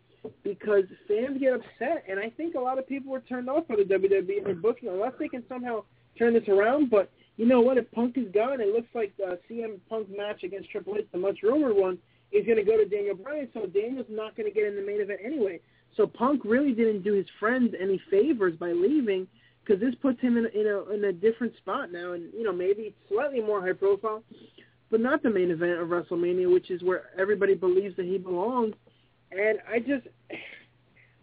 because 0.43 0.85
fans 1.07 1.39
get 1.39 1.55
upset, 1.55 2.05
and 2.09 2.19
I 2.19 2.31
think 2.31 2.55
a 2.55 2.61
lot 2.61 2.79
of 2.79 2.89
people 2.89 3.13
were 3.13 3.21
turned 3.21 3.49
off 3.49 3.69
by 3.69 3.77
the 3.77 3.83
WWE 3.83 4.39
and 4.39 4.47
their 4.47 4.55
booking 4.55 4.89
unless 4.89 5.13
they 5.19 5.29
can 5.29 5.45
somehow 5.49 5.85
turn 6.19 6.35
this 6.35 6.49
around. 6.49 6.91
But 6.91 7.11
you 7.37 7.47
know 7.47 7.61
what? 7.61 7.79
If 7.79 7.91
Punk 7.93 8.17
is 8.17 8.31
gone, 8.33 8.61
it 8.61 8.69
looks 8.69 8.89
like 8.95 9.13
uh, 9.25 9.37
the 9.49 9.55
CM 9.55 9.79
Punk 9.89 10.09
match 10.15 10.43
against 10.43 10.71
Triple 10.71 10.97
H, 10.97 11.07
the 11.13 11.19
much 11.19 11.39
rumored 11.43 11.77
one, 11.77 11.99
is 12.33 12.45
going 12.47 12.59
to 12.59 12.65
go 12.65 12.77
to 12.77 12.85
Daniel 12.85 13.17
Bryan. 13.17 13.49
So 13.55 13.67
Daniel's 13.67 14.07
not 14.09 14.37
going 14.37 14.49
to 14.49 14.55
get 14.55 14.67
in 14.67 14.77
the 14.77 14.83
main 14.83 15.01
event 15.01 15.21
anyway. 15.25 15.61
So 15.97 16.07
Punk 16.07 16.43
really 16.45 16.73
didn't 16.73 17.03
do 17.03 17.13
his 17.13 17.27
friends 17.39 17.75
any 17.81 18.01
favors 18.11 18.57
by 18.57 18.73
leaving 18.73 19.27
because 19.65 19.81
this 19.81 19.95
puts 20.03 20.21
him 20.21 20.37
in, 20.37 20.47
in 20.47 20.67
a 20.67 20.93
in 20.93 21.05
a 21.05 21.13
different 21.13 21.57
spot 21.57 21.93
now, 21.93 22.13
and 22.13 22.33
you 22.35 22.43
know 22.43 22.53
maybe 22.53 22.95
slightly 23.09 23.41
more 23.41 23.61
high 23.61 23.73
profile 23.73 24.23
but 24.95 25.01
not 25.01 25.25
the 25.25 25.31
main 25.31 25.51
event 25.51 25.81
of 25.81 25.89
WrestleMania, 25.89 26.53
which 26.53 26.71
is 26.71 26.81
where 26.85 27.11
everybody 27.19 27.55
believes 27.55 27.97
that 27.97 28.07
he 28.07 28.17
belongs. 28.17 28.75
And 29.33 29.59
I 29.69 29.81
just, 29.81 30.07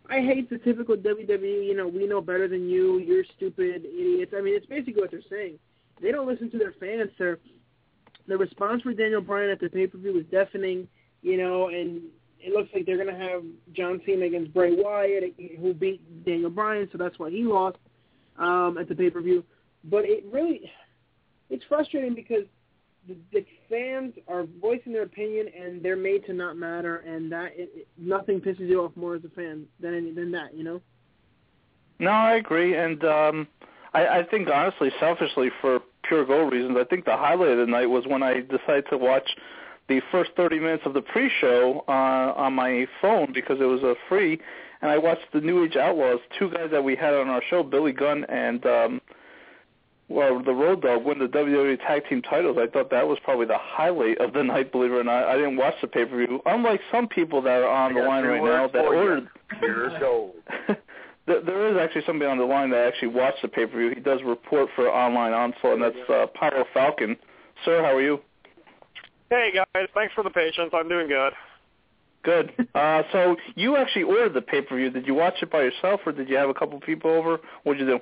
I 0.10 0.20
hate 0.20 0.50
the 0.50 0.58
typical 0.58 0.98
WWE. 0.98 1.68
You 1.68 1.78
know, 1.78 1.88
we 1.88 2.06
know 2.06 2.20
better 2.20 2.50
than 2.50 2.68
you. 2.68 3.00
You're 3.00 3.24
stupid 3.38 3.86
idiots. 3.86 4.34
I 4.36 4.42
mean, 4.42 4.56
it's 4.56 4.66
basically 4.66 5.02
what 5.02 5.12
they're 5.12 5.22
saying. 5.30 5.58
They 6.02 6.12
don't 6.12 6.28
listen 6.28 6.52
to 6.52 6.58
their 6.58 6.74
fans. 6.82 7.12
Their 7.18 7.40
the 8.28 8.38
response 8.38 8.82
for 8.82 8.94
Daniel 8.94 9.22
Bryan 9.22 9.50
at 9.50 9.60
the 9.60 9.70
pay 9.70 9.88
per 9.88 9.98
view 9.98 10.14
was 10.14 10.26
deafening. 10.32 10.88
You 11.22 11.38
know, 11.38 11.68
and 11.68 12.02
it 12.40 12.54
looks 12.54 12.70
like 12.74 12.86
they're 12.86 12.98
going 12.98 13.16
to 13.16 13.24
have 13.24 13.44
John 13.74 14.02
Cena 14.06 14.26
against 14.26 14.54
Bray 14.54 14.74
Wyatt, 14.74 15.36
who 15.60 15.74
beat 15.74 16.26
Daniel 16.26 16.50
Bryan, 16.50 16.90
so 16.92 16.98
that's 16.98 17.20
why 17.20 17.30
he 17.30 17.44
lost 17.44 17.78
um, 18.38 18.78
at 18.80 18.90
the 18.90 18.96
pay 18.96 19.10
per 19.10 19.22
view. 19.22 19.44
But 19.84 20.06
it 20.06 20.24
really, 20.32 20.72
it's 21.50 21.64
frustrating 21.70 22.16
because 22.16 22.46
the, 23.08 23.18
the 23.32 23.46
fans 23.70 24.14
are 24.28 24.46
voicing 24.60 24.94
their 24.94 25.04
opinion 25.04 25.48
and 25.60 25.84
they're 25.84 25.96
made 25.96 26.26
to 26.26 26.34
not 26.34 26.58
matter, 26.58 26.98
and 26.98 27.32
that 27.32 27.52
it, 27.56 27.70
it, 27.76 27.88
nothing 27.98 28.40
pisses 28.40 28.68
you 28.68 28.82
off 28.82 28.92
more 28.96 29.16
as 29.16 29.24
a 29.24 29.30
fan 29.30 29.66
than 29.80 29.96
any, 29.96 30.12
than 30.12 30.32
that, 30.32 30.56
you 30.56 30.64
know. 30.64 30.82
No, 32.00 32.10
I 32.10 32.36
agree, 32.36 32.76
and 32.76 33.04
um, 33.04 33.48
I, 33.94 34.08
I 34.08 34.24
think 34.24 34.50
honestly, 34.50 34.92
selfishly, 35.00 35.50
for 35.62 35.82
pure 36.12 36.26
gold 36.26 36.52
reasons, 36.52 36.76
I 36.78 36.84
think 36.84 37.06
the 37.06 37.16
highlight 37.16 37.52
of 37.52 37.58
the 37.60 37.66
night 37.66 37.90
was 37.90 38.04
when 38.06 38.22
I 38.22 38.42
decided 38.42 38.86
to 38.90 38.98
watch 38.98 39.30
the 39.88 40.02
first 40.12 40.32
30 40.36 40.60
minutes 40.60 40.84
of 40.86 40.94
the 40.94 41.02
pre-show 41.02 41.86
uh, 41.88 41.92
on 42.36 42.54
my 42.54 42.86
phone 43.02 43.32
because 43.34 43.62
it 43.62 43.66
was 43.66 43.82
a 43.82 43.92
uh, 43.92 43.94
free, 44.10 44.38
and 44.82 44.92
I 44.92 44.98
watched 44.98 45.32
the 45.32 45.40
New 45.40 45.64
Age 45.64 45.78
Outlaws, 45.78 46.20
two 46.38 46.50
guys 46.50 46.68
that 46.72 46.84
we 46.84 46.98
had 46.98 47.14
on 47.14 47.30
our 47.30 47.42
show, 47.50 47.64
Billy 47.64 47.94
Gunn 47.94 48.26
and 48.26 48.66
um, 48.66 49.02
well, 50.10 50.44
the 50.44 50.52
Road 50.52 50.82
Dog 50.82 51.06
win 51.06 51.20
the 51.20 51.28
WWE 51.28 51.80
Tag 51.88 52.04
Team 52.10 52.22
titles. 52.22 52.58
I 52.60 52.68
thought 52.68 52.90
that 52.90 53.08
was 53.08 53.18
probably 53.24 53.46
the 53.46 53.58
highlight 53.58 54.18
of 54.18 54.34
the 54.34 54.44
night. 54.44 54.74
Believe 54.74 54.92
it 54.92 54.96
or 54.96 55.04
not, 55.06 55.24
I 55.24 55.38
didn't 55.38 55.56
watch 55.56 55.76
the 55.82 55.88
pay 55.88 56.04
per 56.04 56.18
view. 56.18 56.42
Unlike 56.46 56.82
some 56.92 57.08
people 57.08 57.42
that 57.44 57.62
are 57.62 57.70
on 57.70 57.94
the 57.94 58.02
line 58.02 58.26
right 58.26 58.44
now 58.44 58.68
that 58.68 58.86
ordered. 58.86 59.30
Pure 59.60 59.98
gold. 60.02 60.34
there 61.26 61.70
is 61.70 61.78
actually 61.78 62.04
somebody 62.06 62.30
on 62.30 62.38
the 62.38 62.46
line 62.46 62.70
that 62.72 62.88
actually 62.88 63.10
watched 63.10 63.42
the 63.42 63.48
pay 63.48 63.66
per 63.66 63.78
view. 63.78 63.92
He 63.94 64.02
does 64.02 64.22
report 64.24 64.70
for 64.76 64.90
Online 64.90 65.34
Onslaught, 65.34 65.74
and 65.74 65.84
that's 65.84 66.10
uh, 66.10 66.26
Pyro 66.34 66.66
Falcon. 66.74 67.16
Sir, 67.64 67.82
how 67.84 67.96
are 67.96 68.02
you? 68.02 68.20
Hey 69.30 69.52
guys, 69.54 69.88
thanks 69.94 70.14
for 70.14 70.24
the 70.24 70.30
patience. 70.30 70.72
I'm 70.74 70.90
doing 70.90 71.08
good. 71.08 71.34
Good. 72.24 72.68
Uh, 72.76 73.04
so 73.12 73.36
you 73.56 73.78
actually 73.78 74.04
ordered 74.04 74.34
the 74.34 74.42
pay 74.42 74.62
per 74.62 74.76
view. 74.76 74.90
Did 74.90 75.08
you 75.08 75.14
watch 75.14 75.36
it 75.42 75.52
by 75.52 75.62
yourself, 75.62 76.02
or 76.06 76.12
did 76.12 76.30
you 76.30 76.38
have 76.38 76.50
a 76.50 76.54
couple 76.54 76.80
people 76.80 77.12
over? 77.12 77.40
What'd 77.64 77.80
you 77.80 77.86
do? 77.86 78.00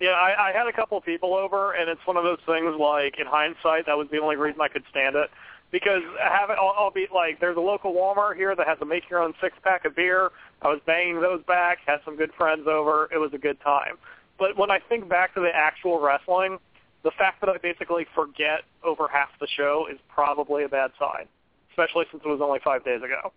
Yeah, 0.00 0.10
I, 0.10 0.50
I 0.50 0.52
had 0.52 0.66
a 0.66 0.72
couple 0.72 0.98
of 0.98 1.04
people 1.04 1.34
over, 1.34 1.72
and 1.72 1.88
it's 1.88 2.00
one 2.04 2.16
of 2.16 2.24
those 2.24 2.40
things. 2.46 2.74
Like 2.78 3.18
in 3.18 3.26
hindsight, 3.26 3.86
that 3.86 3.96
was 3.96 4.08
the 4.10 4.18
only 4.18 4.36
reason 4.36 4.60
I 4.60 4.68
could 4.68 4.84
stand 4.90 5.16
it 5.16 5.30
because 5.74 6.02
having, 6.22 6.54
I'll, 6.56 6.72
I'll 6.78 6.92
be 6.92 7.08
like, 7.12 7.40
there's 7.40 7.56
a 7.56 7.60
local 7.60 7.92
Walmart 7.92 8.36
here 8.36 8.54
that 8.54 8.64
has 8.64 8.78
a 8.80 8.84
make 8.84 9.10
your 9.10 9.20
own 9.20 9.34
six 9.42 9.56
pack 9.64 9.84
of 9.84 9.96
beer. 9.96 10.30
I 10.62 10.68
was 10.68 10.78
banging 10.86 11.20
those 11.20 11.42
back, 11.48 11.78
had 11.84 11.98
some 12.04 12.16
good 12.16 12.30
friends 12.38 12.68
over. 12.68 13.08
It 13.12 13.18
was 13.18 13.32
a 13.34 13.38
good 13.38 13.60
time. 13.60 13.96
But 14.38 14.56
when 14.56 14.70
I 14.70 14.78
think 14.88 15.08
back 15.08 15.34
to 15.34 15.40
the 15.40 15.50
actual 15.52 15.98
wrestling, 15.98 16.58
the 17.02 17.10
fact 17.18 17.40
that 17.40 17.50
I 17.50 17.58
basically 17.58 18.06
forget 18.14 18.60
over 18.84 19.08
half 19.08 19.30
the 19.40 19.48
show 19.48 19.88
is 19.90 19.98
probably 20.08 20.62
a 20.62 20.68
bad 20.68 20.92
sign, 20.96 21.26
especially 21.70 22.04
since 22.12 22.22
it 22.24 22.28
was 22.28 22.40
only 22.40 22.60
five 22.62 22.84
days 22.84 23.00
ago. 23.02 23.32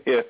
yeah. 0.06 0.22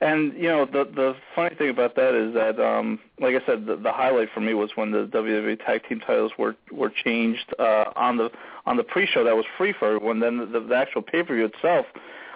And 0.00 0.34
you 0.34 0.48
know 0.48 0.66
the 0.66 0.84
the 0.84 1.16
funny 1.34 1.54
thing 1.54 1.70
about 1.70 1.96
that 1.96 2.14
is 2.14 2.34
that, 2.34 2.60
um, 2.60 2.98
like 3.18 3.34
I 3.34 3.44
said, 3.46 3.64
the, 3.64 3.76
the 3.76 3.92
highlight 3.92 4.28
for 4.34 4.40
me 4.40 4.52
was 4.52 4.70
when 4.74 4.90
the 4.90 5.06
WWE 5.06 5.64
Tag 5.64 5.88
Team 5.88 6.00
titles 6.00 6.32
were 6.38 6.54
were 6.70 6.90
changed 6.90 7.54
uh, 7.58 7.92
on 7.96 8.18
the 8.18 8.30
on 8.66 8.76
the 8.76 8.82
pre-show 8.82 9.24
that 9.24 9.34
was 9.34 9.46
free 9.56 9.72
for 9.72 9.94
everyone. 9.94 10.20
Then 10.20 10.52
the, 10.52 10.60
the 10.60 10.74
actual 10.74 11.00
pay-per-view 11.00 11.46
itself, 11.46 11.86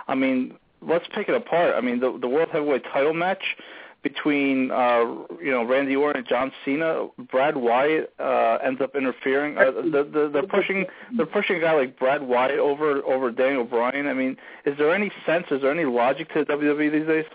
I 0.09 0.15
mean, 0.15 0.55
let's 0.81 1.07
pick 1.15 1.29
it 1.29 1.35
apart. 1.35 1.75
I 1.77 1.83
mean, 1.83 2.01
the 2.01 2.17
the 2.19 2.29
World 2.29 2.49
Heavyweight 2.51 2.85
Title 2.85 3.13
match 3.13 3.57
between 4.03 4.71
uh, 4.71 5.05
you 5.41 5.51
know 5.51 5.65
Randy 5.65 5.97
Orton 5.97 6.21
and 6.21 6.29
John 6.29 6.53
Cena, 6.65 7.09
Brad 7.31 7.57
Wyatt 7.57 8.13
uh, 8.19 8.59
ends 8.65 8.81
up 8.81 8.97
interfering. 8.97 9.59
Uh, 9.59 9.71
the, 9.71 10.09
the, 10.11 10.31
they're 10.33 10.47
pushing 10.47 10.87
they're 11.17 11.27
pushing 11.27 11.57
a 11.57 11.61
guy 11.61 11.75
like 11.75 11.99
Brad 11.99 12.23
Wyatt 12.23 12.59
over 12.59 13.05
over 13.05 13.31
Daniel 13.31 13.65
Bryan. 13.65 14.07
I 14.07 14.15
mean, 14.15 14.37
is 14.65 14.79
there 14.79 14.95
any 14.95 15.13
sense? 15.27 15.47
Is 15.51 15.61
there 15.61 15.71
any 15.71 15.85
logic 15.85 16.33
to 16.33 16.45
WWE 16.45 16.91
these 16.91 17.07
days? 17.07 17.27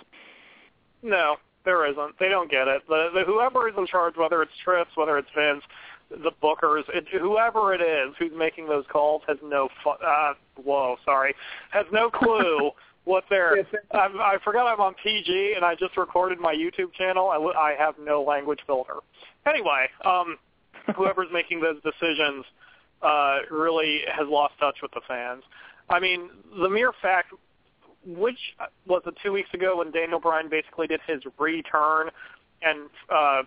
No, 1.06 1.36
there 1.66 1.86
isn't. 1.86 2.18
They 2.20 2.30
don't 2.30 2.50
get 2.50 2.68
it. 2.68 2.82
The, 2.88 3.10
the 3.14 3.24
whoever 3.24 3.70
is 3.70 3.76
in 3.78 3.86
charge, 3.86 4.16
whether 4.18 4.42
it's 4.42 4.52
Trips, 4.64 4.92
whether 4.96 5.18
it's 5.20 5.30
Vince, 5.36 5.64
the 6.10 6.32
bookers, 6.42 6.84
it, 6.90 7.06
whoever 7.20 7.74
it 7.74 7.82
is 7.82 8.16
who's 8.18 8.32
making 8.36 8.68
those 8.68 8.86
calls 8.92 9.22
has 9.28 9.38
no 9.44 9.70
fu- 9.84 9.90
uh 9.90 10.34
whoa, 10.64 10.98
sorry, 11.06 11.36
has 11.70 11.86
no 11.92 12.10
clue 12.10 12.72
what 13.06 13.24
they're. 13.30 13.66
I, 13.92 13.98
I 13.98 14.38
forgot 14.44 14.68
I'm 14.68 14.82
on 14.82 14.96
PG 15.02 15.54
and 15.56 15.64
I 15.64 15.76
just 15.76 15.96
recorded 15.96 16.40
my 16.40 16.54
YouTube 16.54 16.94
channel. 16.94 17.30
I, 17.30 17.38
I 17.38 17.76
have 17.78 17.96
no 18.00 18.24
language 18.24 18.60
filter. 18.66 18.96
Anyway, 19.48 19.88
um, 20.04 20.38
whoever's 20.96 21.30
making 21.32 21.62
those 21.62 21.78
decisions 21.84 22.46
uh, 23.02 23.40
really 23.52 24.02
has 24.12 24.28
lost 24.28 24.56
touch 24.60 24.78
with 24.82 24.92
the 24.92 25.02
fans. 25.08 25.44
I 25.90 26.00
mean, 26.00 26.30
the 26.60 26.70
mere 26.70 26.92
fact, 27.00 27.34
which 28.06 28.40
was 28.88 29.02
it 29.06 29.16
two 29.24 29.32
weeks 29.32 29.50
ago 29.54 29.78
when 29.78 29.92
Daniel 29.92 30.20
Bryan 30.20 30.50
basically 30.50 30.88
did 30.88 31.00
his 31.08 31.22
return 31.40 32.10
and 32.62 32.90
uh, 33.14 33.44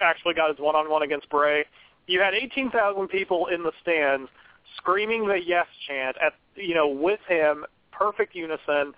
actually 0.00 0.34
got 0.34 0.50
his 0.50 0.58
one-on-one 0.58 1.02
against 1.02 1.28
Bray. 1.28 1.64
You 2.06 2.20
had 2.20 2.34
18,000 2.34 3.08
people 3.08 3.46
in 3.46 3.62
the 3.62 3.72
stands 3.82 4.28
screaming 4.76 5.26
the 5.26 5.38
yes 5.44 5.66
chant 5.86 6.16
at 6.24 6.34
you 6.54 6.74
know 6.74 6.88
with 6.88 7.20
him 7.28 7.64
perfect 7.90 8.34
unison, 8.34 8.94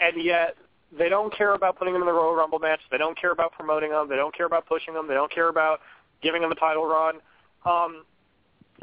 and 0.00 0.22
yet 0.22 0.56
they 0.96 1.08
don't 1.08 1.34
care 1.36 1.54
about 1.54 1.78
putting 1.78 1.94
him 1.94 2.00
in 2.00 2.06
the 2.06 2.12
Royal 2.12 2.34
Rumble 2.34 2.58
match. 2.58 2.80
They 2.90 2.98
don't 2.98 3.18
care 3.18 3.32
about 3.32 3.52
promoting 3.52 3.90
him. 3.90 4.08
They 4.08 4.16
don't 4.16 4.34
care 4.34 4.46
about 4.46 4.66
pushing 4.66 4.94
him. 4.94 5.06
They 5.06 5.14
don't 5.14 5.32
care 5.32 5.48
about 5.48 5.80
giving 6.22 6.42
him 6.42 6.52
a 6.52 6.54
title 6.54 6.86
run. 6.86 7.16
Um, 7.64 8.04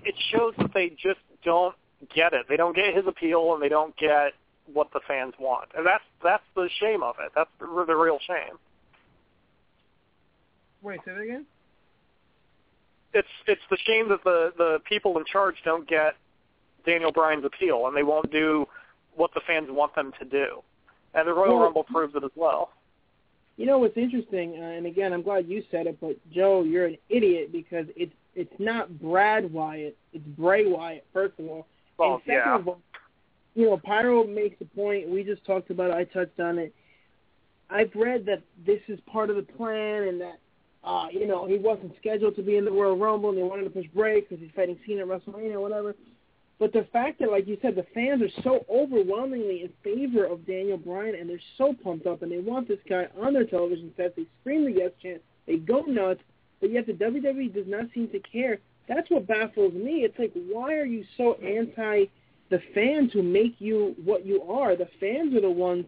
it 0.03 0.15
shows 0.31 0.53
that 0.57 0.73
they 0.73 0.89
just 0.89 1.19
don't 1.43 1.75
get 2.13 2.33
it. 2.33 2.45
They 2.47 2.57
don't 2.57 2.75
get 2.75 2.95
his 2.95 3.05
appeal, 3.07 3.53
and 3.53 3.61
they 3.61 3.69
don't 3.69 3.95
get 3.97 4.33
what 4.73 4.91
the 4.93 4.99
fans 5.07 5.33
want, 5.39 5.69
and 5.77 5.85
that's 5.85 6.03
that's 6.23 6.43
the 6.55 6.69
shame 6.79 7.03
of 7.03 7.15
it. 7.19 7.31
That's 7.35 7.49
the, 7.59 7.65
the 7.85 7.95
real 7.95 8.19
shame. 8.27 8.57
Wait, 10.81 10.99
say 11.05 11.13
that 11.13 11.21
again. 11.21 11.45
It's 13.13 13.27
it's 13.47 13.61
the 13.69 13.77
shame 13.85 14.09
that 14.09 14.23
the 14.23 14.53
the 14.57 14.79
people 14.87 15.17
in 15.17 15.25
charge 15.25 15.55
don't 15.65 15.87
get 15.87 16.15
Daniel 16.85 17.11
Bryan's 17.11 17.45
appeal, 17.45 17.87
and 17.87 17.95
they 17.95 18.03
won't 18.03 18.31
do 18.31 18.65
what 19.15 19.31
the 19.33 19.41
fans 19.45 19.67
want 19.69 19.95
them 19.95 20.13
to 20.19 20.25
do. 20.25 20.63
And 21.13 21.27
the 21.27 21.33
Royal 21.33 21.55
Well, 21.55 21.63
Rumble 21.63 21.83
proves 21.83 22.15
it 22.15 22.23
as 22.23 22.31
well. 22.35 22.69
You 23.57 23.65
know 23.65 23.79
what's 23.79 23.97
interesting, 23.97 24.55
uh, 24.57 24.63
and 24.63 24.85
again, 24.85 25.11
I'm 25.11 25.21
glad 25.21 25.47
you 25.47 25.63
said 25.69 25.85
it, 25.87 25.97
but 25.99 26.15
Joe, 26.31 26.63
you're 26.63 26.85
an 26.85 26.97
idiot 27.09 27.51
because 27.51 27.87
it's 27.97 28.13
it's 28.35 28.53
not 28.57 29.01
Brad 29.01 29.51
Wyatt, 29.51 29.97
it's 30.13 30.23
Bray 30.37 30.65
Wyatt. 30.65 31.05
First 31.11 31.33
of 31.39 31.47
all, 31.47 31.67
Well, 31.97 32.13
and 32.13 32.21
second 32.21 32.41
yeah. 32.45 32.55
of 32.55 32.67
all, 32.67 32.79
you 33.59 33.65
know, 33.65 33.77
Pyro 33.77 34.23
makes 34.25 34.55
a 34.61 34.65
point. 34.73 35.09
We 35.09 35.21
just 35.21 35.43
talked 35.43 35.69
about 35.69 35.89
it. 35.89 35.93
I 35.93 36.05
touched 36.05 36.39
on 36.39 36.57
it. 36.57 36.73
I've 37.69 37.91
read 37.93 38.25
that 38.25 38.41
this 38.65 38.79
is 38.87 38.99
part 39.01 39.29
of 39.29 39.35
the 39.35 39.43
plan, 39.43 40.03
and 40.03 40.21
that 40.21 40.39
uh, 40.85 41.07
you 41.11 41.27
know 41.27 41.45
he 41.45 41.57
wasn't 41.57 41.93
scheduled 41.99 42.37
to 42.37 42.41
be 42.41 42.55
in 42.55 42.63
the 42.63 42.71
Royal 42.71 42.97
Rumble, 42.97 43.29
and 43.29 43.37
they 43.37 43.43
wanted 43.43 43.65
to 43.65 43.69
push 43.69 43.85
Bray 43.93 44.21
because 44.21 44.39
he's 44.39 44.49
fighting 44.55 44.79
Cena 44.87 45.01
at 45.01 45.07
WrestleMania 45.07 45.55
or 45.55 45.59
whatever. 45.59 45.93
But 46.57 46.71
the 46.71 46.87
fact 46.93 47.19
that, 47.19 47.31
like 47.31 47.47
you 47.47 47.57
said, 47.61 47.75
the 47.75 47.85
fans 47.93 48.21
are 48.21 48.41
so 48.43 48.65
overwhelmingly 48.69 49.63
in 49.63 49.71
favor 49.83 50.25
of 50.25 50.47
Daniel 50.47 50.77
Bryan, 50.77 51.15
and 51.15 51.29
they're 51.29 51.39
so 51.57 51.73
pumped 51.83 52.07
up, 52.07 52.21
and 52.21 52.31
they 52.31 52.39
want 52.39 52.69
this 52.69 52.79
guy 52.87 53.07
on 53.19 53.33
their 53.33 53.45
television 53.45 53.93
sets. 53.97 54.15
They 54.15 54.25
scream 54.39 54.63
the 54.63 54.71
yes 54.71 54.91
chant, 55.01 55.21
they 55.47 55.57
go 55.57 55.81
nuts, 55.81 56.21
but 56.61 56.71
yet 56.71 56.87
the 56.87 56.93
WWE 56.93 57.53
does 57.53 57.67
not 57.67 57.87
seem 57.93 58.07
to 58.11 58.19
care. 58.19 58.59
That's 58.87 59.09
what 59.09 59.27
baffles 59.27 59.73
me. 59.73 60.05
It's 60.05 60.17
like, 60.17 60.31
why 60.49 60.75
are 60.75 60.85
you 60.85 61.03
so 61.17 61.33
anti 61.35 62.05
the 62.49 62.61
fans 62.73 63.11
who 63.13 63.21
make 63.21 63.55
you 63.59 63.95
what 64.03 64.25
you 64.25 64.41
are? 64.43 64.75
The 64.75 64.89
fans 64.99 65.35
are 65.35 65.41
the 65.41 65.49
ones 65.49 65.85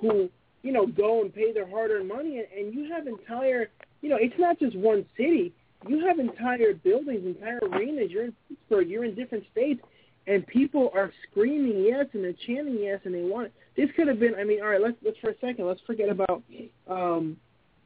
who, 0.00 0.28
you 0.62 0.72
know, 0.72 0.86
go 0.86 1.22
and 1.22 1.34
pay 1.34 1.52
their 1.52 1.68
hard-earned 1.68 2.08
money, 2.08 2.38
and, 2.38 2.46
and 2.56 2.74
you 2.74 2.92
have 2.92 3.06
entire, 3.06 3.70
you 4.02 4.08
know, 4.08 4.18
it's 4.20 4.38
not 4.38 4.58
just 4.58 4.76
one 4.76 5.04
city. 5.16 5.52
You 5.88 6.06
have 6.06 6.18
entire 6.18 6.74
buildings, 6.74 7.24
entire 7.24 7.58
arenas. 7.62 8.10
You're 8.10 8.24
in 8.24 8.34
Pittsburgh. 8.48 8.88
You're 8.88 9.04
in 9.04 9.14
different 9.14 9.44
states 9.52 9.80
and 10.26 10.46
people 10.46 10.90
are 10.94 11.12
screaming 11.30 11.84
yes 11.84 12.06
and 12.12 12.24
they're 12.24 12.34
chanting 12.46 12.78
yes 12.80 13.00
and 13.04 13.14
they 13.14 13.22
want 13.22 13.46
it. 13.46 13.52
This 13.76 13.90
could 13.94 14.08
have 14.08 14.18
been. 14.18 14.34
I 14.34 14.44
mean, 14.44 14.60
all 14.60 14.68
right. 14.68 14.80
Let's 14.80 14.96
let's 15.04 15.18
for 15.18 15.30
a 15.30 15.38
second. 15.40 15.66
Let's 15.66 15.80
forget 15.86 16.08
about 16.08 16.42
um, 16.88 17.36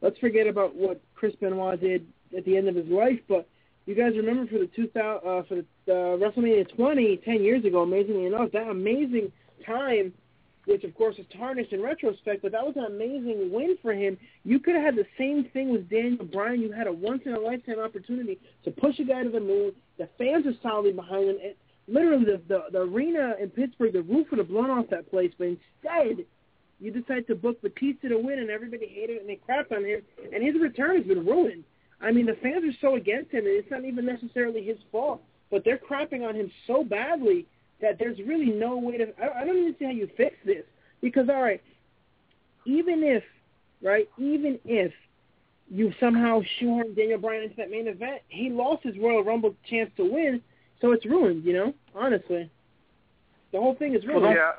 let's 0.01 0.19
forget 0.19 0.47
about 0.47 0.75
what 0.75 1.01
Chris 1.15 1.35
Benoit 1.41 1.81
did 1.81 2.07
at 2.37 2.45
the 2.45 2.57
end 2.57 2.69
of 2.69 2.75
his 2.75 2.87
life. 2.87 3.21
But 3.29 3.49
you 3.87 3.95
guys 3.95 4.13
remember 4.17 4.47
for 4.51 4.59
the 4.59 4.69
2000 4.69 5.01
uh, 5.01 5.43
for 5.49 5.63
the 5.87 5.93
uh, 5.93 6.17
WrestleMania 6.17 6.75
20 6.77 7.17
ten 7.25 7.43
years 7.43 7.65
ago, 7.65 7.83
amazingly 7.83 8.27
enough, 8.27 8.53
that 8.53 8.69
amazing 8.69 9.33
time, 9.67 10.13
which 10.67 10.85
of 10.85 10.95
course 10.95 11.17
is 11.19 11.27
tarnished 11.37 11.73
in 11.73 11.83
retrospect, 11.83 12.43
but 12.43 12.53
that 12.53 12.65
was 12.65 12.75
an 12.77 12.85
amazing 12.85 13.51
win 13.53 13.77
for 13.83 13.93
him. 13.93 14.17
You 14.45 14.59
could 14.61 14.75
have 14.75 14.85
had 14.85 14.97
the 14.97 15.07
same 15.19 15.45
thing 15.53 15.71
with 15.71 15.89
Daniel 15.89 16.25
Bryan. 16.25 16.61
You 16.61 16.73
had 16.73 16.87
a 16.87 16.93
once 16.93 17.23
in 17.27 17.33
a 17.33 17.41
lifetime 17.41 17.81
opportunity 17.81 18.39
to 18.65 18.71
push 18.71 18.99
a 18.99 19.05
guy 19.05 19.23
to 19.23 19.31
the 19.31 19.41
moon. 19.41 19.73
The 19.99 20.09
fans 20.19 20.47
are 20.47 20.55
solidly 20.63 20.93
behind 20.93 21.31
him. 21.31 21.37
And, 21.43 21.55
literally 21.91 22.25
the, 22.25 22.41
the 22.49 22.65
the 22.73 22.81
arena 22.81 23.35
in 23.41 23.51
Pittsburgh, 23.51 23.93
the 23.93 24.03
roof 24.03 24.29
would 24.31 24.39
have 24.39 24.49
blown 24.49 24.71
off 24.71 24.87
that 24.91 25.11
place, 25.11 25.33
but 25.37 25.49
instead 25.49 26.25
you 26.79 26.91
decide 26.91 27.27
to 27.27 27.35
book 27.35 27.61
Batista 27.61 28.09
to 28.09 28.19
win, 28.19 28.39
and 28.39 28.49
everybody 28.49 28.87
hated 28.87 29.17
it 29.17 29.21
and 29.21 29.29
they 29.29 29.39
crapped 29.49 29.77
on 29.77 29.85
him, 29.85 30.01
and 30.33 30.43
his 30.43 30.55
return 30.61 30.97
has 30.97 31.07
been 31.07 31.27
ruined. 31.27 31.65
I 32.01 32.13
mean, 32.13 32.27
the 32.27 32.37
fans 32.43 32.65
are 32.65 32.77
so 32.81 32.97
against 32.97 33.31
him, 33.31 33.47
and 33.47 33.55
it's 33.55 33.71
not 33.71 33.85
even 33.85 34.07
necessarily 34.07 34.65
his 34.65 34.79
fault, 34.91 35.23
but 35.51 35.65
they're 35.65 35.79
crapping 35.79 36.27
on 36.27 36.35
him 36.35 36.51
so 36.67 36.83
badly 36.83 37.47
that 37.81 37.99
there's 37.99 38.19
really 38.27 38.51
no 38.51 38.79
way 38.79 38.99
to. 38.99 39.07
I, 39.23 39.43
I 39.43 39.45
don't 39.45 39.59
even 39.59 39.77
see 39.79 39.85
how 39.85 39.91
you 39.91 40.09
fix 40.17 40.37
this 40.45 40.65
because 41.01 41.29
all 41.29 41.43
right, 41.43 41.63
even 42.65 43.03
if 43.03 43.23
right, 43.83 44.09
even 44.19 44.59
if 44.65 44.93
you 45.71 45.93
somehow 46.01 46.41
shoehorn 46.59 46.95
Daniel 46.95 47.19
Bryan 47.19 47.45
into 47.45 47.57
that 47.57 47.71
main 47.71 47.87
event, 47.87 48.23
he 48.29 48.51
lost 48.51 48.83
his 48.83 48.97
Royal 48.99 49.23
Rumble 49.23 49.55
chance 49.69 49.91
to 49.97 50.05
win 50.11 50.43
so 50.81 50.93
it's 50.93 51.05
ruined, 51.05 51.45
you 51.45 51.53
know. 51.53 51.75
Honestly, 51.95 52.51
the 53.53 53.59
whole 53.59 53.75
thing 53.75 53.95
is 53.95 54.05
ruined. 54.07 54.35
Yeah. 54.37 54.53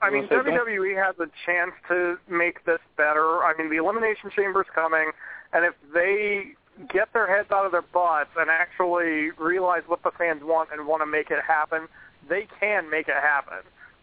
I 0.00 0.10
mean, 0.10 0.28
WWE 0.28 0.94
has 1.04 1.16
a 1.18 1.26
chance 1.44 1.72
to 1.88 2.18
make 2.30 2.64
this 2.64 2.78
better. 2.96 3.42
I 3.42 3.52
mean, 3.58 3.68
the 3.68 3.78
Elimination 3.78 4.30
Chamber's 4.34 4.66
coming, 4.72 5.10
and 5.52 5.64
if 5.64 5.74
they 5.92 6.54
get 6.92 7.12
their 7.12 7.26
heads 7.26 7.50
out 7.50 7.66
of 7.66 7.72
their 7.72 7.82
butts 7.82 8.30
and 8.36 8.50
actually 8.50 9.30
realize 9.38 9.82
what 9.86 10.02
the 10.02 10.10
fans 10.16 10.42
want 10.44 10.68
and 10.72 10.86
want 10.86 11.02
to 11.02 11.06
make 11.06 11.30
it 11.30 11.42
happen, 11.46 11.88
they 12.28 12.46
can 12.60 12.90
make 12.90 13.08
it 13.08 13.16
happen. 13.20 13.58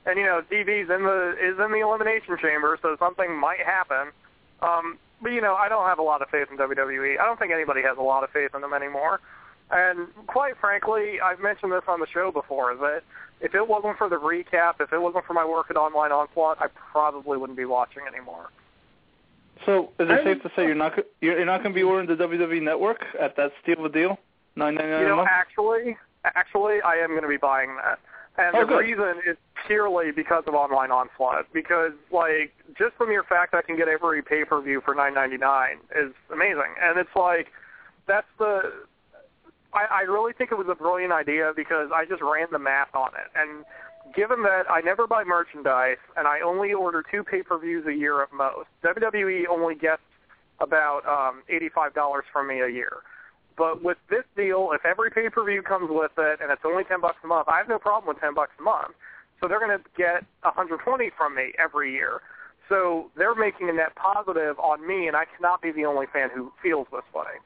And 0.06 0.20
you 0.20 0.26
know, 0.26 0.42
DB's 0.52 0.90
in 0.90 1.04
the 1.04 1.36
is 1.42 1.58
in 1.60 1.72
the 1.72 1.82
Elimination 1.82 2.38
Chamber, 2.42 2.78
so 2.82 2.96
something 3.00 3.36
might 3.38 3.60
happen. 3.66 4.12
Um, 4.62 4.98
but 5.22 5.32
you 5.32 5.42
know, 5.42 5.56
I 5.56 5.70
don't 5.70 5.88
have 5.88 6.00
a 6.00 6.04
lot 6.04 6.22
of 6.22 6.30
faith 6.30 6.48
in 6.52 6.58
WWE. 6.58 7.20
I 7.20 7.26
don't 7.26 7.40
think 7.40 7.52
anybody 7.52 7.82
has 7.82 7.98
a 7.98 8.04
lot 8.04 8.24
of 8.24 8.30
faith 8.30 8.52
in 8.54 8.62
them 8.62 8.74
anymore. 8.74 9.20
And 9.72 10.08
quite 10.28 10.58
frankly, 10.58 11.20
I've 11.22 11.40
mentioned 11.40 11.72
this 11.72 11.82
on 11.88 12.00
the 12.00 12.08
show 12.14 12.32
before 12.32 12.76
that 12.76 13.02
if 13.42 13.56
it 13.56 13.68
wasn't 13.68 13.98
for 13.98 14.10
the 14.10 14.18
recap, 14.18 14.76
if 14.80 14.94
it 14.94 15.00
wasn't 15.00 15.26
for 15.26 15.34
my 15.34 15.46
work 15.46 15.68
at 15.70 15.78
Online 15.78 16.12
Onslaught, 16.12 16.62
I 16.62 16.68
probably 16.68 17.38
wouldn't 17.38 17.58
be 17.58 17.66
watching 17.66 18.04
anymore. 18.08 18.50
So 19.66 19.92
is 20.00 20.08
it 20.10 20.24
safe 20.24 20.44
to 20.44 20.52
say 20.56 20.64
you're 20.66 20.76
not 20.76 20.98
you're 21.22 21.38
you're 21.38 21.46
not 21.46 21.64
going 21.64 21.74
to 21.74 21.76
be 21.76 21.84
ordering 21.84 22.08
the 22.08 22.22
WWE 22.22 22.62
Network 22.62 23.04
at 23.20 23.36
that 23.38 23.52
steal 23.62 23.80
of 23.80 23.86
a 23.86 23.90
deal, 23.90 24.18
nine 24.56 24.76
ninety 24.76 24.92
nine 24.92 25.02
You 25.02 25.08
know, 25.08 25.16
month? 25.18 25.30
actually, 25.32 25.98
actually, 26.26 26.82
I 26.82 26.96
am 26.96 27.10
going 27.10 27.22
to 27.24 27.28
be 27.30 27.38
buying 27.38 27.76
that. 27.78 28.00
And 28.38 28.54
Oh, 28.56 28.62
the 28.62 28.66
good. 28.66 28.78
reason 28.80 29.22
is 29.26 29.38
purely 29.66 30.12
because 30.12 30.44
of 30.46 30.54
Online 30.56 30.92
Onslaught. 30.92 31.46
Because, 31.54 31.94
like, 32.12 32.52
just 32.78 32.98
the 33.00 33.06
mere 33.06 33.24
fact 33.24 33.54
I 33.54 33.62
can 33.62 33.78
get 33.78 33.88
every 33.88 34.22
pay-per-view 34.22 34.82
for 34.84 34.94
nine 34.94 35.14
ninety 35.14 35.38
nine 35.38 35.78
is 35.96 36.12
amazing. 36.34 36.76
And 36.82 37.00
it's 37.00 37.16
like, 37.16 37.48
that's 38.08 38.28
the 38.38 38.74
I, 39.74 39.86
I 39.90 40.02
really 40.02 40.34
think 40.34 40.52
it 40.52 40.58
was 40.58 40.68
a 40.70 40.76
brilliant 40.76 41.14
idea 41.14 41.54
because 41.56 41.90
I 41.94 42.06
just 42.06 42.22
ran 42.22 42.48
the 42.52 42.60
math 42.60 42.94
on 42.94 43.10
it. 43.16 43.32
And 43.40 43.64
given 44.14 44.44
that 44.44 44.64
I 44.70 44.82
never 44.82 45.08
buy 45.08 45.24
merchandise 45.24 45.98
and 46.18 46.28
I 46.28 46.42
only 46.42 46.74
order 46.74 47.04
two 47.10 47.24
pay-per-views 47.24 47.86
a 47.88 47.94
year 47.94 48.22
at 48.22 48.34
most, 48.34 48.70
WWE 48.84 49.44
only 49.50 49.76
gets 49.76 50.02
about 50.60 51.02
um, 51.06 51.44
$85 51.52 52.22
from 52.32 52.48
me 52.48 52.62
a 52.62 52.70
year. 52.70 53.02
But 53.58 53.84
with 53.84 53.98
this 54.10 54.24
deal, 54.36 54.72
if 54.74 54.86
every 54.86 55.10
pay-per-view 55.12 55.62
comes 55.64 55.88
with 55.90 56.12
it 56.18 56.40
and 56.42 56.52
it's 56.52 56.62
only 56.66 56.84
10 56.84 57.02
bucks 57.02 57.18
a 57.24 57.28
month, 57.28 57.48
I 57.48 57.58
have 57.58 57.70
no 57.70 57.80
problem 57.80 58.08
with 58.14 58.20
10 58.20 58.34
bucks 58.34 58.52
a 58.60 58.62
month. 58.62 58.96
So 59.40 59.48
they're 59.48 59.60
going 59.60 59.78
to 59.78 59.84
get 59.98 60.24
120 60.44 61.12
from 61.18 61.36
me 61.36 61.54
every 61.60 61.94
year. 61.94 62.22
So 62.68 63.12
they're 63.16 63.36
making 63.36 63.70
a 63.70 63.74
net 63.74 63.96
positive 63.96 64.58
on 64.60 64.86
me, 64.86 65.08
and 65.08 65.16
I 65.16 65.26
cannot 65.26 65.62
be 65.62 65.72
the 65.72 65.86
only 65.86 66.08
fan 66.12 66.30
who 66.34 66.52
feels 66.64 66.88
this 66.92 67.06
way. 67.14 67.40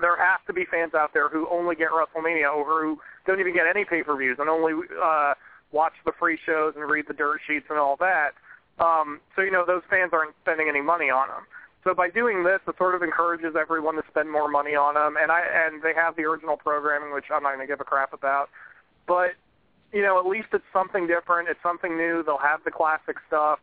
There 0.00 0.16
has 0.16 0.40
to 0.46 0.52
be 0.52 0.64
fans 0.70 0.94
out 0.94 1.12
there 1.14 1.28
who 1.28 1.48
only 1.50 1.74
get 1.76 1.88
WrestleMania 1.90 2.52
or 2.52 2.64
who 2.64 2.98
don't 3.26 3.40
even 3.40 3.54
get 3.54 3.66
any 3.66 3.84
pay-per-views 3.84 4.38
and 4.38 4.48
only 4.48 4.72
uh, 5.02 5.34
watch 5.72 5.94
the 6.04 6.12
free 6.18 6.38
shows 6.44 6.74
and 6.76 6.88
read 6.88 7.06
the 7.08 7.14
dirt 7.14 7.40
sheets 7.46 7.66
and 7.68 7.78
all 7.78 7.96
that. 7.96 8.32
Um, 8.78 9.20
so 9.36 9.42
you 9.42 9.50
know 9.50 9.64
those 9.66 9.82
fans 9.90 10.10
aren't 10.12 10.34
spending 10.42 10.68
any 10.68 10.80
money 10.80 11.10
on 11.10 11.28
them. 11.28 11.44
So 11.84 11.94
by 11.94 12.10
doing 12.10 12.44
this, 12.44 12.60
it 12.68 12.76
sort 12.78 12.94
of 12.94 13.02
encourages 13.02 13.56
everyone 13.58 13.96
to 13.96 14.02
spend 14.08 14.30
more 14.30 14.48
money 14.48 14.74
on 14.74 14.94
them, 14.94 15.16
and 15.20 15.32
I 15.32 15.42
and 15.42 15.82
they 15.82 15.92
have 15.94 16.16
the 16.16 16.22
original 16.22 16.56
programming, 16.56 17.12
which 17.12 17.26
I'm 17.34 17.42
not 17.42 17.54
going 17.54 17.66
to 17.66 17.70
give 17.70 17.80
a 17.80 17.84
crap 17.84 18.12
about. 18.12 18.48
But 19.06 19.32
you 19.92 20.02
know, 20.02 20.18
at 20.18 20.26
least 20.26 20.48
it's 20.52 20.64
something 20.72 21.06
different. 21.06 21.48
It's 21.48 21.62
something 21.62 21.96
new. 21.96 22.22
They'll 22.24 22.38
have 22.38 22.60
the 22.64 22.70
classic 22.70 23.16
stuff. 23.26 23.58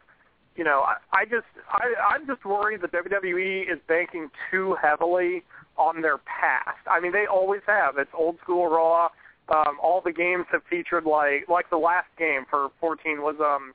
You 0.55 0.63
know, 0.63 0.83
I, 0.83 1.21
I 1.21 1.25
just 1.25 1.47
I, 1.71 1.93
I'm 2.13 2.27
just 2.27 2.43
worried 2.45 2.81
that 2.81 2.91
WWE 2.91 3.71
is 3.71 3.79
banking 3.87 4.29
too 4.51 4.75
heavily 4.81 5.43
on 5.77 6.01
their 6.01 6.17
past. 6.17 6.83
I 6.91 6.99
mean, 6.99 7.13
they 7.13 7.25
always 7.25 7.61
have. 7.67 7.97
It's 7.97 8.11
old 8.13 8.37
school 8.43 8.67
Raw. 8.67 9.09
Um, 9.51 9.77
all 9.81 10.01
the 10.03 10.13
games 10.13 10.45
have 10.51 10.61
featured 10.69 11.05
like 11.05 11.49
like 11.49 11.69
the 11.69 11.77
last 11.77 12.07
game 12.17 12.45
for 12.49 12.69
14 12.79 13.21
was 13.21 13.35
um 13.39 13.73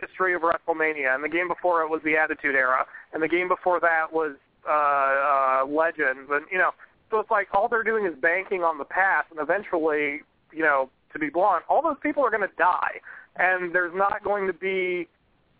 history 0.00 0.34
of 0.34 0.42
WrestleMania, 0.42 1.14
and 1.14 1.22
the 1.22 1.28
game 1.28 1.48
before 1.48 1.82
it 1.82 1.88
was 1.88 2.00
the 2.04 2.16
Attitude 2.16 2.54
Era, 2.54 2.84
and 3.12 3.22
the 3.22 3.28
game 3.28 3.48
before 3.48 3.80
that 3.80 4.12
was 4.12 4.36
uh, 4.68 4.72
uh, 4.72 5.66
Legends, 5.66 6.30
and 6.30 6.44
you 6.50 6.58
know, 6.58 6.70
so 7.10 7.20
it's 7.20 7.30
like 7.30 7.48
all 7.52 7.68
they're 7.68 7.84
doing 7.84 8.06
is 8.06 8.14
banking 8.20 8.62
on 8.62 8.78
the 8.78 8.84
past, 8.84 9.28
and 9.30 9.38
eventually, 9.40 10.22
you 10.52 10.62
know, 10.62 10.90
to 11.12 11.18
be 11.18 11.30
blunt, 11.30 11.64
all 11.68 11.82
those 11.82 11.96
people 12.02 12.24
are 12.24 12.30
going 12.30 12.42
to 12.42 12.56
die, 12.56 13.00
and 13.36 13.74
there's 13.74 13.94
not 13.94 14.24
going 14.24 14.46
to 14.46 14.52
be 14.52 15.06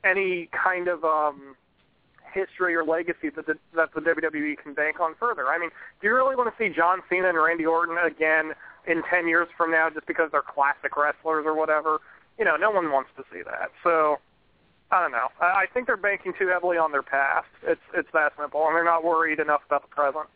any 0.04 0.48
kind 0.52 0.88
of 0.88 1.04
um, 1.04 1.54
history 2.32 2.74
or 2.74 2.84
legacy 2.84 3.30
that 3.34 3.46
the, 3.46 3.54
that 3.74 3.90
the 3.94 4.00
WWE 4.00 4.58
can 4.58 4.74
bank 4.74 5.00
on 5.00 5.14
further. 5.18 5.46
I 5.46 5.58
mean, 5.58 5.70
do 6.00 6.08
you 6.08 6.14
really 6.14 6.36
want 6.36 6.52
to 6.52 6.62
see 6.62 6.74
John 6.74 7.00
Cena 7.08 7.28
and 7.28 7.38
Randy 7.38 7.64
Orton 7.64 7.96
again 8.04 8.52
in 8.86 9.02
10 9.08 9.28
years 9.28 9.48
from 9.56 9.70
now 9.70 9.88
just 9.90 10.06
because 10.06 10.30
they're 10.32 10.42
classic 10.42 10.96
wrestlers 10.96 11.44
or 11.46 11.54
whatever? 11.54 11.98
You 12.38 12.44
know, 12.44 12.56
no 12.56 12.70
one 12.70 12.90
wants 12.90 13.10
to 13.16 13.24
see 13.32 13.42
that. 13.42 13.70
So, 13.82 14.16
I 14.90 15.00
don't 15.00 15.12
know. 15.12 15.28
I, 15.40 15.44
I 15.44 15.64
think 15.72 15.86
they're 15.86 15.96
banking 15.96 16.32
too 16.38 16.48
heavily 16.48 16.76
on 16.78 16.92
their 16.92 17.02
past. 17.02 17.46
It's 17.62 17.80
it's 17.94 18.08
that 18.12 18.32
simple, 18.40 18.66
and 18.66 18.74
they're 18.76 18.84
not 18.84 19.04
worried 19.04 19.40
enough 19.40 19.62
about 19.66 19.82
the 19.82 19.88
present. 19.94 20.26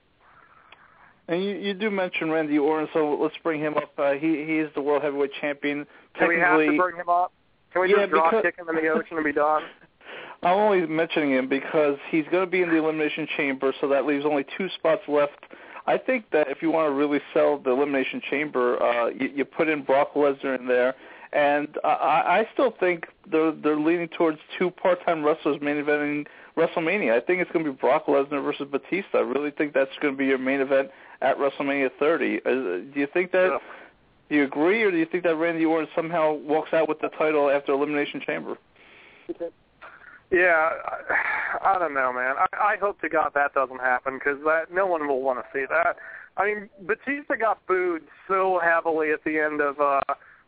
And 1.29 1.45
you, 1.45 1.57
you 1.57 1.75
do 1.75 1.91
mention 1.91 2.31
Randy 2.31 2.59
Orton, 2.59 2.89
so 2.95 3.19
let's 3.21 3.35
bring 3.43 3.61
him 3.61 3.77
up. 3.77 3.93
Uh, 3.99 4.13
he 4.13 4.45
he 4.47 4.59
is 4.59 4.71
the 4.75 4.81
world 4.81 5.03
heavyweight 5.03 5.33
champion. 5.41 5.87
Do 6.19 6.27
we 6.27 6.39
have 6.39 6.59
to 6.59 6.77
bring 6.77 6.97
him 6.97 7.09
up? 7.09 7.33
Can 7.73 7.83
we 7.83 7.91
Yeah, 7.91 7.97
just 8.07 8.11
drop 8.11 8.31
because- 8.31 8.43
kick 8.45 8.57
him 8.59 8.69
in 8.71 8.77
the 8.83 8.89
ocean 8.89 9.17
and 9.19 9.25
be 9.25 9.33
done? 9.33 9.63
I'm 10.43 10.57
only 10.57 10.87
mentioning 10.87 11.33
him 11.33 11.49
because 11.49 11.99
he's 12.11 12.25
going 12.31 12.45
to 12.45 12.51
be 12.51 12.63
in 12.63 12.71
the 12.71 12.77
elimination 12.77 13.27
chamber, 13.37 13.75
so 13.81 13.89
that 13.89 14.07
leaves 14.07 14.25
only 14.25 14.47
two 14.57 14.69
spots 14.71 15.03
left. 15.09 15.45
I 15.89 15.97
think 15.97 16.31
that 16.33 16.49
if 16.49 16.61
you 16.61 16.71
want 16.71 16.87
to 16.89 16.93
really 16.93 17.21
sell 17.33 17.59
the 17.59 17.71
elimination 17.71 18.21
chamber, 18.31 18.83
uh, 18.83 19.07
you, 19.09 19.31
you 19.37 19.45
put 19.47 19.69
in 19.69 19.83
Brock 19.83 20.13
Lesnar 20.15 20.59
in 20.59 20.67
there, 20.67 20.95
and 21.33 21.69
I, 21.83 21.89
I 21.89 22.39
I 22.41 22.49
still 22.53 22.75
think 22.79 23.07
they're 23.27 23.53
they're 23.53 23.81
leaning 23.81 24.09
towards 24.09 24.39
two 24.59 24.71
part-time 24.71 25.25
wrestlers 25.25 25.63
main 25.63 25.83
eventing 25.83 26.27
WrestleMania. 26.59 27.13
I 27.13 27.21
think 27.21 27.41
it's 27.41 27.51
going 27.53 27.65
to 27.65 27.73
be 27.73 27.77
Brock 27.77 28.05
Lesnar 28.07 28.45
versus 28.45 28.69
Batista. 28.71 29.19
I 29.19 29.21
really 29.21 29.51
think 29.51 29.73
that's 29.73 29.91
going 30.03 30.13
to 30.13 30.19
be 30.19 30.27
your 30.27 30.37
main 30.37 30.61
event 30.61 30.91
at 31.23 31.39
WrestleMania 31.39 31.91
30. 31.99 32.41
Uh, 32.45 32.51
do 32.51 32.93
you 32.95 33.09
think 33.13 33.33
that? 33.33 33.59
Do 34.29 34.37
you 34.37 34.45
agree, 34.45 34.83
or 34.83 34.91
do 34.91 34.99
you 34.99 35.07
think 35.07 35.25
that 35.25 35.37
Randy 35.37 35.65
Orton 35.65 35.89
somehow 35.97 36.35
walks 36.35 36.75
out 36.75 36.87
with 36.87 37.01
the 37.01 37.09
title 37.09 37.49
after 37.49 37.73
Elimination 37.73 38.21
Chamber? 38.27 38.59
Yeah, 40.31 40.71
I, 41.63 41.75
I 41.75 41.79
don't 41.79 41.95
know, 41.95 42.13
man. 42.13 42.35
I, 42.39 42.75
I 42.75 42.77
hope 42.77 43.01
to 43.01 43.09
God 43.09 43.31
that 43.35 43.55
doesn't 43.55 43.81
happen 43.81 44.19
because 44.19 44.39
that 44.45 44.73
no 44.73 44.87
one 44.87 45.09
will 45.09 45.23
want 45.23 45.39
to 45.39 45.45
see 45.53 45.65
that. 45.69 45.97
I 46.37 46.45
mean, 46.45 46.69
Batista 46.87 47.35
got 47.35 47.67
booed 47.67 48.03
so 48.29 48.61
heavily 48.63 49.11
at 49.11 49.25
the 49.25 49.39
end 49.39 49.61
of 49.61 49.81
uh, 49.81 50.01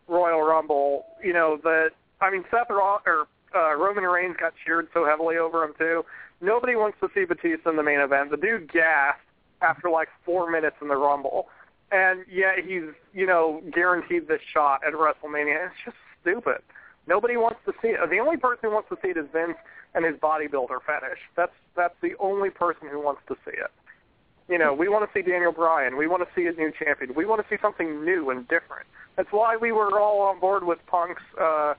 Royal 0.07 0.43
Rumble, 0.43 1.07
you 1.23 1.33
know 1.33 1.59
that. 1.63 1.91
I 2.21 2.31
mean, 2.31 2.45
Seth 2.51 2.69
Roll- 2.69 3.01
or 3.07 3.27
uh, 3.55 3.75
Roman 3.77 4.05
Reigns 4.05 4.37
got 4.39 4.53
cheered 4.65 4.89
so 4.93 5.07
heavily 5.07 5.37
over 5.37 5.65
him 5.65 5.73
too. 5.79 6.05
Nobody 6.41 6.77
wants 6.77 6.99
to 7.01 7.09
see 7.15 7.25
Batista 7.25 7.71
in 7.71 7.77
the 7.77 7.83
main 7.83 8.01
event. 8.01 8.31
The 8.31 8.37
dude 8.37 8.71
gasped 8.73 9.23
after 9.63 9.89
like 9.89 10.09
four 10.25 10.51
minutes 10.51 10.77
in 10.83 10.89
the 10.89 10.97
Rumble, 10.97 11.49
and 11.91 12.25
yet 12.31 12.59
he's 12.65 12.95
you 13.15 13.27
know 13.27 13.63
guaranteed 13.73 14.29
this 14.29 14.41
shot 14.53 14.81
at 14.87 14.93
WrestleMania. 14.93 15.67
It's 15.67 15.75
just 15.85 15.97
stupid. 16.21 16.61
Nobody 17.11 17.37
wants 17.37 17.59
to 17.67 17.73
see 17.83 17.89
it. 17.89 17.99
The 18.09 18.19
only 18.19 18.37
person 18.37 18.71
who 18.71 18.71
wants 18.71 18.89
to 18.91 18.97
see 19.03 19.09
it 19.09 19.17
is 19.17 19.27
Vince 19.33 19.59
and 19.95 20.05
his 20.05 20.15
bodybuilder 20.15 20.79
fetish. 20.87 21.19
That's 21.37 21.53
that's 21.77 21.95
the 22.01 22.13
only 22.21 22.51
person 22.51 22.87
who 22.89 23.03
wants 23.03 23.23
to 23.27 23.35
see 23.45 23.51
it. 23.51 23.73
You 24.49 24.59
know, 24.59 24.73
we 24.73 24.89
want 24.89 25.11
to 25.11 25.11
see 25.13 25.29
Daniel 25.29 25.51
Bryan. 25.51 25.97
We 25.97 26.07
want 26.07 26.23
to 26.23 26.29
see 26.37 26.47
a 26.47 26.53
new 26.53 26.73
champion. 26.73 27.15
We 27.17 27.27
want 27.27 27.43
to 27.43 27.47
see 27.53 27.61
something 27.61 28.05
new 28.05 28.31
and 28.31 28.47
different. 28.47 28.87
That's 29.17 29.31
why 29.33 29.57
we 29.57 29.73
were 29.73 29.99
all 29.99 30.23
on 30.23 30.39
board 30.39 30.65
with 30.65 30.79
Punk's, 30.87 31.23
uh, 31.41 31.75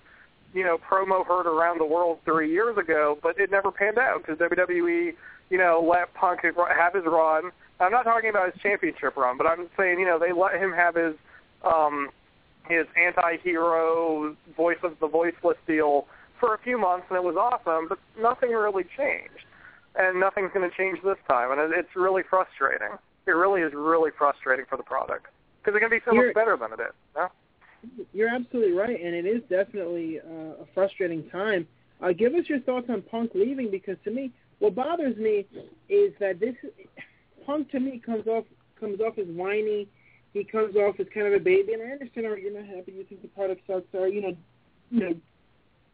you 0.54 0.64
know, 0.64 0.78
promo 0.78 1.26
heard 1.26 1.48
around 1.48 1.80
the 1.80 1.86
world 1.86 2.20
three 2.26 2.52
years 2.52 2.78
ago, 2.78 3.18
but 3.24 3.40
it 3.40 3.52
never 3.52 3.72
panned 3.72 3.98
out 3.98 4.24
because 4.24 4.38
WWE, 4.38 5.14
you 5.50 5.58
know, 5.58 5.86
let 5.86 6.14
Punk 6.14 6.42
have 6.44 6.94
his 6.94 7.06
run. 7.06 7.52
I'm 7.80 7.92
not 7.92 8.04
talking 8.04 8.30
about 8.30 8.54
his 8.54 8.62
championship 8.62 9.16
run, 9.16 9.38
but 9.38 9.48
I'm 9.48 9.70
saying, 9.78 10.00
you 10.00 10.06
know, 10.06 10.20
they 10.20 10.34
let 10.34 10.56
him 10.56 10.72
have 10.72 10.96
his 10.96 11.16
um, 11.64 12.10
his 12.68 12.86
anti-hero 12.96 14.36
voice 14.56 14.78
of 14.84 14.94
the 15.00 15.08
voiceless 15.08 15.58
deal 15.68 16.08
for 16.40 16.54
a 16.56 16.58
few 16.60 16.78
months, 16.78 17.06
and 17.10 17.18
it 17.18 17.24
was 17.24 17.36
awesome, 17.36 17.88
but 17.88 18.00
nothing 18.20 18.52
really 18.52 18.84
changed, 18.98 19.46
and 19.96 20.20
nothing's 20.20 20.52
going 20.54 20.70
to 20.70 20.76
change 20.76 21.00
this 21.04 21.18
time, 21.30 21.52
and 21.58 21.74
it's 21.74 21.96
really 21.96 22.24
frustrating. 22.30 22.90
It 23.28 23.32
really 23.32 23.62
is 23.62 23.74
really 23.74 24.12
frustrating 24.18 24.66
for 24.68 24.78
the 24.78 24.84
product 24.84 25.28
because 25.62 25.76
it's 25.76 25.82
going 25.82 25.92
to 25.92 25.98
be 25.98 26.04
so 26.06 26.14
You're- 26.14 26.28
much 26.28 26.36
better 26.36 26.58
than 26.58 26.74
it 26.74 26.80
is. 26.82 26.94
No? 27.16 27.28
You're 28.14 28.30
absolutely 28.30 28.74
right, 28.74 29.00
and 29.04 29.16
it 29.16 29.26
is 29.26 29.42
definitely 29.50 30.20
uh, 30.20 30.64
a 30.64 30.66
frustrating 30.74 31.28
time. 31.30 31.68
Uh, 32.02 32.12
give 32.14 32.34
us 32.34 32.48
your 32.48 32.60
thoughts 32.62 32.88
on 32.90 33.02
Punk 33.02 33.32
leaving, 33.36 33.70
because 33.72 33.98
to 34.06 34.12
me, 34.12 34.32
what 34.60 34.76
bothers 34.76 35.18
me 35.18 35.46
is 35.90 36.14
that 36.20 36.40
this 36.40 36.56
Punk 37.46 37.72
to 37.72 37.80
me 37.80 38.00
comes 38.04 38.28
off 38.28 38.46
comes 38.80 39.00
off 39.00 39.18
as 39.18 39.26
whiny. 39.28 39.88
He 40.34 40.44
comes 40.44 40.76
off 40.76 41.00
as 41.00 41.08
kind 41.14 41.28
of 41.28 41.34
a 41.34 41.40
baby, 41.40 41.74
and 41.74 41.82
I 41.82 41.92
understand. 41.92 42.30
Right, 42.30 42.42
you're 42.42 42.54
not 42.54 42.66
happy. 42.66 42.94
You 42.94 43.04
think 43.04 43.22
the 43.22 43.28
product 43.30 43.62
sucks, 43.68 43.88
or 43.94 44.08
you 44.08 44.22
know, 44.22 44.38
you 44.90 45.00
know, 45.00 45.16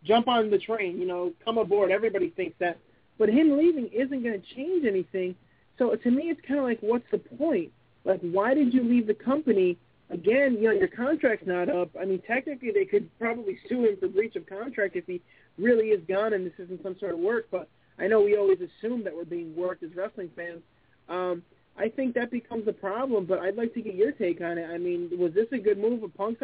jump 0.03 0.27
on 0.27 0.49
the 0.49 0.59
train. 0.59 0.99
You 0.99 1.07
know, 1.07 1.33
come 1.43 1.57
aboard. 1.57 1.91
Everybody 1.91 2.29
thinks 2.29 2.55
that, 2.59 2.77
but 3.17 3.29
him 3.29 3.57
leaving 3.57 3.87
isn't 3.87 4.23
going 4.23 4.39
to 4.39 4.55
change 4.55 4.85
anything. 4.85 5.35
So 5.77 5.95
to 5.95 6.11
me, 6.11 6.23
it's 6.23 6.41
kind 6.47 6.59
of 6.59 6.65
like, 6.65 6.79
what's 6.81 7.05
the 7.11 7.19
point? 7.19 7.71
Like, 8.03 8.21
why 8.21 8.53
did 8.53 8.73
you 8.73 8.83
leave 8.83 9.07
the 9.07 9.13
company? 9.13 9.77
Again, 10.09 10.53
you 10.53 10.69
know, 10.69 10.71
your 10.71 10.87
contract's 10.87 11.45
not 11.45 11.69
up. 11.69 11.89
I 11.99 12.05
mean, 12.05 12.21
technically, 12.25 12.71
they 12.71 12.85
could 12.85 13.09
probably 13.19 13.59
sue 13.67 13.85
him 13.85 13.97
for 13.99 14.07
breach 14.07 14.35
of 14.37 14.47
contract 14.47 14.95
if 14.95 15.05
he 15.05 15.21
really 15.57 15.87
is 15.87 16.01
gone 16.07 16.33
and 16.33 16.45
this 16.45 16.53
isn't 16.59 16.81
some 16.81 16.97
sort 16.97 17.13
of 17.13 17.19
work. 17.19 17.47
But 17.51 17.67
I 17.99 18.07
know 18.07 18.21
we 18.21 18.37
always 18.37 18.59
assume 18.61 19.03
that 19.03 19.13
we're 19.13 19.25
being 19.25 19.53
worked 19.55 19.83
as 19.83 19.93
wrestling 19.95 20.31
fans. 20.35 20.61
Um, 21.09 21.43
I 21.77 21.89
think 21.89 22.15
that 22.15 22.31
becomes 22.31 22.67
a 22.67 22.73
problem. 22.73 23.25
But 23.25 23.39
I'd 23.39 23.55
like 23.55 23.73
to 23.75 23.81
get 23.81 23.95
your 23.95 24.11
take 24.11 24.41
on 24.41 24.57
it. 24.57 24.69
I 24.69 24.77
mean, 24.77 25.09
was 25.17 25.33
this 25.33 25.47
a 25.51 25.57
good 25.57 25.77
move 25.77 26.03
of 26.03 26.13
Punk's 26.15 26.41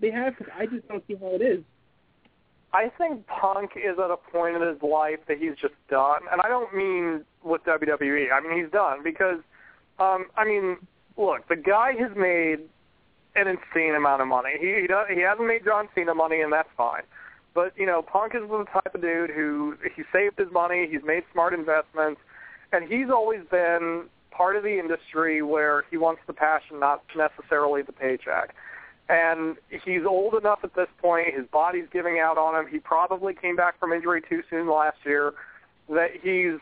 behalf? 0.00 0.34
I 0.56 0.66
just 0.66 0.86
don't 0.88 1.04
see 1.06 1.14
how 1.14 1.34
it 1.34 1.42
is. 1.42 1.64
I 2.72 2.90
think 2.98 3.26
Punk 3.26 3.72
is 3.76 3.98
at 3.98 4.10
a 4.10 4.16
point 4.16 4.56
in 4.56 4.62
his 4.62 4.82
life 4.82 5.20
that 5.26 5.38
he's 5.38 5.54
just 5.60 5.74
done, 5.88 6.20
and 6.30 6.40
I 6.42 6.48
don't 6.48 6.74
mean 6.74 7.24
with 7.42 7.64
WWE. 7.64 8.26
I 8.30 8.40
mean 8.40 8.62
he's 8.62 8.70
done 8.70 9.02
because, 9.02 9.40
um, 9.98 10.26
I 10.36 10.44
mean, 10.44 10.76
look, 11.16 11.48
the 11.48 11.56
guy 11.56 11.92
has 11.98 12.14
made 12.14 12.60
an 13.36 13.48
insane 13.48 13.94
amount 13.94 14.20
of 14.20 14.28
money. 14.28 14.50
He 14.60 14.82
he, 14.82 14.86
does, 14.86 15.06
he 15.12 15.20
hasn't 15.20 15.48
made 15.48 15.64
John 15.64 15.88
Cena 15.94 16.14
money, 16.14 16.42
and 16.42 16.52
that's 16.52 16.68
fine. 16.76 17.02
But 17.54 17.72
you 17.76 17.86
know, 17.86 18.02
Punk 18.02 18.34
is 18.34 18.42
the 18.42 18.64
type 18.70 18.94
of 18.94 19.00
dude 19.00 19.30
who 19.30 19.74
he 19.96 20.02
saved 20.12 20.38
his 20.38 20.52
money, 20.52 20.86
he's 20.90 21.04
made 21.04 21.24
smart 21.32 21.54
investments, 21.54 22.20
and 22.72 22.86
he's 22.86 23.08
always 23.08 23.40
been 23.50 24.04
part 24.30 24.56
of 24.56 24.62
the 24.62 24.78
industry 24.78 25.42
where 25.42 25.84
he 25.90 25.96
wants 25.96 26.20
the 26.26 26.32
passion, 26.32 26.80
not 26.80 27.02
necessarily 27.16 27.82
the 27.82 27.92
paycheck. 27.92 28.54
And 29.08 29.56
he's 29.70 30.04
old 30.06 30.34
enough 30.34 30.60
at 30.62 30.74
this 30.74 30.88
point. 31.00 31.34
His 31.34 31.46
body's 31.50 31.86
giving 31.92 32.18
out 32.18 32.36
on 32.36 32.54
him. 32.54 32.70
He 32.70 32.78
probably 32.78 33.32
came 33.34 33.56
back 33.56 33.80
from 33.80 33.92
injury 33.92 34.22
too 34.28 34.42
soon 34.50 34.68
last 34.68 34.98
year. 35.04 35.32
That 35.88 36.10
he's, 36.12 36.60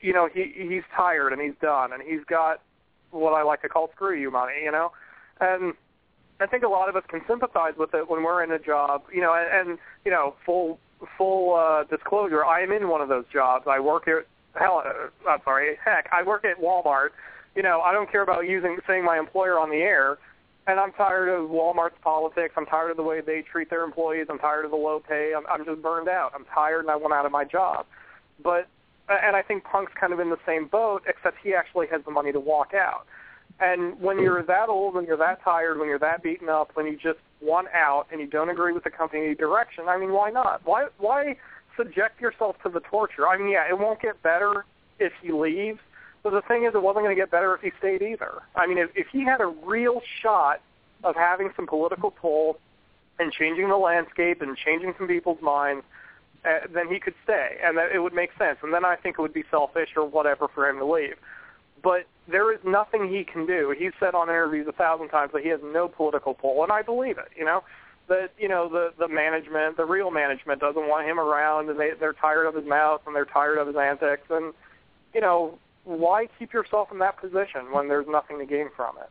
you 0.00 0.14
know, 0.14 0.28
he 0.32 0.54
he's 0.56 0.84
tired 0.96 1.34
and 1.34 1.42
he's 1.42 1.58
done, 1.60 1.92
and 1.92 2.02
he's 2.02 2.24
got 2.26 2.62
what 3.10 3.32
I 3.32 3.42
like 3.42 3.60
to 3.62 3.68
call 3.68 3.90
screw 3.94 4.18
you 4.18 4.30
money, 4.30 4.54
you 4.64 4.72
know. 4.72 4.92
And 5.40 5.74
I 6.40 6.46
think 6.46 6.64
a 6.64 6.68
lot 6.68 6.88
of 6.88 6.96
us 6.96 7.02
can 7.08 7.20
sympathize 7.28 7.74
with 7.76 7.92
it 7.92 8.08
when 8.08 8.22
we're 8.22 8.42
in 8.42 8.50
a 8.50 8.58
job, 8.58 9.02
you 9.12 9.20
know. 9.20 9.34
And, 9.34 9.70
and 9.70 9.78
you 10.06 10.10
know, 10.10 10.36
full 10.46 10.78
full 11.18 11.54
uh, 11.54 11.84
disclosure, 11.84 12.46
I 12.46 12.62
am 12.62 12.72
in 12.72 12.88
one 12.88 13.02
of 13.02 13.10
those 13.10 13.26
jobs. 13.30 13.66
I 13.68 13.78
work 13.78 14.08
at 14.08 14.26
hell. 14.58 14.82
Uh, 14.84 15.28
I'm 15.28 15.40
sorry, 15.44 15.76
heck, 15.84 16.08
I 16.12 16.22
work 16.22 16.44
at 16.44 16.60
Walmart. 16.60 17.10
You 17.54 17.62
know, 17.62 17.80
I 17.80 17.92
don't 17.92 18.10
care 18.10 18.22
about 18.22 18.46
using 18.46 18.78
saying 18.86 19.04
my 19.04 19.18
employer 19.18 19.58
on 19.58 19.70
the 19.70 19.78
air 19.78 20.18
and 20.68 20.78
I'm 20.78 20.92
tired 20.92 21.30
of 21.30 21.48
Walmart's 21.48 21.96
politics. 22.02 22.52
I'm 22.56 22.66
tired 22.66 22.90
of 22.90 22.98
the 22.98 23.02
way 23.02 23.22
they 23.22 23.40
treat 23.40 23.70
their 23.70 23.82
employees. 23.84 24.26
I'm 24.28 24.38
tired 24.38 24.66
of 24.66 24.70
the 24.70 24.76
low 24.76 25.00
pay. 25.00 25.32
I'm, 25.34 25.46
I'm 25.46 25.64
just 25.64 25.80
burned 25.80 26.08
out. 26.08 26.32
I'm 26.34 26.44
tired, 26.44 26.80
and 26.80 26.90
I 26.90 26.96
want 26.96 27.14
out 27.14 27.24
of 27.24 27.32
my 27.32 27.44
job. 27.44 27.86
But 28.42 28.68
and 29.08 29.34
I 29.34 29.40
think 29.40 29.64
Punk's 29.64 29.92
kind 29.98 30.12
of 30.12 30.20
in 30.20 30.28
the 30.28 30.36
same 30.44 30.66
boat, 30.68 31.02
except 31.08 31.38
he 31.42 31.54
actually 31.54 31.86
has 31.90 32.02
the 32.04 32.10
money 32.10 32.30
to 32.32 32.40
walk 32.40 32.74
out. 32.74 33.06
And 33.58 33.98
when 33.98 34.20
you're 34.20 34.42
that 34.42 34.68
old, 34.68 34.94
when 34.94 35.06
you're 35.06 35.16
that 35.16 35.42
tired, 35.42 35.78
when 35.78 35.88
you're 35.88 35.98
that 36.00 36.22
beaten 36.22 36.50
up, 36.50 36.72
when 36.74 36.86
you 36.86 36.96
just 36.96 37.18
want 37.40 37.68
out 37.74 38.06
and 38.12 38.20
you 38.20 38.26
don't 38.26 38.50
agree 38.50 38.74
with 38.74 38.84
the 38.84 38.90
company 38.90 39.34
direction, 39.34 39.88
I 39.88 39.98
mean, 39.98 40.12
why 40.12 40.30
not? 40.30 40.60
Why 40.64 40.88
why 40.98 41.36
subject 41.78 42.20
yourself 42.20 42.56
to 42.64 42.68
the 42.68 42.80
torture? 42.80 43.26
I 43.26 43.38
mean, 43.38 43.48
yeah, 43.48 43.66
it 43.66 43.78
won't 43.78 44.02
get 44.02 44.22
better 44.22 44.66
if 44.98 45.12
he 45.22 45.32
leaves, 45.32 45.78
but 46.22 46.30
the 46.30 46.42
thing 46.42 46.64
is, 46.64 46.74
it 46.74 46.82
wasn't 46.82 47.06
going 47.06 47.16
to 47.16 47.20
get 47.20 47.30
better 47.30 47.54
if 47.54 47.62
he 47.62 47.70
stayed 47.78 48.02
either. 48.02 48.42
I 48.54 48.66
mean, 48.66 48.76
if, 48.76 48.90
if 48.94 49.06
he 49.10 49.24
had 49.24 49.40
a 49.40 49.46
real 49.46 50.02
shot 50.20 50.60
of 51.04 51.16
having 51.16 51.50
some 51.56 51.66
political 51.66 52.10
pull 52.10 52.58
and 53.18 53.32
changing 53.32 53.68
the 53.68 53.76
landscape 53.76 54.42
and 54.42 54.56
changing 54.56 54.94
some 54.98 55.08
people's 55.08 55.40
minds, 55.40 55.84
uh, 56.44 56.66
then 56.72 56.88
he 56.88 57.00
could 57.00 57.14
stay, 57.24 57.56
and 57.64 57.78
that 57.78 57.92
it 57.92 58.00
would 58.00 58.12
make 58.12 58.30
sense. 58.38 58.58
And 58.62 58.74
then 58.74 58.84
I 58.84 58.96
think 58.96 59.16
it 59.18 59.22
would 59.22 59.32
be 59.32 59.44
selfish 59.50 59.90
or 59.96 60.04
whatever 60.04 60.48
for 60.48 60.68
him 60.68 60.78
to 60.78 60.84
leave. 60.84 61.16
But 61.82 62.06
there 62.26 62.52
is 62.52 62.58
nothing 62.64 63.08
he 63.08 63.24
can 63.24 63.46
do. 63.46 63.74
He's 63.76 63.92
said 64.00 64.14
on 64.14 64.28
interviews 64.28 64.66
a 64.68 64.72
thousand 64.72 65.08
times 65.08 65.32
that 65.32 65.42
he 65.42 65.48
has 65.48 65.60
no 65.62 65.88
political 65.88 66.34
pull, 66.34 66.62
and 66.62 66.72
I 66.72 66.82
believe 66.82 67.18
it. 67.18 67.28
You 67.36 67.44
know 67.44 67.62
that 68.08 68.30
you 68.38 68.48
know 68.48 68.68
the 68.68 68.92
the 68.98 69.08
management, 69.08 69.76
the 69.76 69.84
real 69.84 70.10
management, 70.10 70.60
doesn't 70.60 70.88
want 70.88 71.06
him 71.06 71.18
around, 71.18 71.68
and 71.70 71.78
they 71.78 71.90
they're 71.98 72.12
tired 72.12 72.46
of 72.46 72.54
his 72.54 72.66
mouth 72.66 73.02
and 73.06 73.14
they're 73.14 73.24
tired 73.24 73.58
of 73.58 73.66
his 73.66 73.76
antics, 73.76 74.26
and 74.30 74.52
you 75.14 75.20
know 75.20 75.58
why 75.84 76.28
keep 76.38 76.52
yourself 76.52 76.88
in 76.92 76.98
that 76.98 77.18
position 77.18 77.72
when 77.72 77.88
there's 77.88 78.06
nothing 78.06 78.38
to 78.38 78.46
gain 78.46 78.68
from 78.76 78.96
it? 78.98 79.10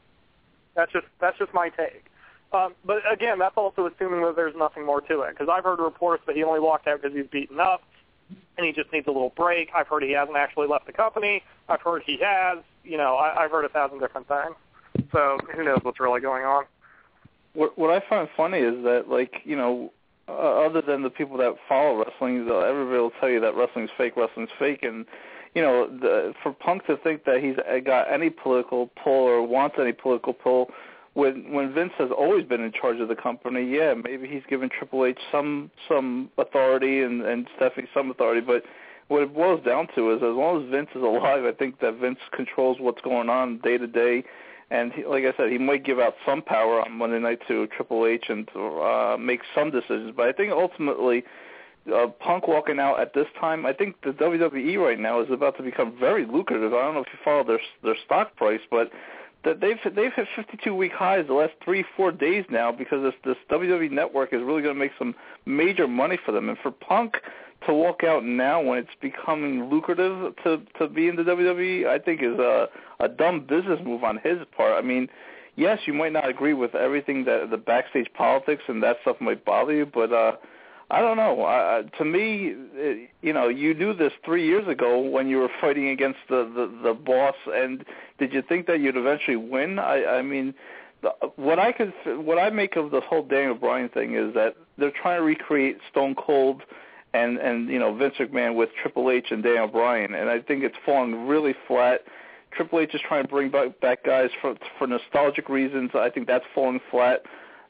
That's 0.75 0.91
just 0.91 1.07
that's 1.19 1.37
just 1.37 1.53
my 1.53 1.69
take. 1.69 2.05
Um, 2.53 2.75
but 2.85 3.01
again, 3.11 3.39
that's 3.39 3.57
also 3.57 3.87
assuming 3.87 4.21
that 4.21 4.35
there's 4.35 4.55
nothing 4.55 4.85
more 4.85 5.01
to 5.01 5.21
it. 5.21 5.31
Because 5.31 5.49
I've 5.51 5.63
heard 5.63 5.79
reports 5.79 6.23
that 6.27 6.35
he 6.35 6.43
only 6.43 6.59
walked 6.59 6.87
out 6.87 7.01
because 7.01 7.17
he's 7.17 7.27
beaten 7.27 7.59
up, 7.59 7.81
and 8.57 8.65
he 8.65 8.71
just 8.71 8.93
needs 8.93 9.07
a 9.07 9.11
little 9.11 9.33
break. 9.35 9.69
I've 9.75 9.87
heard 9.87 10.03
he 10.03 10.11
hasn't 10.11 10.37
actually 10.37 10.67
left 10.67 10.85
the 10.85 10.93
company. 10.93 11.43
I've 11.67 11.81
heard 11.81 12.03
he 12.05 12.19
has. 12.21 12.59
You 12.83 12.97
know, 12.97 13.15
I, 13.15 13.43
I've 13.43 13.51
heard 13.51 13.65
a 13.65 13.69
thousand 13.69 13.99
different 13.99 14.27
things. 14.27 14.55
So 15.11 15.37
who 15.55 15.63
knows 15.63 15.79
what's 15.83 15.99
really 15.99 16.21
going 16.21 16.43
on? 16.43 16.65
What 17.57 17.77
what 17.77 17.89
I 17.89 18.07
find 18.07 18.29
funny 18.37 18.59
is 18.59 18.83
that 18.83 19.05
like 19.09 19.41
you 19.43 19.55
know, 19.55 19.91
uh, 20.27 20.65
other 20.65 20.81
than 20.81 21.01
the 21.01 21.09
people 21.09 21.37
that 21.37 21.55
follow 21.67 22.03
wrestling, 22.03 22.47
uh, 22.47 22.59
everybody 22.59 22.99
will 22.99 23.11
tell 23.19 23.29
you 23.29 23.39
that 23.39 23.55
wrestling's 23.55 23.89
fake, 23.97 24.15
wrestling's 24.15 24.51
fake, 24.59 24.83
and 24.83 25.05
you 25.55 25.63
know, 25.63 25.87
the, 25.87 26.33
for 26.43 26.53
Punk 26.53 26.85
to 26.85 26.97
think 26.97 27.25
that 27.25 27.41
he's 27.41 27.55
got 27.83 28.13
any 28.13 28.29
political 28.29 28.91
pull 29.03 29.23
or 29.23 29.41
wants 29.41 29.77
any 29.79 29.91
political 29.91 30.33
pull 30.33 30.69
when 31.17 31.51
when 31.51 31.73
Vince 31.73 31.93
has 31.97 32.11
always 32.15 32.45
been 32.45 32.61
in 32.61 32.71
charge 32.71 32.99
of 32.99 33.07
the 33.07 33.15
company, 33.15 33.67
yeah, 33.67 33.95
maybe 33.95 34.27
he's 34.27 34.43
given 34.47 34.69
Triple 34.69 35.03
H 35.03 35.17
some 35.31 35.71
some 35.89 36.29
authority 36.37 37.01
and 37.01 37.23
and 37.23 37.47
Stephanie 37.55 37.87
some 37.91 38.11
authority, 38.11 38.41
but 38.41 38.61
what 39.07 39.23
it 39.23 39.33
boils 39.33 39.65
down 39.65 39.87
to 39.95 40.11
is 40.11 40.17
as 40.17 40.35
long 40.35 40.63
as 40.63 40.69
Vince 40.69 40.89
is 40.93 41.01
alive, 41.01 41.43
I 41.43 41.53
think 41.53 41.79
that 41.79 41.95
Vince 41.95 42.19
controls 42.33 42.77
what's 42.79 43.01
going 43.01 43.29
on 43.29 43.57
day 43.59 43.79
to 43.79 43.87
day. 43.87 44.23
And 44.69 44.91
he, 44.91 45.05
like 45.05 45.23
I 45.23 45.35
said, 45.37 45.49
he 45.49 45.57
might 45.57 45.85
give 45.85 45.99
out 45.99 46.15
some 46.25 46.41
power 46.41 46.81
on 46.81 46.91
Monday 46.91 47.19
night 47.19 47.39
to 47.47 47.67
Triple 47.67 48.05
H 48.05 48.25
and 48.29 48.49
uh, 48.55 49.15
make 49.17 49.41
some 49.55 49.71
decisions. 49.71 50.13
But 50.15 50.27
I 50.27 50.33
think 50.33 50.51
ultimately, 50.51 51.23
uh, 51.93 52.07
Punk 52.19 52.47
walking 52.47 52.79
out 52.79 52.99
at 52.99 53.13
this 53.13 53.27
time, 53.39 53.65
I 53.65 53.71
think 53.71 53.95
the 54.01 54.11
WWE 54.11 54.77
right 54.77 54.99
now 54.99 55.21
is 55.21 55.31
about 55.31 55.55
to 55.57 55.63
become 55.63 55.97
very 55.97 56.25
lucrative. 56.25 56.73
I 56.73 56.81
don't 56.81 56.95
know 56.95 57.01
if 57.01 57.07
you 57.13 57.19
follow 57.23 57.45
their 57.45 57.61
their 57.83 57.95
stock 58.05 58.35
price, 58.35 58.59
but 58.69 58.91
that 59.45 59.61
they've 59.61 59.77
they've 59.95 60.13
hit 60.13 60.27
52 60.35 60.75
week 60.75 60.91
highs 60.91 61.27
the 61.27 61.33
last 61.33 61.53
three 61.63 61.85
four 61.95 62.11
days 62.11 62.43
now 62.49 62.71
because 62.71 63.01
this 63.01 63.13
this 63.23 63.37
WWE 63.49 63.91
network 63.91 64.33
is 64.33 64.41
really 64.41 64.61
going 64.61 64.75
to 64.75 64.79
make 64.79 64.91
some 64.97 65.15
major 65.45 65.87
money 65.87 66.17
for 66.25 66.33
them. 66.33 66.49
And 66.49 66.57
for 66.57 66.71
Punk 66.71 67.17
to 67.67 67.73
walk 67.73 68.03
out 68.03 68.25
now 68.25 68.61
when 68.61 68.79
it's 68.79 68.89
becoming 69.01 69.69
lucrative 69.69 70.35
to 70.43 70.61
to 70.79 70.87
be 70.87 71.07
in 71.07 71.15
the 71.15 71.23
WWE, 71.23 71.87
I 71.87 71.99
think 71.99 72.21
is 72.23 72.39
a 72.39 72.67
a 72.99 73.07
dumb 73.07 73.45
business 73.47 73.79
move 73.83 74.03
on 74.03 74.17
his 74.23 74.39
part. 74.55 74.73
I 74.73 74.85
mean, 74.85 75.07
yes, 75.55 75.79
you 75.85 75.93
might 75.93 76.13
not 76.13 76.27
agree 76.27 76.53
with 76.53 76.73
everything 76.73 77.25
that 77.25 77.49
the 77.51 77.57
backstage 77.57 78.07
politics 78.13 78.63
and 78.67 78.81
that 78.83 78.97
stuff 79.01 79.17
might 79.19 79.45
bother 79.45 79.73
you, 79.73 79.85
but 79.85 80.11
uh 80.11 80.37
I 80.89 81.01
don't 81.01 81.17
know. 81.17 81.43
Uh, 81.43 81.83
to 81.97 82.05
me, 82.05 82.53
it, 82.73 83.09
you 83.21 83.33
know, 83.33 83.49
you 83.49 83.73
knew 83.73 83.93
this 83.93 84.13
three 84.23 84.47
years 84.47 84.67
ago 84.69 85.01
when 85.01 85.27
you 85.27 85.37
were 85.37 85.49
fighting 85.59 85.89
against 85.89 86.19
the, 86.29 86.49
the 86.55 86.89
the 86.89 86.93
boss, 86.93 87.35
and 87.47 87.83
did 88.19 88.31
you 88.31 88.41
think 88.41 88.67
that 88.67 88.79
you'd 88.79 88.95
eventually 88.95 89.35
win? 89.35 89.79
I, 89.79 90.05
I 90.05 90.21
mean, 90.21 90.53
the, 91.01 91.09
what 91.35 91.59
I 91.59 91.73
could, 91.73 91.91
what 92.05 92.39
I 92.39 92.49
make 92.51 92.77
of 92.77 92.91
the 92.91 93.01
whole 93.01 93.23
Daniel 93.23 93.55
Bryan 93.55 93.89
thing 93.89 94.15
is 94.15 94.33
that 94.33 94.55
they're 94.77 94.91
trying 94.91 95.19
to 95.19 95.25
recreate 95.25 95.79
Stone 95.91 96.15
Cold 96.15 96.63
and 97.23 97.37
and 97.37 97.69
you 97.69 97.79
know 97.79 97.93
Vince 97.95 98.15
McMahon 98.19 98.55
with 98.55 98.69
Triple 98.81 99.09
H 99.11 99.27
and 99.31 99.41
Daniel 99.43 99.67
Bryan, 99.67 100.13
and 100.13 100.29
I 100.29 100.39
think 100.39 100.63
it's 100.63 100.75
falling 100.85 101.27
really 101.27 101.55
flat. 101.67 102.01
Triple 102.51 102.79
H 102.79 102.93
is 102.93 103.01
trying 103.07 103.23
to 103.23 103.29
bring 103.29 103.49
back, 103.49 103.79
back 103.81 104.03
guys 104.03 104.29
for 104.41 104.55
for 104.77 104.87
nostalgic 104.87 105.49
reasons. 105.49 105.91
I 105.93 106.09
think 106.09 106.27
that's 106.27 106.45
falling 106.55 106.79
flat 106.91 107.23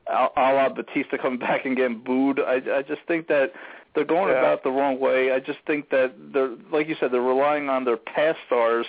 a 0.10 0.30
la 0.38 0.70
Batista 0.70 1.18
coming 1.18 1.39
back 1.50 1.66
and 1.66 1.76
getting 1.76 2.00
booed. 2.00 2.39
I 2.39 2.56
I 2.80 2.82
just 2.82 3.02
think 3.08 3.28
that 3.28 3.52
they're 3.95 4.06
going 4.06 4.30
Yeah. 4.30 4.39
about 4.39 4.64
the 4.64 4.72
wrong 4.72 5.00
way. 5.00 5.32
I 5.32 5.39
just 5.39 5.60
think 5.66 5.89
that 5.89 6.14
they're 6.34 6.56
like 6.72 6.88
you 6.88 6.95
said, 7.00 7.12
they're 7.12 7.22
relying 7.22 7.70
on 7.70 7.84
their 7.86 7.98
past 7.98 8.38
stars 8.45 8.86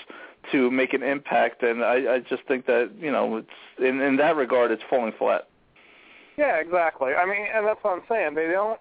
to 0.52 0.70
make 0.70 0.92
an 0.94 1.02
impact, 1.02 1.62
and 1.62 1.84
I 1.84 2.14
I 2.14 2.18
just 2.20 2.42
think 2.46 2.66
that 2.66 2.90
you 3.00 3.10
know 3.10 3.38
it's 3.38 3.58
in 3.78 4.00
in 4.00 4.16
that 4.16 4.36
regard 4.36 4.70
it's 4.70 4.82
falling 4.88 5.12
flat. 5.18 5.48
Yeah, 6.36 6.56
exactly. 6.60 7.14
I 7.14 7.24
mean, 7.26 7.46
and 7.52 7.66
that's 7.66 7.82
what 7.82 7.94
I'm 7.94 8.02
saying. 8.08 8.34
They 8.34 8.46
don't 8.46 8.78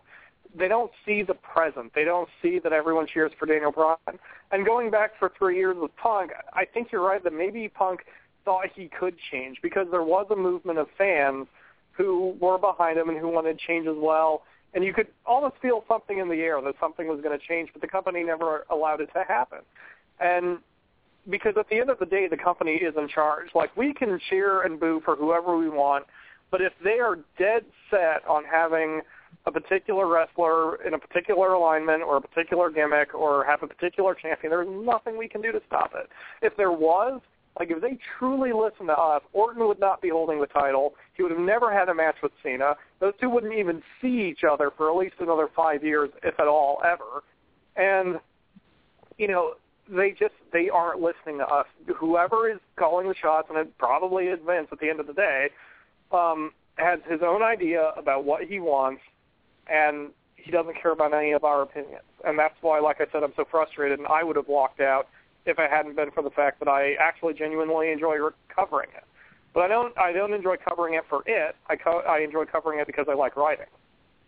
they 0.57 0.67
don't 0.67 0.91
see 1.05 1.23
the 1.23 1.33
present. 1.33 1.93
They 1.93 2.03
don't 2.03 2.29
see 2.41 2.59
that 2.59 2.73
everyone 2.73 3.07
cheers 3.07 3.31
for 3.37 3.45
Daniel 3.45 3.71
Bryan. 3.71 4.19
And 4.51 4.65
going 4.65 4.89
back 4.89 5.11
for 5.19 5.31
three 5.37 5.57
years 5.57 5.77
with 5.79 5.95
Punk, 5.97 6.31
I 6.53 6.65
think 6.65 6.91
you're 6.91 7.05
right 7.05 7.23
that 7.23 7.33
maybe 7.33 7.67
Punk 7.67 8.01
thought 8.45 8.67
he 8.73 8.89
could 8.99 9.15
change 9.31 9.57
because 9.61 9.87
there 9.91 10.03
was 10.03 10.27
a 10.31 10.35
movement 10.35 10.79
of 10.79 10.87
fans 10.97 11.47
who 11.91 12.35
were 12.39 12.57
behind 12.57 12.97
him 12.97 13.09
and 13.09 13.17
who 13.17 13.27
wanted 13.27 13.59
change 13.59 13.87
as 13.87 13.95
well. 13.97 14.43
And 14.73 14.83
you 14.83 14.93
could 14.93 15.07
almost 15.25 15.55
feel 15.61 15.83
something 15.87 16.19
in 16.19 16.29
the 16.29 16.35
air 16.35 16.61
that 16.61 16.75
something 16.79 17.07
was 17.07 17.19
going 17.21 17.37
to 17.37 17.45
change, 17.45 17.69
but 17.73 17.81
the 17.81 17.87
company 17.87 18.23
never 18.23 18.65
allowed 18.69 19.01
it 19.01 19.09
to 19.13 19.23
happen. 19.27 19.59
And 20.19 20.59
because 21.29 21.53
at 21.59 21.67
the 21.69 21.79
end 21.79 21.89
of 21.89 21.99
the 21.99 22.05
day, 22.05 22.27
the 22.27 22.37
company 22.37 22.73
is 22.73 22.93
in 22.97 23.07
charge. 23.07 23.47
Like 23.53 23.75
we 23.75 23.93
can 23.93 24.19
cheer 24.29 24.61
and 24.61 24.79
boo 24.79 25.01
for 25.03 25.15
whoever 25.15 25.57
we 25.57 25.69
want, 25.69 26.05
but 26.51 26.61
if 26.61 26.73
they 26.83 26.99
are 26.99 27.19
dead 27.37 27.65
set 27.89 28.25
on 28.27 28.43
having 28.45 29.01
a 29.47 29.51
particular 29.51 30.07
wrestler 30.07 30.83
in 30.83 30.93
a 30.93 30.99
particular 30.99 31.53
alignment 31.53 32.03
or 32.03 32.17
a 32.17 32.21
particular 32.21 32.69
gimmick 32.69 33.15
or 33.15 33.45
have 33.45 33.63
a 33.63 33.67
particular 33.67 34.13
champion, 34.13 34.51
there's 34.51 34.67
nothing 34.69 35.17
we 35.17 35.27
can 35.27 35.41
do 35.41 35.51
to 35.51 35.61
stop 35.65 35.93
it. 35.95 36.09
If 36.41 36.55
there 36.57 36.71
was, 36.71 37.21
like 37.57 37.71
if 37.71 37.81
they 37.81 37.97
truly 38.19 38.51
listened 38.51 38.89
to 38.89 38.97
us, 38.97 39.21
Orton 39.33 39.65
would 39.67 39.79
not 39.79 40.01
be 40.01 40.09
holding 40.09 40.39
the 40.39 40.47
title. 40.47 40.93
He 41.13 41.23
would 41.23 41.31
have 41.31 41.41
never 41.41 41.73
had 41.73 41.89
a 41.89 41.95
match 41.95 42.17
with 42.21 42.31
Cena. 42.43 42.75
Those 42.99 43.13
two 43.19 43.29
wouldn't 43.29 43.53
even 43.53 43.81
see 44.01 44.29
each 44.29 44.43
other 44.43 44.71
for 44.75 44.91
at 44.91 44.97
least 44.97 45.15
another 45.19 45.47
five 45.55 45.83
years, 45.83 46.09
if 46.23 46.39
at 46.39 46.47
all, 46.47 46.81
ever. 46.85 47.23
And 47.75 48.19
you 49.17 49.27
know, 49.27 49.53
they 49.89 50.11
just 50.11 50.33
they 50.53 50.69
aren't 50.69 51.01
listening 51.01 51.37
to 51.39 51.45
us. 51.45 51.65
Whoever 51.97 52.49
is 52.49 52.59
calling 52.77 53.07
the 53.07 53.15
shots, 53.15 53.47
and 53.49 53.57
it 53.57 53.77
probably 53.77 54.25
is 54.25 54.39
Vince 54.45 54.67
at 54.71 54.79
the 54.79 54.89
end 54.89 54.99
of 54.99 55.07
the 55.07 55.13
day, 55.13 55.49
um, 56.11 56.51
has 56.75 56.99
his 57.09 57.21
own 57.25 57.41
idea 57.41 57.91
about 57.97 58.25
what 58.25 58.43
he 58.43 58.59
wants, 58.59 59.01
and 59.70 60.09
he 60.36 60.51
doesn't 60.51 60.82
care 60.82 60.91
about 60.91 61.13
any 61.13 61.32
of 61.32 61.43
our 61.43 61.61
opinions. 61.61 62.03
And 62.26 62.38
that's 62.39 62.55
why, 62.61 62.80
like 62.80 63.01
I 63.01 63.05
said, 63.11 63.24
I'm 63.24 63.34
so 63.36 63.45
frustrated, 63.49 63.99
and 63.99 64.07
I 64.07 64.24
would 64.24 64.36
have 64.36 64.47
walked 64.47 64.80
out 64.80 65.07
if 65.45 65.59
it 65.59 65.70
hadn't 65.70 65.95
been 65.95 66.11
for 66.11 66.24
the 66.24 66.30
fact 66.30 66.59
that 66.59 66.68
I 66.68 66.93
actually 66.99 67.34
genuinely 67.34 67.91
enjoy 67.91 68.18
covering 68.53 68.89
it. 68.95 69.03
But 69.53 69.61
I 69.63 69.68
don't 69.70 69.97
I 69.97 70.11
don't 70.11 70.34
enjoy 70.34 70.55
covering 70.57 70.93
it 70.93 71.03
for 71.09 71.24
it. 71.26 71.55
I 71.68 71.76
co- 71.76 72.03
I 72.07 72.20
enjoy 72.20 72.45
covering 72.45 72.80
it 72.80 72.88
because 72.88 73.07
I 73.09 73.13
like 73.13 73.36
writing, 73.36 73.65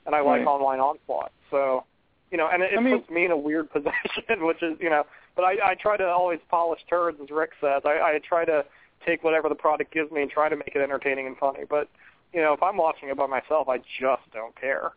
and 0.06 0.16
I 0.16 0.22
like 0.22 0.46
online 0.48 0.80
onslaught. 0.80 1.32
So, 1.52 1.84
you 2.32 2.38
know, 2.38 2.50
and 2.52 2.64
it, 2.64 2.74
it 2.74 2.80
I 2.80 2.82
mean- 2.82 3.00
puts 3.00 3.10
me 3.12 3.26
in 3.26 3.32
a 3.32 3.38
weird 3.38 3.70
position, 3.74 4.46
which 4.46 4.64
is 4.64 4.78
you 4.80 4.90
know. 4.90 5.06
But 5.36 5.44
I, 5.44 5.72
I 5.72 5.76
try 5.76 5.96
to 5.98 6.06
always 6.06 6.40
polish 6.50 6.82
turds, 6.90 7.18
as 7.22 7.30
Rick 7.30 7.52
says. 7.62 7.84
I, 7.86 8.16
I 8.16 8.20
try 8.28 8.44
to 8.44 8.66
take 9.06 9.24
whatever 9.24 9.48
the 9.48 9.56
product 9.56 9.94
gives 9.94 10.12
me 10.12 10.22
and 10.22 10.30
try 10.30 10.50
to 10.50 10.56
make 10.56 10.72
it 10.76 10.82
entertaining 10.82 11.28
and 11.28 11.38
funny. 11.38 11.62
But 11.70 11.88
you 12.34 12.42
know, 12.42 12.54
if 12.54 12.62
I'm 12.64 12.78
watching 12.78 13.10
it 13.10 13.18
by 13.18 13.28
myself, 13.28 13.70
I 13.70 13.78
just 13.78 14.24
don't 14.34 14.60
care. 14.60 14.92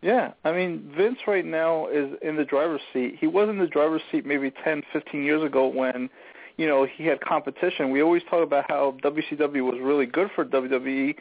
Yeah, 0.00 0.32
I 0.44 0.52
mean 0.52 0.92
Vince 0.96 1.18
right 1.26 1.44
now 1.44 1.88
is 1.88 2.16
in 2.22 2.36
the 2.36 2.44
driver's 2.44 2.80
seat. 2.92 3.16
He 3.18 3.26
was 3.26 3.48
in 3.48 3.58
the 3.58 3.66
driver's 3.66 4.02
seat 4.12 4.24
maybe 4.24 4.52
ten, 4.64 4.82
fifteen 4.92 5.24
years 5.24 5.42
ago 5.42 5.66
when, 5.66 6.08
you 6.56 6.68
know, 6.68 6.86
he 6.86 7.04
had 7.04 7.20
competition. 7.20 7.90
We 7.90 8.02
always 8.02 8.22
talk 8.30 8.44
about 8.44 8.66
how 8.68 8.96
WCW 9.02 9.62
was 9.62 9.80
really 9.80 10.06
good 10.06 10.30
for 10.34 10.44
WWE 10.44 11.16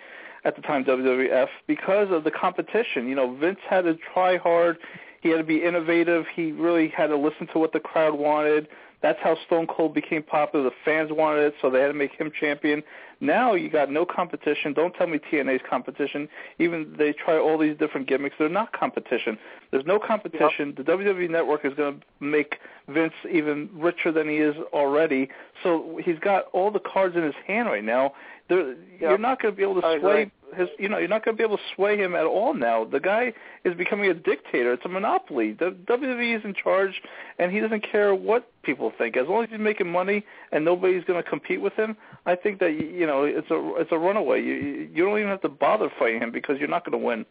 at 0.45 0.55
the 0.55 0.61
time 0.61 0.85
WWF 0.85 1.47
because 1.65 2.09
of 2.11 2.23
the 2.23 2.31
competition. 2.31 3.07
You 3.07 3.15
know, 3.15 3.35
Vince 3.35 3.59
had 3.67 3.81
to 3.85 3.97
try 4.13 4.37
hard. 4.37 4.77
he 5.21 5.29
had 5.29 5.37
to 5.37 5.43
be 5.43 5.63
innovative. 5.63 6.25
He 6.35 6.51
really 6.51 6.89
had 6.89 7.07
to 7.07 7.17
listen 7.17 7.47
to 7.53 7.59
what 7.59 7.73
the 7.73 7.79
crowd 7.79 8.13
wanted. 8.13 8.67
That's 9.01 9.19
how 9.21 9.37
Stone 9.45 9.67
Cold 9.67 9.93
became 9.93 10.23
popular. 10.23 10.65
The 10.65 10.75
fans 10.83 11.11
wanted 11.11 11.43
it, 11.43 11.53
so 11.61 11.69
they 11.69 11.81
had 11.81 11.87
to 11.87 11.93
make 11.93 12.13
him 12.13 12.31
champion. 12.37 12.81
Now 13.19 13.53
you 13.53 13.69
got 13.69 13.91
no 13.91 14.05
competition. 14.05 14.73
Don't 14.73 14.93
tell 14.93 15.07
me 15.07 15.19
TNA's 15.19 15.61
competition. 15.67 16.27
Even 16.59 16.95
they 16.97 17.13
try 17.13 17.37
all 17.37 17.57
these 17.57 17.77
different 17.77 18.07
gimmicks. 18.07 18.35
They're 18.39 18.49
not 18.49 18.73
competition. 18.73 19.37
There's 19.71 19.85
no 19.85 19.99
competition. 19.99 20.73
The 20.75 20.83
WWE 20.83 21.29
Network 21.29 21.65
is 21.65 21.73
going 21.75 21.99
to 21.99 22.25
make 22.25 22.57
Vince 22.87 23.13
even 23.31 23.69
richer 23.73 24.11
than 24.11 24.29
he 24.29 24.37
is 24.37 24.55
already. 24.73 25.29
So 25.63 25.99
he's 26.03 26.19
got 26.19 26.45
all 26.53 26.71
the 26.71 26.79
cards 26.79 27.15
in 27.15 27.23
his 27.23 27.35
hand 27.45 27.67
right 27.67 27.83
now. 27.83 28.13
There, 28.49 28.75
You're 28.99 29.17
not 29.17 29.41
going 29.41 29.53
to 29.53 29.57
be 29.57 29.63
able 29.63 29.81
to 29.81 29.99
sway. 29.99 30.31
His. 30.55 30.67
You 30.79 30.89
know, 30.89 30.97
you're 30.97 31.07
not 31.07 31.25
going 31.25 31.35
to 31.35 31.41
be 31.41 31.45
able 31.45 31.57
to 31.57 31.63
sway 31.75 31.97
him 31.97 32.15
at 32.15 32.25
all 32.25 32.53
now. 32.53 32.85
The 32.85 32.99
guy 32.99 33.33
is 33.63 33.75
becoming 33.75 34.09
a 34.09 34.13
dictator. 34.13 34.73
It's 34.73 34.85
a 34.85 34.89
monopoly. 34.89 35.53
The 35.53 35.75
WWE 35.85 36.37
is 36.37 36.43
in 36.45 36.53
charge, 36.53 37.01
and 37.39 37.51
he 37.51 37.59
doesn't 37.59 37.89
care 37.89 38.13
what 38.15 38.49
people 38.63 38.91
think. 38.97 39.17
As 39.17 39.27
long 39.27 39.43
as 39.43 39.49
he's 39.49 39.59
making 39.59 39.91
money 39.91 40.25
and 40.51 40.63
nobody's 40.63 41.03
going 41.03 41.21
to 41.21 41.29
compete 41.29 41.61
with 41.61 41.73
him, 41.73 41.97
I 42.25 42.35
think 42.35 42.59
that 42.59 42.73
you 42.73 43.07
know 43.07 43.23
it's 43.23 43.49
a 43.51 43.73
it's 43.77 43.91
a 43.91 43.97
runaway. 43.97 44.43
You 44.43 44.89
you 44.93 45.05
don't 45.05 45.17
even 45.17 45.29
have 45.29 45.41
to 45.41 45.49
bother 45.49 45.89
fighting 45.99 46.21
him 46.21 46.31
because 46.31 46.57
you're 46.59 46.69
not 46.69 46.85
going 46.85 46.99
to 46.99 47.05
win. 47.05 47.25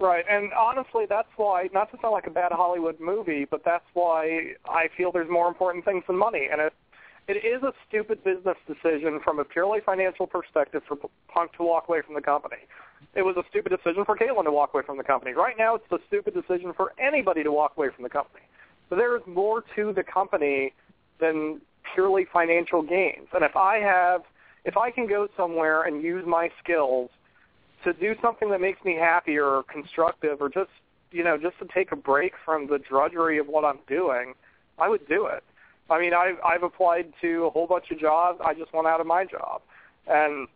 Right, 0.00 0.24
and 0.30 0.52
honestly, 0.52 1.06
that's 1.08 1.28
why, 1.36 1.68
not 1.72 1.90
to 1.90 1.98
sound 2.00 2.12
like 2.12 2.28
a 2.28 2.30
bad 2.30 2.52
Hollywood 2.52 3.00
movie, 3.00 3.44
but 3.50 3.62
that's 3.64 3.84
why 3.94 4.52
I 4.64 4.88
feel 4.96 5.10
there's 5.10 5.28
more 5.28 5.48
important 5.48 5.84
things 5.84 6.04
than 6.06 6.16
money. 6.16 6.48
And 6.52 6.60
it 7.28 7.44
is 7.44 7.62
a 7.62 7.72
stupid 7.86 8.24
business 8.24 8.56
decision 8.66 9.20
from 9.22 9.38
a 9.38 9.44
purely 9.44 9.80
financial 9.84 10.26
perspective 10.26 10.82
for 10.88 10.96
Punk 11.28 11.52
to 11.58 11.62
walk 11.62 11.88
away 11.88 12.00
from 12.00 12.14
the 12.14 12.22
company. 12.22 12.56
It 13.14 13.22
was 13.22 13.36
a 13.36 13.42
stupid 13.50 13.70
decision 13.70 14.04
for 14.06 14.16
Kaitlyn 14.16 14.44
to 14.44 14.50
walk 14.50 14.72
away 14.72 14.82
from 14.84 14.96
the 14.96 15.04
company. 15.04 15.32
Right 15.32 15.56
now, 15.58 15.74
it's 15.74 15.84
a 15.92 15.98
stupid 16.08 16.32
decision 16.32 16.72
for 16.74 16.92
anybody 16.98 17.42
to 17.44 17.52
walk 17.52 17.74
away 17.76 17.88
from 17.94 18.02
the 18.02 18.08
company. 18.08 18.44
But 18.88 18.96
there 18.96 19.14
is 19.14 19.22
more 19.26 19.62
to 19.76 19.92
the 19.92 20.02
company 20.02 20.72
than 21.20 21.60
purely 21.94 22.26
financial 22.32 22.82
gains. 22.82 23.28
And 23.34 23.44
if 23.44 23.54
I 23.56 23.76
have, 23.76 24.22
if 24.64 24.78
I 24.78 24.90
can 24.90 25.06
go 25.06 25.28
somewhere 25.36 25.82
and 25.82 26.02
use 26.02 26.24
my 26.26 26.50
skills 26.62 27.10
to 27.84 27.92
do 27.92 28.14
something 28.22 28.50
that 28.50 28.60
makes 28.60 28.82
me 28.84 28.94
happy 28.94 29.36
or 29.36 29.64
constructive 29.64 30.40
or 30.40 30.48
just 30.48 30.70
you 31.12 31.22
know 31.22 31.38
just 31.38 31.58
to 31.58 31.66
take 31.72 31.92
a 31.92 31.96
break 31.96 32.32
from 32.44 32.66
the 32.66 32.78
drudgery 32.78 33.38
of 33.38 33.46
what 33.46 33.64
I'm 33.64 33.78
doing, 33.86 34.34
I 34.78 34.88
would 34.88 35.06
do 35.08 35.26
it. 35.26 35.44
I 35.90 35.98
mean, 36.00 36.12
I've 36.14 36.36
I've 36.44 36.62
applied 36.62 37.12
to 37.22 37.44
a 37.44 37.50
whole 37.50 37.66
bunch 37.66 37.90
of 37.90 37.98
jobs. 37.98 38.40
I 38.44 38.54
just 38.54 38.72
want 38.72 38.86
out 38.86 39.00
of 39.00 39.06
my 39.06 39.24
job, 39.24 39.62
and 40.06 40.48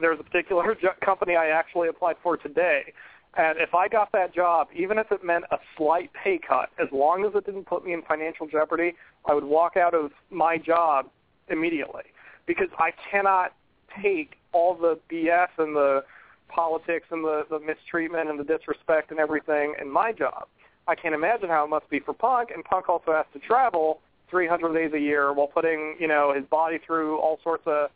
there's 0.00 0.20
a 0.20 0.22
particular 0.22 0.76
company 1.04 1.36
I 1.36 1.48
actually 1.48 1.88
applied 1.88 2.16
for 2.22 2.36
today. 2.36 2.92
And 3.36 3.58
if 3.58 3.74
I 3.74 3.86
got 3.86 4.10
that 4.12 4.34
job, 4.34 4.68
even 4.74 4.98
if 4.98 5.12
it 5.12 5.22
meant 5.22 5.44
a 5.52 5.58
slight 5.76 6.10
pay 6.12 6.38
cut, 6.38 6.70
as 6.80 6.88
long 6.92 7.24
as 7.24 7.32
it 7.34 7.46
didn't 7.46 7.64
put 7.66 7.84
me 7.84 7.92
in 7.92 8.02
financial 8.02 8.48
jeopardy, 8.48 8.94
I 9.24 9.34
would 9.34 9.44
walk 9.44 9.76
out 9.76 9.94
of 9.94 10.10
my 10.30 10.58
job 10.58 11.08
immediately 11.48 12.02
because 12.46 12.68
I 12.78 12.90
cannot 13.10 13.54
take 14.02 14.34
all 14.52 14.74
the 14.74 14.98
BS 15.10 15.48
and 15.58 15.76
the 15.76 16.02
politics 16.48 17.06
and 17.10 17.24
the, 17.24 17.44
the 17.48 17.60
mistreatment 17.60 18.28
and 18.28 18.38
the 18.38 18.44
disrespect 18.44 19.12
and 19.12 19.20
everything 19.20 19.74
in 19.80 19.88
my 19.88 20.10
job. 20.10 20.48
I 20.88 20.96
can't 20.96 21.14
imagine 21.14 21.48
how 21.48 21.64
it 21.64 21.68
must 21.70 21.88
be 21.88 22.00
for 22.00 22.12
Punk, 22.12 22.50
and 22.52 22.64
Punk 22.64 22.88
also 22.88 23.12
has 23.12 23.26
to 23.32 23.38
travel 23.38 24.00
300 24.30 24.72
days 24.72 24.92
a 24.94 25.00
year 25.00 25.32
while 25.32 25.46
putting, 25.46 25.96
you 25.98 26.08
know, 26.08 26.32
his 26.34 26.44
body 26.44 26.78
through 26.78 27.18
all 27.18 27.38
sorts 27.42 27.66
of 27.66 27.90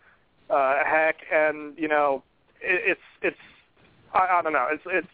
uh, 0.50 0.84
heck, 0.84 1.16
and 1.32 1.76
you 1.78 1.88
know, 1.88 2.22
it, 2.60 2.96
it's 2.96 3.00
it's 3.22 3.36
I, 4.12 4.38
I 4.38 4.42
don't 4.42 4.52
know, 4.52 4.68
it's 4.70 4.82
it's 4.86 5.08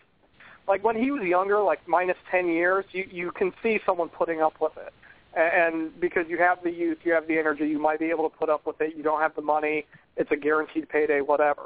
like 0.67 0.85
when 0.85 0.97
he 0.97 1.11
was 1.11 1.23
younger, 1.23 1.61
like 1.63 1.87
minus 1.87 2.17
10 2.31 2.49
years, 2.49 2.85
you 2.93 3.07
you 3.11 3.31
can 3.33 3.53
see 3.63 3.81
someone 3.87 4.09
putting 4.09 4.41
up 4.41 4.55
with 4.61 4.73
it, 4.77 4.93
and, 5.35 5.75
and 5.75 6.01
because 6.01 6.27
you 6.29 6.39
have 6.39 6.63
the 6.63 6.71
youth, 6.71 6.99
you 7.05 7.13
have 7.13 7.27
the 7.27 7.39
energy, 7.39 7.69
you 7.69 7.79
might 7.79 7.99
be 7.99 8.07
able 8.07 8.29
to 8.29 8.37
put 8.37 8.49
up 8.49 8.67
with 8.67 8.81
it. 8.81 8.97
You 8.97 9.03
don't 9.03 9.21
have 9.21 9.35
the 9.35 9.43
money, 9.43 9.87
it's 10.17 10.31
a 10.31 10.37
guaranteed 10.37 10.89
payday, 10.89 11.21
whatever. 11.21 11.63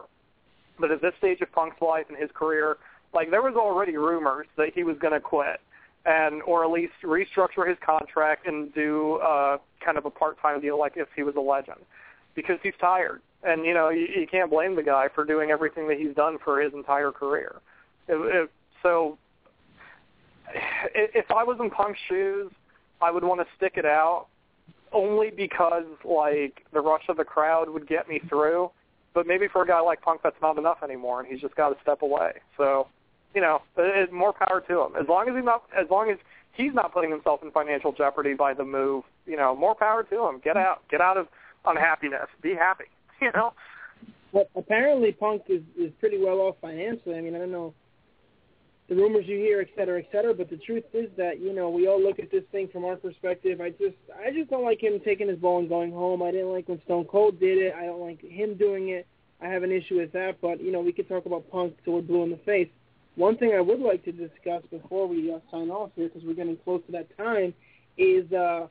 But 0.79 0.91
at 0.91 1.01
this 1.01 1.15
stage 1.19 1.41
of 1.41 1.53
Punk's 1.53 1.81
life 1.81 2.07
and 2.09 2.19
his 2.19 2.31
career, 2.35 2.79
like 3.13 3.31
there 3.31 3.43
was 3.43 3.55
already 3.55 3.97
rumors 3.97 4.47
that 4.57 4.75
he 4.75 4.83
was 4.83 4.99
going 4.99 5.13
to 5.13 5.21
quit, 5.21 5.61
and 6.07 6.43
or 6.43 6.65
at 6.65 6.71
least 6.71 6.93
restructure 7.03 7.69
his 7.69 7.79
contract 7.85 8.47
and 8.47 8.73
do 8.75 9.17
uh, 9.17 9.59
kind 9.85 9.97
of 9.97 10.05
a 10.05 10.11
part-time 10.11 10.61
deal, 10.61 10.79
like 10.79 10.95
if 10.97 11.09
he 11.17 11.23
was 11.23 11.35
a 11.37 11.41
legend, 11.41 11.81
because 12.35 12.59
he's 12.63 12.75
tired. 12.81 13.23
And 13.43 13.65
you 13.65 13.75
know 13.75 13.91
you, 13.91 14.07
you 14.21 14.27
can't 14.31 14.51
blame 14.51 14.77
the 14.77 14.83
guy 14.83 15.09
for 15.15 15.25
doing 15.25 15.51
everything 15.51 15.89
that 15.89 15.99
he's 15.99 16.15
done 16.15 16.39
for 16.43 16.61
his 16.61 16.73
entire 16.73 17.13
career. 17.13 17.57
It, 18.09 18.15
it, 18.15 18.51
so, 18.83 19.19
if 20.95 21.31
I 21.31 21.45
was 21.45 21.59
in 21.61 21.71
Punk's 21.71 21.99
shoes, 22.09 22.51
I 23.01 23.11
would 23.11 23.25
want 23.25 23.41
to 23.41 23.47
stick 23.57 23.75
it 23.77 23.87
out, 23.87 24.27
only 24.93 25.31
because 25.31 25.85
like 26.05 26.65
the 26.73 26.81
rush 26.81 27.05
of 27.09 27.17
the 27.17 27.25
crowd 27.25 27.69
would 27.71 27.89
get 27.89 28.09
me 28.09 28.21
through 28.29 28.71
but 29.15 29.29
maybe 29.29 29.47
for 29.49 29.63
a 29.63 29.67
guy 29.67 29.81
like 29.81 30.03
Punk, 30.03 30.21
that's 30.23 30.37
not 30.43 30.59
enough 30.59 30.79
anymore, 30.83 31.21
and 31.21 31.29
he's 31.29 31.41
just 31.41 31.55
got 31.55 31.71
to 31.71 31.77
step 31.81 32.03
away. 32.03 32.33
So, 32.59 32.89
you 33.35 33.41
know, 33.41 33.63
it, 33.77 34.09
it, 34.09 34.13
more 34.13 34.33
power 34.33 34.63
to 34.69 34.81
him. 34.83 34.93
As 35.01 35.09
long 35.09 35.29
as 35.29 35.35
he's 35.35 35.45
not, 35.45 35.65
as 35.79 35.87
long 35.91 36.11
as 36.11 36.19
he's 36.53 36.75
not 36.75 36.93
putting 36.93 37.11
himself 37.11 37.41
in 37.43 37.51
financial 37.51 37.93
jeopardy 37.93 38.35
by 38.35 38.55
the 38.55 38.65
move, 38.65 39.05
you 39.27 39.37
know, 39.37 39.55
more 39.55 39.75
power 39.75 40.03
to 40.05 40.27
him. 40.27 40.41
Get 40.43 40.57
out, 40.57 40.83
get 40.91 41.01
out 41.01 41.17
of 41.17 41.27
unhappiness. 41.65 42.29
Be 42.43 42.55
happy. 42.55 42.85
You 43.23 43.31
know. 43.33 43.55
But 44.35 44.51
apparently, 44.57 45.13
Punk 45.13 45.43
is 45.49 45.63
is 45.79 45.93
pretty 46.01 46.19
well 46.19 46.41
off 46.41 46.57
financially. 46.61 47.17
I 47.17 47.21
mean, 47.21 47.37
I 47.37 47.39
don't 47.39 47.53
know 47.53 47.73
the 48.89 48.95
rumors 48.97 49.25
you 49.27 49.37
hear, 49.37 49.61
et 49.61 49.69
cetera, 49.77 50.01
et 50.01 50.09
cetera. 50.13 50.35
But 50.35 50.51
the 50.51 50.57
truth 50.59 50.85
is 50.93 51.09
that 51.17 51.41
you 51.41 51.55
know 51.55 51.71
we 51.71 51.87
all 51.87 52.03
look 52.03 52.19
at 52.19 52.31
this 52.31 52.45
thing 52.53 52.69
from 52.73 52.85
our 52.85 52.97
perspective. 52.97 53.61
I 53.61 53.71
just 53.71 53.97
I 54.19 54.31
just 54.31 54.51
don't 54.51 54.65
like 54.65 54.83
him 54.83 55.01
taking 55.05 55.29
his 55.29 55.39
ball 55.39 55.61
and 55.61 55.69
going 55.69 55.93
home. 55.93 56.23
I 56.23 56.31
didn't 56.33 56.51
like 56.51 56.69
when 56.69 56.83
Stone 56.85 57.07
Cold 57.07 57.41
did 57.41 57.59
it. 57.59 57.75
I 57.75 57.87
don't 57.87 58.01
like 58.01 58.21
him 58.21 58.57
doing 58.57 58.91
it. 58.91 59.07
I 59.41 59.47
have 59.47 59.63
an 59.63 59.73
issue 59.73 59.99
with 59.99 60.13
that. 60.13 60.41
But 60.43 60.63
you 60.63 60.73
know 60.73 60.81
we 60.81 60.93
could 60.93 61.09
talk 61.09 61.27
about 61.27 61.51
Punk 61.51 61.77
till 61.85 61.95
we're 61.95 62.03
blue 62.03 62.25
in 62.25 62.31
the 62.31 62.37
face. 62.39 62.69
One 63.17 63.37
thing 63.37 63.53
I 63.55 63.61
would 63.61 63.81
like 63.81 64.05
to 64.05 64.13
discuss 64.13 64.63
before 64.71 65.07
we 65.07 65.33
uh, 65.33 65.39
sign 65.51 65.71
off 65.71 65.91
here, 65.95 66.09
because 66.09 66.25
we're 66.25 66.35
getting 66.35 66.57
close 66.57 66.83
to 66.87 66.93
that 66.93 67.17
time, 67.17 67.55
is 67.97 68.31
uh, 68.33 68.67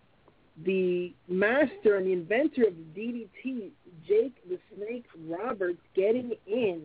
the 0.65 1.13
master 1.27 1.95
and 1.95 2.05
the 2.05 2.13
inventor 2.13 2.67
of 2.67 2.73
DDT, 2.95 3.71
Jake 4.07 4.35
the 4.49 4.59
Snake 4.75 5.05
Roberts, 5.27 5.79
getting 5.95 6.33
in 6.45 6.81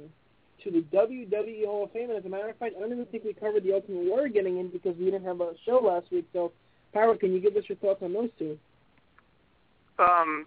to 0.64 0.70
the 0.70 0.82
WWE 0.96 1.66
Hall 1.66 1.84
of 1.84 1.92
Fame. 1.92 2.10
And 2.10 2.18
as 2.18 2.24
a 2.24 2.28
matter 2.28 2.48
of 2.48 2.56
fact, 2.58 2.74
I 2.76 2.80
don't 2.80 2.92
even 2.92 3.06
think 3.06 3.24
we 3.24 3.32
covered 3.32 3.64
the 3.64 3.74
Ultimate 3.74 4.04
Warrior 4.04 4.28
getting 4.28 4.58
in 4.58 4.68
because 4.68 4.96
we 4.96 5.06
didn't 5.06 5.24
have 5.24 5.40
a 5.40 5.52
show 5.64 5.78
last 5.78 6.10
week. 6.10 6.26
So, 6.32 6.52
Pyro, 6.92 7.16
can 7.16 7.32
you 7.32 7.40
give 7.40 7.56
us 7.56 7.64
your 7.68 7.76
thoughts 7.76 8.02
on 8.02 8.12
those 8.12 8.30
two? 8.38 8.58
Um, 9.98 10.46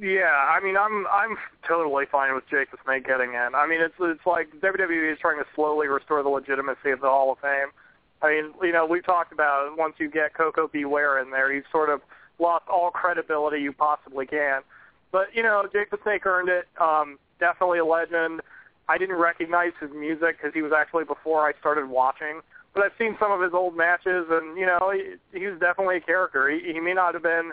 yeah, 0.00 0.46
I 0.48 0.60
mean, 0.62 0.76
I'm 0.76 1.06
I'm 1.08 1.36
totally 1.66 2.04
fine 2.10 2.34
with 2.34 2.44
Jake 2.48 2.70
the 2.70 2.78
Snake 2.84 3.06
getting 3.06 3.34
in. 3.34 3.54
I 3.54 3.66
mean, 3.66 3.80
it's 3.80 3.94
it's 3.98 4.26
like 4.26 4.48
WWE 4.60 5.12
is 5.12 5.18
trying 5.18 5.38
to 5.38 5.46
slowly 5.54 5.88
restore 5.88 6.22
the 6.22 6.28
legitimacy 6.28 6.90
of 6.90 7.00
the 7.00 7.08
Hall 7.08 7.32
of 7.32 7.38
Fame. 7.38 7.68
I 8.22 8.30
mean, 8.30 8.54
you 8.62 8.72
know, 8.72 8.86
we 8.86 9.00
talked 9.00 9.32
about 9.32 9.76
once 9.76 9.94
you 9.98 10.10
get 10.10 10.34
Koko 10.34 10.68
B. 10.68 10.84
Ware 10.84 11.20
in 11.20 11.30
there, 11.30 11.52
you've 11.52 11.64
sort 11.70 11.90
of 11.90 12.00
lost 12.38 12.68
all 12.68 12.90
credibility 12.90 13.60
you 13.60 13.72
possibly 13.72 14.26
can. 14.26 14.62
But 15.10 15.34
you 15.34 15.42
know, 15.42 15.66
Jake 15.72 15.90
the 15.90 15.98
Snake 16.02 16.26
earned 16.26 16.48
it. 16.48 16.68
Um, 16.80 17.18
definitely 17.40 17.78
a 17.78 17.84
legend. 17.84 18.40
I 18.88 18.98
didn't 18.98 19.16
recognize 19.16 19.72
his 19.80 19.90
music 19.90 20.38
because 20.38 20.54
he 20.54 20.62
was 20.62 20.72
actually 20.72 21.04
before 21.04 21.46
I 21.46 21.52
started 21.60 21.88
watching. 21.88 22.40
But 22.74 22.84
I've 22.84 22.92
seen 22.98 23.16
some 23.18 23.32
of 23.32 23.40
his 23.40 23.52
old 23.52 23.76
matches, 23.76 24.26
and 24.30 24.56
you 24.56 24.66
know, 24.66 24.92
he, 24.94 25.38
he 25.38 25.46
was 25.46 25.58
definitely 25.58 25.96
a 25.96 26.00
character. 26.00 26.48
He, 26.48 26.72
he 26.72 26.80
may 26.80 26.94
not 26.94 27.14
have 27.14 27.22
been 27.22 27.52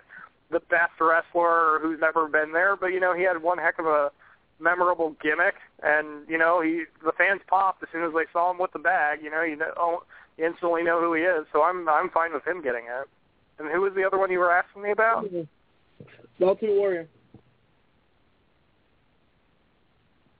the 0.52 0.60
best 0.60 0.94
wrestler 1.00 1.80
who's 1.82 2.00
ever 2.06 2.28
been 2.28 2.52
there, 2.54 2.76
but 2.76 2.88
you 2.88 3.00
know, 3.00 3.16
he 3.16 3.24
had 3.24 3.42
one 3.42 3.58
heck 3.58 3.80
of 3.80 3.86
a 3.86 4.12
memorable 4.60 5.16
gimmick, 5.22 5.56
and 5.84 6.28
you 6.30 6.38
know, 6.38 6.62
he 6.62 6.84
the 7.04 7.12
fans 7.18 7.42
popped 7.48 7.84
as 7.84 7.90
soon 7.92 8.04
as 8.04 8.14
they 8.14 8.26
saw 8.32 8.52
him 8.52 8.60
with 8.60 8.72
the 8.74 8.80
bag. 8.80 9.20
You 9.24 9.32
know, 9.32 9.42
you 9.42 9.56
know, 9.56 10.02
you 10.38 10.46
instantly 10.46 10.84
know 10.84 11.00
who 11.00 11.14
he 11.14 11.24
is. 11.24 11.46
So 11.52 11.64
I'm 11.64 11.88
I'm 11.90 12.10
fine 12.10 12.34
with 12.34 12.46
him 12.46 12.62
getting 12.62 12.86
it. 12.86 13.08
And 13.58 13.72
who 13.72 13.82
was 13.82 13.94
the 13.96 14.04
other 14.04 14.18
one 14.18 14.32
you 14.32 14.40
were 14.40 14.52
asking 14.52 14.84
me 14.84 14.92
about? 14.92 15.30
The 15.32 15.48
Ultimate 16.46 16.76
Warrior. 16.76 17.08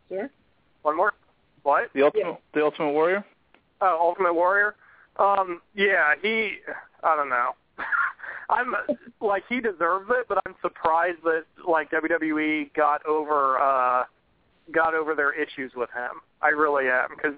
Sir? 0.10 0.30
One 0.82 0.98
more. 0.98 1.14
What? 1.64 1.90
The 1.94 2.04
Ultimate 2.04 2.38
the 2.54 2.64
Ultimate 2.64 2.92
Warrior. 2.92 3.26
Oh, 3.82 3.98
Ultimate 4.00 4.34
Warrior. 4.34 4.76
Um, 5.18 5.62
yeah, 5.74 6.14
he. 6.22 6.58
I 7.04 7.16
don't 7.16 7.30
know. 7.30 7.52
I'm 8.50 8.74
like 9.22 9.44
he 9.50 9.60
deserves 9.60 10.10
it, 10.10 10.28
but 10.28 10.40
I'm 10.46 10.56
surprised 10.62 11.24
that 11.24 11.46
like 11.68 11.92
WWE 11.92 12.74
got 12.74 13.06
over 13.06 13.60
uh 13.60 14.04
got 14.72 14.94
over 14.94 15.16
their 15.16 15.34
issues 15.34 15.72
with 15.76 15.90
him. 15.92 16.22
I 16.42 16.50
really 16.50 16.88
am 16.88 17.10
because 17.16 17.36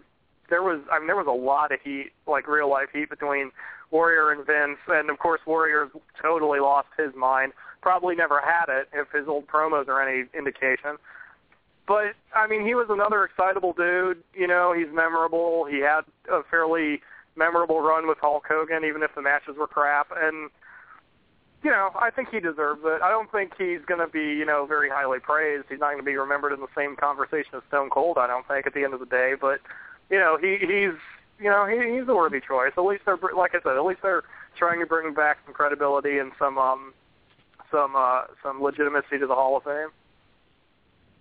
there 0.50 0.64
was 0.64 0.82
I 0.92 1.00
mean 1.00 1.08
there 1.08 1.16
was 1.16 1.28
a 1.28 1.32
lot 1.32 1.72
of 1.72 1.80
heat, 1.84 2.12
like 2.28 2.48
real 2.48 2.70
life 2.70 2.90
heat 2.94 3.10
between 3.10 3.52
Warrior 3.92 4.32
and 4.32 4.46
Vince, 4.46 4.80
and 4.88 5.10
of 5.10 5.20
course 5.20 5.42
Warrior 5.46 5.90
totally 6.22 6.60
lost 6.60 6.90
his 6.98 7.14
mind. 7.16 7.54
Probably 7.82 8.16
never 8.16 8.42
had 8.42 8.66
it 8.70 8.90
if 8.94 9.08
his 9.12 9.28
old 9.28 9.48
promos 9.48 9.88
are 9.88 10.02
any 10.02 10.26
indication. 10.38 10.98
But 11.88 12.16
I 12.36 12.48
mean, 12.48 12.66
he 12.66 12.76
was 12.76 12.88
another 12.90 13.24
excitable 13.24 13.74
dude. 13.74 14.22
You 14.34 14.48
know, 14.48 14.74
he's 14.78 14.94
memorable. 14.94 15.66
He 15.66 15.80
had 15.80 16.02
a 16.30 16.42
fairly 16.52 17.02
memorable 17.38 17.82
run 17.82 18.08
with 18.08 18.18
Hulk 18.20 18.46
Hogan, 18.48 18.84
even 18.84 19.04
if 19.04 19.12
the 19.16 19.22
matches 19.22 19.56
were 19.58 19.68
crap. 19.68 20.10
And 20.14 20.50
you 21.64 21.72
know, 21.72 21.90
I 22.00 22.12
think 22.12 22.30
he 22.30 22.40
deserves 22.40 22.82
it. 22.84 23.02
I 23.02 23.10
don't 23.10 23.32
think 23.32 23.54
he's 23.58 23.84
going 23.88 24.00
to 24.00 24.08
be, 24.08 24.22
you 24.22 24.46
know, 24.46 24.66
very 24.66 24.90
highly 24.90 25.20
praised. 25.20 25.66
He's 25.70 25.80
not 25.80 25.88
going 25.88 25.98
to 25.98 26.04
be 26.04 26.16
remembered 26.16 26.54
in 26.54 26.60
the 26.60 26.68
same 26.76 26.96
conversation 26.96 27.56
as 27.56 27.64
Stone 27.68 27.90
Cold. 27.90 28.18
I 28.18 28.28
don't 28.28 28.48
think 28.48 28.68
at 28.68 28.74
the 28.74 28.84
end 28.84 28.94
of 28.94 29.00
the 29.00 29.08
day, 29.08 29.34
but 29.40 29.60
you 30.10 30.20
know, 30.20 30.38
he 30.40 30.58
he's 30.60 30.98
you 31.40 31.50
know 31.50 31.66
he, 31.66 31.98
he's 31.98 32.08
a 32.08 32.14
worthy 32.14 32.40
choice. 32.40 32.72
At 32.78 32.86
least 32.86 33.04
they're 33.06 33.18
like 33.36 33.56
I 33.56 33.60
said, 33.64 33.76
at 33.76 33.86
least 33.86 34.02
they're 34.04 34.24
trying 34.58 34.80
to 34.80 34.86
bring 34.86 35.14
back 35.14 35.38
some 35.46 35.54
credibility 35.54 36.20
and 36.20 36.32
some 36.38 36.58
um 36.58 36.94
some 37.72 37.96
uh 37.96 38.24
some 38.44 38.62
legitimacy 38.62 39.18
to 39.20 39.28
the 39.28 39.36
Hall 39.36 39.58
of 39.58 39.64
Fame. 39.64 39.90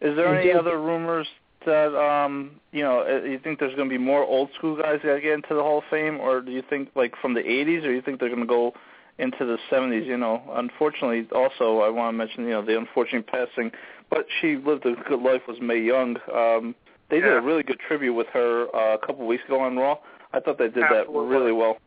Is 0.02 0.16
there 0.16 0.38
any 0.38 0.52
other 0.52 0.78
rumors 0.78 1.26
that 1.64 1.98
um 1.98 2.60
you 2.72 2.82
know 2.82 3.00
uh, 3.00 3.24
you 3.24 3.38
think 3.38 3.58
there's 3.58 3.74
going 3.74 3.88
to 3.88 3.92
be 3.92 4.02
more 4.02 4.22
old 4.22 4.50
school 4.58 4.76
guys 4.76 5.00
that 5.02 5.22
get 5.22 5.32
into 5.32 5.54
the 5.54 5.62
Hall 5.62 5.78
of 5.78 5.84
Fame, 5.90 6.20
or 6.20 6.42
do 6.42 6.52
you 6.52 6.62
think 6.68 6.90
like 6.94 7.14
from 7.22 7.32
the 7.32 7.40
'80s, 7.40 7.78
or 7.78 7.88
do 7.88 7.94
you 7.94 8.02
think 8.02 8.20
they're 8.20 8.28
going 8.28 8.40
to 8.40 8.46
go 8.46 8.74
into 9.18 9.44
the 9.44 9.58
70s? 9.70 10.06
You 10.06 10.16
know, 10.16 10.42
unfortunately, 10.54 11.26
also 11.34 11.80
I 11.80 11.88
want 11.88 12.14
to 12.14 12.18
mention 12.18 12.44
you 12.44 12.50
know 12.50 12.64
the 12.64 12.76
unfortunate 12.76 13.26
passing, 13.26 13.70
but 14.10 14.26
she 14.40 14.56
lived 14.56 14.86
a 14.86 14.94
good 15.08 15.20
life. 15.20 15.42
Was 15.48 15.58
Mae 15.60 15.80
Young? 15.80 16.16
Um, 16.32 16.74
they 17.08 17.20
did 17.20 17.32
a 17.32 17.40
really 17.40 17.62
good 17.62 17.78
tribute 17.86 18.14
with 18.14 18.26
her 18.32 18.66
uh, 18.74 18.94
a 18.94 18.98
couple 18.98 19.26
weeks 19.26 19.44
ago 19.44 19.60
on 19.60 19.76
Raw. 19.76 19.98
I 20.32 20.40
thought 20.40 20.58
they 20.58 20.68
did 20.68 20.84
that 20.90 21.08
really 21.08 21.52
well. 21.52 21.78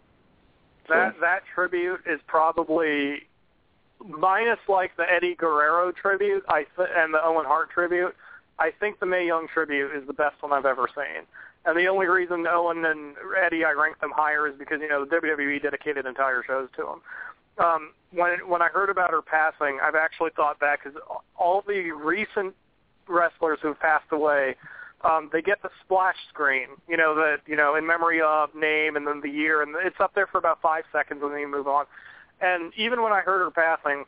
That 0.87 1.15
that 1.21 1.41
tribute 1.53 2.01
is 2.07 2.19
probably 2.25 3.27
minus 4.07 4.59
like 4.67 4.95
the 4.97 5.03
Eddie 5.11 5.35
Guerrero 5.35 5.91
tribute, 5.91 6.43
I 6.47 6.65
th- 6.75 6.89
and 6.95 7.13
the 7.13 7.23
Owen 7.23 7.45
Hart 7.45 7.69
tribute. 7.69 8.15
I 8.57 8.71
think 8.79 8.99
the 8.99 9.05
Mae 9.05 9.25
Young 9.25 9.47
tribute 9.53 9.91
is 9.95 10.07
the 10.07 10.13
best 10.13 10.41
one 10.41 10.51
I've 10.51 10.65
ever 10.65 10.87
seen. 10.95 11.25
And 11.65 11.77
the 11.77 11.87
only 11.87 12.07
reason 12.07 12.45
Owen 12.47 12.85
and 12.85 13.15
Eddie 13.43 13.65
I 13.65 13.71
rank 13.71 13.99
them 13.99 14.11
higher 14.15 14.47
is 14.47 14.55
because 14.57 14.79
you 14.81 14.87
know 14.87 15.05
the 15.05 15.15
WWE 15.15 15.61
dedicated 15.61 16.05
entire 16.05 16.43
shows 16.45 16.69
to 16.77 16.83
them. 16.83 17.01
Um, 17.63 17.91
when 18.11 18.47
when 18.47 18.61
I 18.61 18.69
heard 18.69 18.89
about 18.89 19.11
her 19.11 19.21
passing, 19.21 19.79
I've 19.83 19.95
actually 19.95 20.31
thought 20.35 20.59
back 20.59 20.83
because 20.83 20.99
all 21.37 21.63
the 21.67 21.91
recent 21.91 22.55
wrestlers 23.07 23.59
who've 23.61 23.79
passed 23.79 24.11
away, 24.11 24.55
um, 25.03 25.29
they 25.33 25.41
get 25.41 25.61
the 25.61 25.69
splash 25.83 26.15
screen, 26.29 26.67
you 26.87 26.95
know, 26.95 27.13
that 27.15 27.39
you 27.45 27.57
know 27.57 27.75
in 27.75 27.85
memory 27.85 28.21
of 28.21 28.55
name 28.55 28.95
and 28.95 29.05
then 29.05 29.19
the 29.21 29.29
year, 29.29 29.61
and 29.61 29.75
it's 29.83 29.99
up 29.99 30.15
there 30.15 30.27
for 30.27 30.37
about 30.37 30.61
five 30.61 30.85
seconds, 30.93 31.21
and 31.21 31.33
then 31.33 31.39
you 31.41 31.47
move 31.51 31.67
on. 31.67 31.85
And 32.39 32.71
even 32.77 33.03
when 33.03 33.11
I 33.11 33.19
heard 33.19 33.43
her 33.43 33.51
passing, 33.51 34.05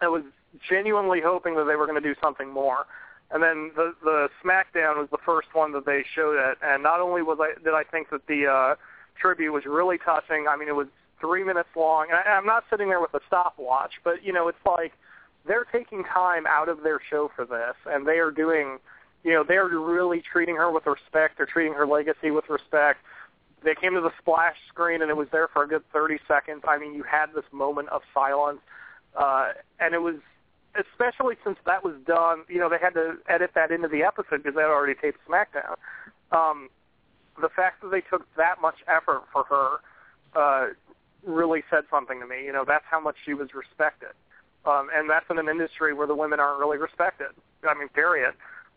I 0.00 0.06
was 0.06 0.22
genuinely 0.68 1.20
hoping 1.20 1.56
that 1.56 1.64
they 1.64 1.74
were 1.74 1.86
going 1.86 2.00
to 2.00 2.08
do 2.08 2.14
something 2.22 2.48
more. 2.48 2.86
And 3.30 3.42
then 3.42 3.72
the 3.74 3.94
the 4.02 4.28
SmackDown 4.44 4.98
was 4.98 5.08
the 5.10 5.18
first 5.24 5.48
one 5.52 5.72
that 5.72 5.84
they 5.84 6.04
showed 6.14 6.36
it, 6.36 6.58
and 6.62 6.82
not 6.82 7.00
only 7.00 7.22
was 7.22 7.38
I 7.40 7.60
did 7.62 7.74
I 7.74 7.82
think 7.82 8.10
that 8.10 8.26
the 8.28 8.46
uh, 8.46 8.74
tribute 9.20 9.52
was 9.52 9.64
really 9.66 9.98
touching. 9.98 10.46
I 10.48 10.56
mean, 10.56 10.68
it 10.68 10.76
was 10.76 10.86
three 11.20 11.42
minutes 11.42 11.68
long, 11.74 12.06
and 12.10 12.18
I, 12.18 12.36
I'm 12.36 12.46
not 12.46 12.64
sitting 12.70 12.88
there 12.88 13.00
with 13.00 13.14
a 13.14 13.20
stopwatch, 13.26 13.94
but 14.04 14.22
you 14.22 14.32
know, 14.32 14.46
it's 14.48 14.64
like 14.64 14.92
they're 15.46 15.64
taking 15.64 16.04
time 16.04 16.46
out 16.46 16.68
of 16.68 16.82
their 16.82 17.00
show 17.10 17.30
for 17.34 17.44
this, 17.44 17.74
and 17.86 18.06
they 18.06 18.18
are 18.18 18.30
doing, 18.30 18.78
you 19.24 19.32
know, 19.32 19.42
they're 19.42 19.66
really 19.66 20.22
treating 20.22 20.56
her 20.56 20.70
with 20.70 20.86
respect. 20.86 21.36
They're 21.36 21.46
treating 21.46 21.74
her 21.74 21.86
legacy 21.86 22.30
with 22.30 22.48
respect. 22.48 23.00
They 23.64 23.74
came 23.74 23.94
to 23.94 24.00
the 24.00 24.12
splash 24.18 24.56
screen, 24.68 25.02
and 25.02 25.10
it 25.10 25.16
was 25.16 25.28
there 25.32 25.48
for 25.48 25.64
a 25.64 25.68
good 25.68 25.82
30 25.92 26.18
seconds. 26.28 26.62
I 26.68 26.78
mean, 26.78 26.94
you 26.94 27.02
had 27.02 27.26
this 27.34 27.44
moment 27.52 27.88
of 27.88 28.02
silence, 28.12 28.60
uh, 29.16 29.52
and 29.80 29.94
it 29.94 30.02
was 30.02 30.16
especially 30.78 31.36
since 31.44 31.58
that 31.66 31.84
was 31.84 31.94
done, 32.06 32.44
you 32.48 32.58
know, 32.58 32.68
they 32.68 32.78
had 32.80 32.94
to 32.94 33.16
edit 33.28 33.50
that 33.54 33.70
into 33.70 33.88
the 33.88 34.02
episode 34.02 34.42
because 34.42 34.54
they 34.54 34.62
had 34.62 34.70
already 34.70 34.94
taped 34.94 35.18
SmackDown. 35.28 35.76
Um, 36.32 36.68
the 37.40 37.48
fact 37.48 37.82
that 37.82 37.90
they 37.90 38.00
took 38.00 38.26
that 38.36 38.60
much 38.60 38.76
effort 38.88 39.22
for 39.32 39.44
her 39.44 39.78
uh, 40.34 40.72
really 41.24 41.62
said 41.70 41.84
something 41.90 42.20
to 42.20 42.26
me. 42.26 42.44
You 42.44 42.52
know, 42.52 42.64
that's 42.66 42.84
how 42.90 43.00
much 43.00 43.16
she 43.24 43.34
was 43.34 43.54
respected, 43.54 44.14
um, 44.64 44.88
and 44.94 45.10
that's 45.10 45.26
in 45.30 45.38
an 45.38 45.48
industry 45.48 45.92
where 45.92 46.06
the 46.06 46.14
women 46.14 46.40
aren't 46.40 46.60
really 46.60 46.78
respected. 46.78 47.28
I 47.68 47.74
mean, 47.74 47.88
period. 47.88 48.34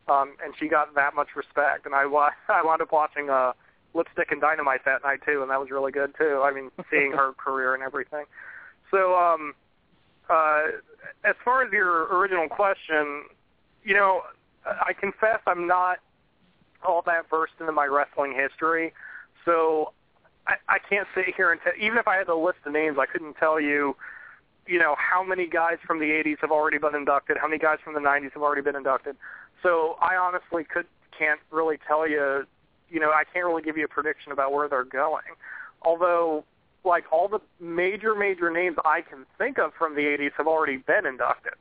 Um, 0.08 0.36
and 0.44 0.56
she 0.60 0.68
got 0.68 0.96
that 0.96 1.14
much 1.14 1.36
respect, 1.36 1.86
and 1.86 1.94
I 1.94 2.04
I 2.50 2.64
wound 2.64 2.82
up 2.82 2.92
watching 2.92 3.30
uh, 3.30 3.54
Lipstick 3.94 4.32
and 4.32 4.42
Dynamite 4.42 4.86
that 4.86 5.04
night 5.04 5.20
too, 5.26 5.42
and 5.42 5.52
that 5.52 5.60
was 5.60 5.70
really 5.70 5.92
good 5.92 6.14
too. 6.18 6.42
I 6.44 6.52
mean, 6.52 6.72
seeing 6.90 7.12
her 7.12 7.34
career 7.38 7.74
and 7.74 7.84
everything. 7.84 8.26
So, 8.92 9.16
um, 9.16 9.54
uh, 10.30 10.62
as 11.24 11.36
far 11.44 11.64
as 11.64 11.72
your 11.72 12.08
original 12.16 12.48
question, 12.48 13.24
you 13.84 13.94
know, 13.94 14.22
I 14.66 14.94
confess 14.94 15.40
I'm 15.48 15.68
not 15.68 16.00
all 16.86 17.02
that 17.06 17.30
versed 17.30 17.54
into 17.60 17.72
my 17.72 17.86
wrestling 17.86 18.34
history, 18.34 18.94
so 19.46 19.94
I, 20.48 20.56
I 20.68 20.78
can't 20.80 21.08
sit 21.14 21.26
here 21.36 21.52
and 21.52 21.60
tell. 21.62 21.74
Even 21.80 21.98
if 21.98 22.08
I 22.08 22.18
had 22.18 22.28
a 22.28 22.36
list 22.36 22.60
of 22.66 22.74
names, 22.74 22.98
I 23.00 23.06
couldn't 23.06 23.36
tell 23.36 23.60
you, 23.60 23.96
you 24.66 24.80
know, 24.80 24.96
how 24.98 25.24
many 25.24 25.48
guys 25.48 25.78
from 25.86 26.00
the 26.00 26.06
'80s 26.06 26.38
have 26.42 26.52
already 26.52 26.78
been 26.78 26.96
inducted, 26.96 27.38
how 27.38 27.48
many 27.48 27.60
guys 27.60 27.78
from 27.84 27.94
the 27.94 28.00
'90s 28.00 28.34
have 28.34 28.42
already 28.42 28.62
been 28.62 28.76
inducted. 28.76 29.16
So 29.62 29.98
I 30.02 30.16
honestly 30.16 30.64
could 30.64 30.86
can't 31.18 31.40
really 31.52 31.78
tell 31.88 32.08
you. 32.08 32.46
You 32.90 33.00
know, 33.00 33.12
I 33.12 33.24
can't 33.32 33.46
really 33.46 33.62
give 33.62 33.78
you 33.78 33.86
a 33.86 33.88
prediction 33.88 34.32
about 34.32 34.52
where 34.52 34.68
they're 34.68 34.84
going. 34.84 35.36
Although 35.84 36.44
like 36.86 37.06
all 37.12 37.28
the 37.28 37.40
major 37.60 38.16
major 38.16 38.50
names 38.52 38.78
I 38.86 39.02
can 39.02 39.26
think 39.38 39.58
of 39.60 39.72
from 39.78 39.96
the 39.96 40.02
80s 40.02 40.32
have 40.38 40.48
already 40.48 40.78
been 40.78 41.06
inducted. 41.06 41.54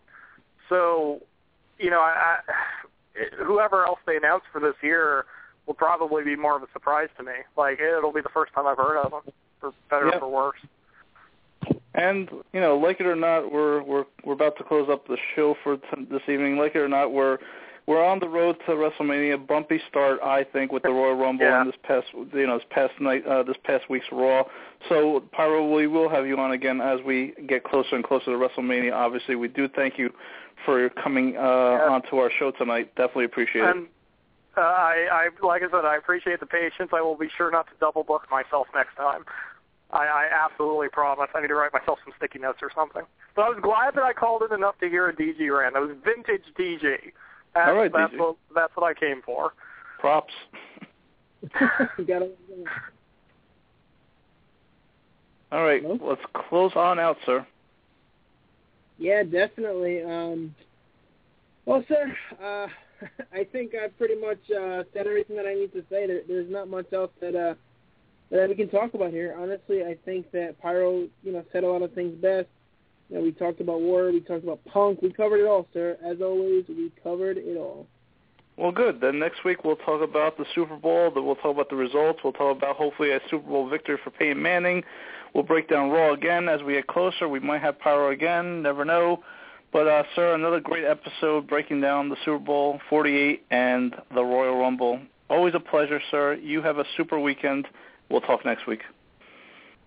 So, 0.68 1.20
you 1.78 1.90
know, 1.90 2.00
I, 2.00 2.36
I, 2.38 3.44
whoever 3.44 3.84
else 3.84 3.98
they 4.06 4.16
announce 4.16 4.44
for 4.52 4.60
this 4.60 4.74
year 4.82 5.24
will 5.66 5.74
probably 5.74 6.24
be 6.24 6.36
more 6.36 6.56
of 6.56 6.62
a 6.62 6.68
surprise 6.72 7.08
to 7.18 7.22
me. 7.22 7.32
Like 7.56 7.80
it'll 7.80 8.12
be 8.12 8.20
the 8.20 8.28
first 8.32 8.52
time 8.52 8.66
I've 8.66 8.76
heard 8.76 8.98
of 8.98 9.10
them, 9.10 9.34
for 9.60 9.72
better 9.90 10.06
Yeah. 10.06 10.16
or 10.16 10.20
for 10.20 10.28
worse. 10.30 10.60
And 11.94 12.28
you 12.52 12.60
know, 12.60 12.76
like 12.78 13.00
it 13.00 13.06
or 13.06 13.16
not, 13.16 13.50
we're 13.52 13.82
we're 13.82 14.04
we're 14.24 14.34
about 14.34 14.56
to 14.58 14.64
close 14.64 14.88
up 14.90 15.06
the 15.08 15.16
show 15.34 15.56
for 15.64 15.76
t- 15.76 16.04
this 16.10 16.22
evening. 16.28 16.56
Like 16.56 16.74
it 16.74 16.78
or 16.78 16.88
not, 16.88 17.12
we're 17.12 17.38
we're 17.88 18.04
on 18.04 18.18
the 18.18 18.28
road 18.28 18.58
to 18.66 18.72
WrestleMania. 18.72 19.46
Bumpy 19.46 19.80
start, 19.88 20.20
I 20.22 20.44
think, 20.44 20.72
with 20.72 20.82
the 20.82 20.90
Royal 20.90 21.14
Rumble 21.14 21.46
Yeah. 21.46 21.62
and 21.62 21.72
this 21.72 21.80
past 21.82 22.06
you 22.12 22.46
know 22.46 22.58
this 22.58 22.66
past 22.68 22.92
night, 23.00 23.24
uh, 23.26 23.42
this 23.42 23.56
past 23.64 23.88
week's 23.88 24.12
Raw. 24.12 24.44
So 24.90 25.20
Pyro, 25.32 25.74
we 25.74 25.86
will 25.86 26.10
have 26.10 26.26
you 26.26 26.36
on 26.36 26.52
again 26.52 26.82
as 26.82 27.00
we 27.00 27.32
get 27.46 27.64
closer 27.64 27.96
and 27.96 28.04
closer 28.04 28.26
to 28.26 28.32
WrestleMania. 28.32 28.92
Obviously, 28.92 29.36
we 29.36 29.48
do 29.48 29.68
thank 29.68 29.98
you 29.98 30.12
for 30.66 30.90
coming 30.90 31.38
uh, 31.38 31.40
onto 31.40 32.18
our 32.18 32.30
show 32.38 32.50
tonight. 32.50 32.94
Definitely 32.94 33.24
appreciate 33.24 33.64
it. 33.64 33.76
Uh, 34.54 34.60
I, 34.60 35.30
I, 35.40 35.46
like 35.46 35.62
I 35.62 35.70
said, 35.70 35.86
I 35.86 35.96
appreciate 35.96 36.40
the 36.40 36.46
patience. 36.46 36.90
I 36.92 37.00
will 37.00 37.16
be 37.16 37.30
sure 37.38 37.50
not 37.50 37.68
to 37.68 37.72
double 37.80 38.04
book 38.04 38.26
myself 38.30 38.66
next 38.74 38.96
time. 38.96 39.24
I, 39.92 40.04
I 40.04 40.28
absolutely 40.44 40.90
promise. 40.90 41.28
I 41.34 41.40
need 41.40 41.48
to 41.48 41.54
write 41.54 41.72
myself 41.72 42.00
some 42.04 42.12
sticky 42.18 42.40
notes 42.40 42.58
or 42.60 42.70
something. 42.74 43.04
But 43.34 43.42
I 43.42 43.48
was 43.48 43.60
glad 43.62 43.94
that 43.94 44.02
I 44.02 44.12
called 44.12 44.42
it 44.42 44.52
enough 44.52 44.76
to 44.80 44.90
hear 44.90 45.08
a 45.08 45.16
DG 45.16 45.38
rant. 45.56 45.74
It 45.76 45.80
was 45.80 45.96
vintage 46.04 46.42
DG. 46.58 47.12
That's, 47.54 47.68
All 47.68 47.74
right, 47.74 47.90
that's 47.92 48.12
DG. 48.12 48.18
what 48.18 48.36
that's 48.54 48.72
what 48.76 48.86
I 48.86 48.94
came 48.98 49.22
for. 49.22 49.52
Props. 49.98 50.32
Gotta- 52.06 52.30
All 55.50 55.64
right, 55.64 55.82
let's 56.02 56.20
close 56.48 56.72
on 56.76 56.98
out, 56.98 57.16
sir. 57.24 57.46
Yeah, 58.98 59.22
definitely. 59.22 60.02
Um, 60.02 60.54
well, 61.64 61.84
sir, 61.88 62.14
uh, 62.42 62.66
I 63.32 63.44
think 63.44 63.72
I've 63.74 63.96
pretty 63.96 64.20
much 64.20 64.38
uh, 64.50 64.82
said 64.92 65.06
everything 65.06 65.36
that 65.36 65.46
I 65.46 65.54
need 65.54 65.72
to 65.72 65.80
say. 65.90 66.06
There, 66.06 66.20
there's 66.26 66.50
not 66.50 66.68
much 66.68 66.92
else 66.92 67.10
that 67.20 67.34
uh, 67.34 67.54
that 68.30 68.48
we 68.48 68.54
can 68.54 68.68
talk 68.68 68.94
about 68.94 69.10
here. 69.10 69.36
Honestly, 69.38 69.82
I 69.84 69.96
think 70.04 70.30
that 70.32 70.60
Pyro, 70.60 71.06
you 71.22 71.32
know, 71.32 71.44
said 71.52 71.64
a 71.64 71.68
lot 71.68 71.82
of 71.82 71.92
things 71.94 72.14
best. 72.20 72.48
You 73.08 73.16
know, 73.16 73.22
we 73.22 73.32
talked 73.32 73.60
about 73.60 73.80
War, 73.80 74.10
we 74.12 74.20
talked 74.20 74.44
about 74.44 74.64
Punk, 74.66 75.00
we 75.02 75.12
covered 75.12 75.40
it 75.40 75.46
all, 75.46 75.66
sir. 75.72 75.96
As 76.04 76.18
always, 76.20 76.64
we 76.68 76.92
covered 77.02 77.38
it 77.38 77.56
all. 77.56 77.86
Well, 78.58 78.72
good. 78.72 79.00
Then 79.00 79.20
next 79.20 79.44
week 79.44 79.62
we'll 79.64 79.76
talk 79.76 80.02
about 80.02 80.36
the 80.36 80.44
Super 80.52 80.76
Bowl. 80.76 81.12
Then 81.14 81.24
we'll 81.24 81.36
talk 81.36 81.54
about 81.54 81.70
the 81.70 81.76
results. 81.76 82.18
We'll 82.24 82.32
talk 82.32 82.56
about 82.56 82.74
hopefully 82.76 83.12
a 83.12 83.20
Super 83.30 83.48
Bowl 83.48 83.68
victory 83.68 83.98
for 84.02 84.10
Peyton 84.10 84.42
Manning. 84.42 84.82
We'll 85.32 85.44
break 85.44 85.68
down 85.68 85.90
Raw 85.90 86.12
again 86.12 86.48
as 86.48 86.62
we 86.62 86.72
get 86.72 86.88
closer. 86.88 87.28
We 87.28 87.38
might 87.38 87.62
have 87.62 87.78
Pyro 87.78 88.10
again. 88.10 88.62
Never 88.62 88.84
know. 88.84 89.22
But 89.72 89.86
uh, 89.86 90.02
sir, 90.16 90.34
another 90.34 90.58
great 90.58 90.84
episode 90.84 91.46
breaking 91.46 91.80
down 91.82 92.08
the 92.08 92.16
Super 92.24 92.38
Bowl 92.38 92.80
48 92.90 93.44
and 93.50 93.94
the 94.12 94.24
Royal 94.24 94.58
Rumble. 94.58 95.00
Always 95.30 95.54
a 95.54 95.60
pleasure, 95.60 96.00
sir. 96.10 96.34
You 96.34 96.60
have 96.62 96.78
a 96.78 96.84
super 96.96 97.20
weekend. 97.20 97.68
We'll 98.10 98.22
talk 98.22 98.44
next 98.44 98.66
week. 98.66 98.80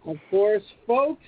Of 0.05 0.17
course, 0.29 0.63
folks, 0.87 1.25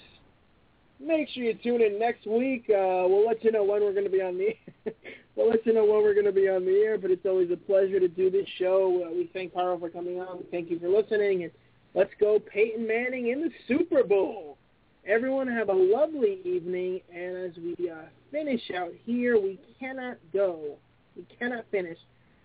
make 1.05 1.29
sure 1.29 1.43
you 1.43 1.53
tune 1.63 1.81
in 1.81 1.99
next 1.99 2.25
week. 2.25 2.65
Uh, 2.69 3.05
we'll 3.07 3.25
let 3.25 3.43
you 3.43 3.51
know 3.51 3.63
when 3.63 3.81
we're 3.81 3.93
going 3.93 4.05
to 4.05 4.11
be 4.11 4.21
on 4.21 4.37
the 4.37 4.55
we'll 5.35 5.49
let 5.49 5.65
you 5.65 5.73
know 5.73 5.85
when 5.85 6.01
we're 6.01 6.13
going 6.13 6.25
to 6.25 6.31
be 6.31 6.49
on 6.49 6.65
the 6.65 6.71
air. 6.71 6.97
But 6.97 7.11
it's 7.11 7.25
always 7.25 7.51
a 7.51 7.57
pleasure 7.57 7.99
to 7.99 8.07
do 8.07 8.29
this 8.29 8.47
show. 8.57 9.05
Uh, 9.05 9.11
we 9.11 9.29
thank 9.33 9.53
Pyro 9.53 9.77
for 9.79 9.89
coming 9.89 10.19
on. 10.19 10.39
We 10.39 10.45
thank 10.51 10.69
you 10.69 10.79
for 10.79 10.89
listening. 10.89 11.43
And 11.43 11.51
let's 11.93 12.11
go, 12.19 12.39
Peyton 12.39 12.87
Manning 12.87 13.29
in 13.29 13.41
the 13.41 13.49
Super 13.67 14.03
Bowl. 14.03 14.57
Everyone 15.05 15.47
have 15.47 15.69
a 15.69 15.73
lovely 15.73 16.39
evening. 16.45 17.01
And 17.13 17.37
as 17.37 17.51
we 17.57 17.89
uh, 17.89 17.95
finish 18.31 18.61
out 18.75 18.91
here, 19.05 19.39
we 19.39 19.59
cannot 19.79 20.17
go. 20.31 20.77
We 21.15 21.25
cannot 21.37 21.65
finish 21.71 21.97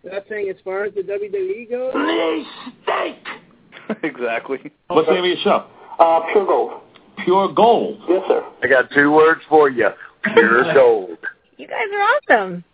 without 0.02 0.24
saying, 0.28 0.48
as 0.50 0.56
far 0.64 0.84
as 0.84 0.94
the 0.94 1.02
WWE 1.02 1.70
goes. 1.70 1.92
Please, 1.92 2.46
steak! 2.82 4.02
exactly. 4.02 4.58
What's 4.88 5.08
the 5.08 5.14
name 5.14 5.24
of 5.24 5.30
your 5.30 5.36
show? 5.42 5.66
Uh, 5.98 6.20
Pure 6.32 6.46
Gold. 6.46 6.82
Pure 7.28 7.52
Gold. 7.52 8.00
Yes, 8.08 8.22
sir. 8.26 8.42
I 8.62 8.66
got 8.68 8.90
two 8.90 9.12
words 9.12 9.42
for 9.50 9.68
you. 9.68 9.90
Pure 10.32 10.72
gold. 10.74 11.18
You 11.58 11.66
guys 11.66 11.76
are 11.94 12.40
awesome. 12.40 12.64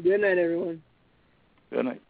Good 0.00 0.20
night, 0.20 0.38
everyone. 0.38 0.80
Good 1.72 1.86
night. 1.86 2.00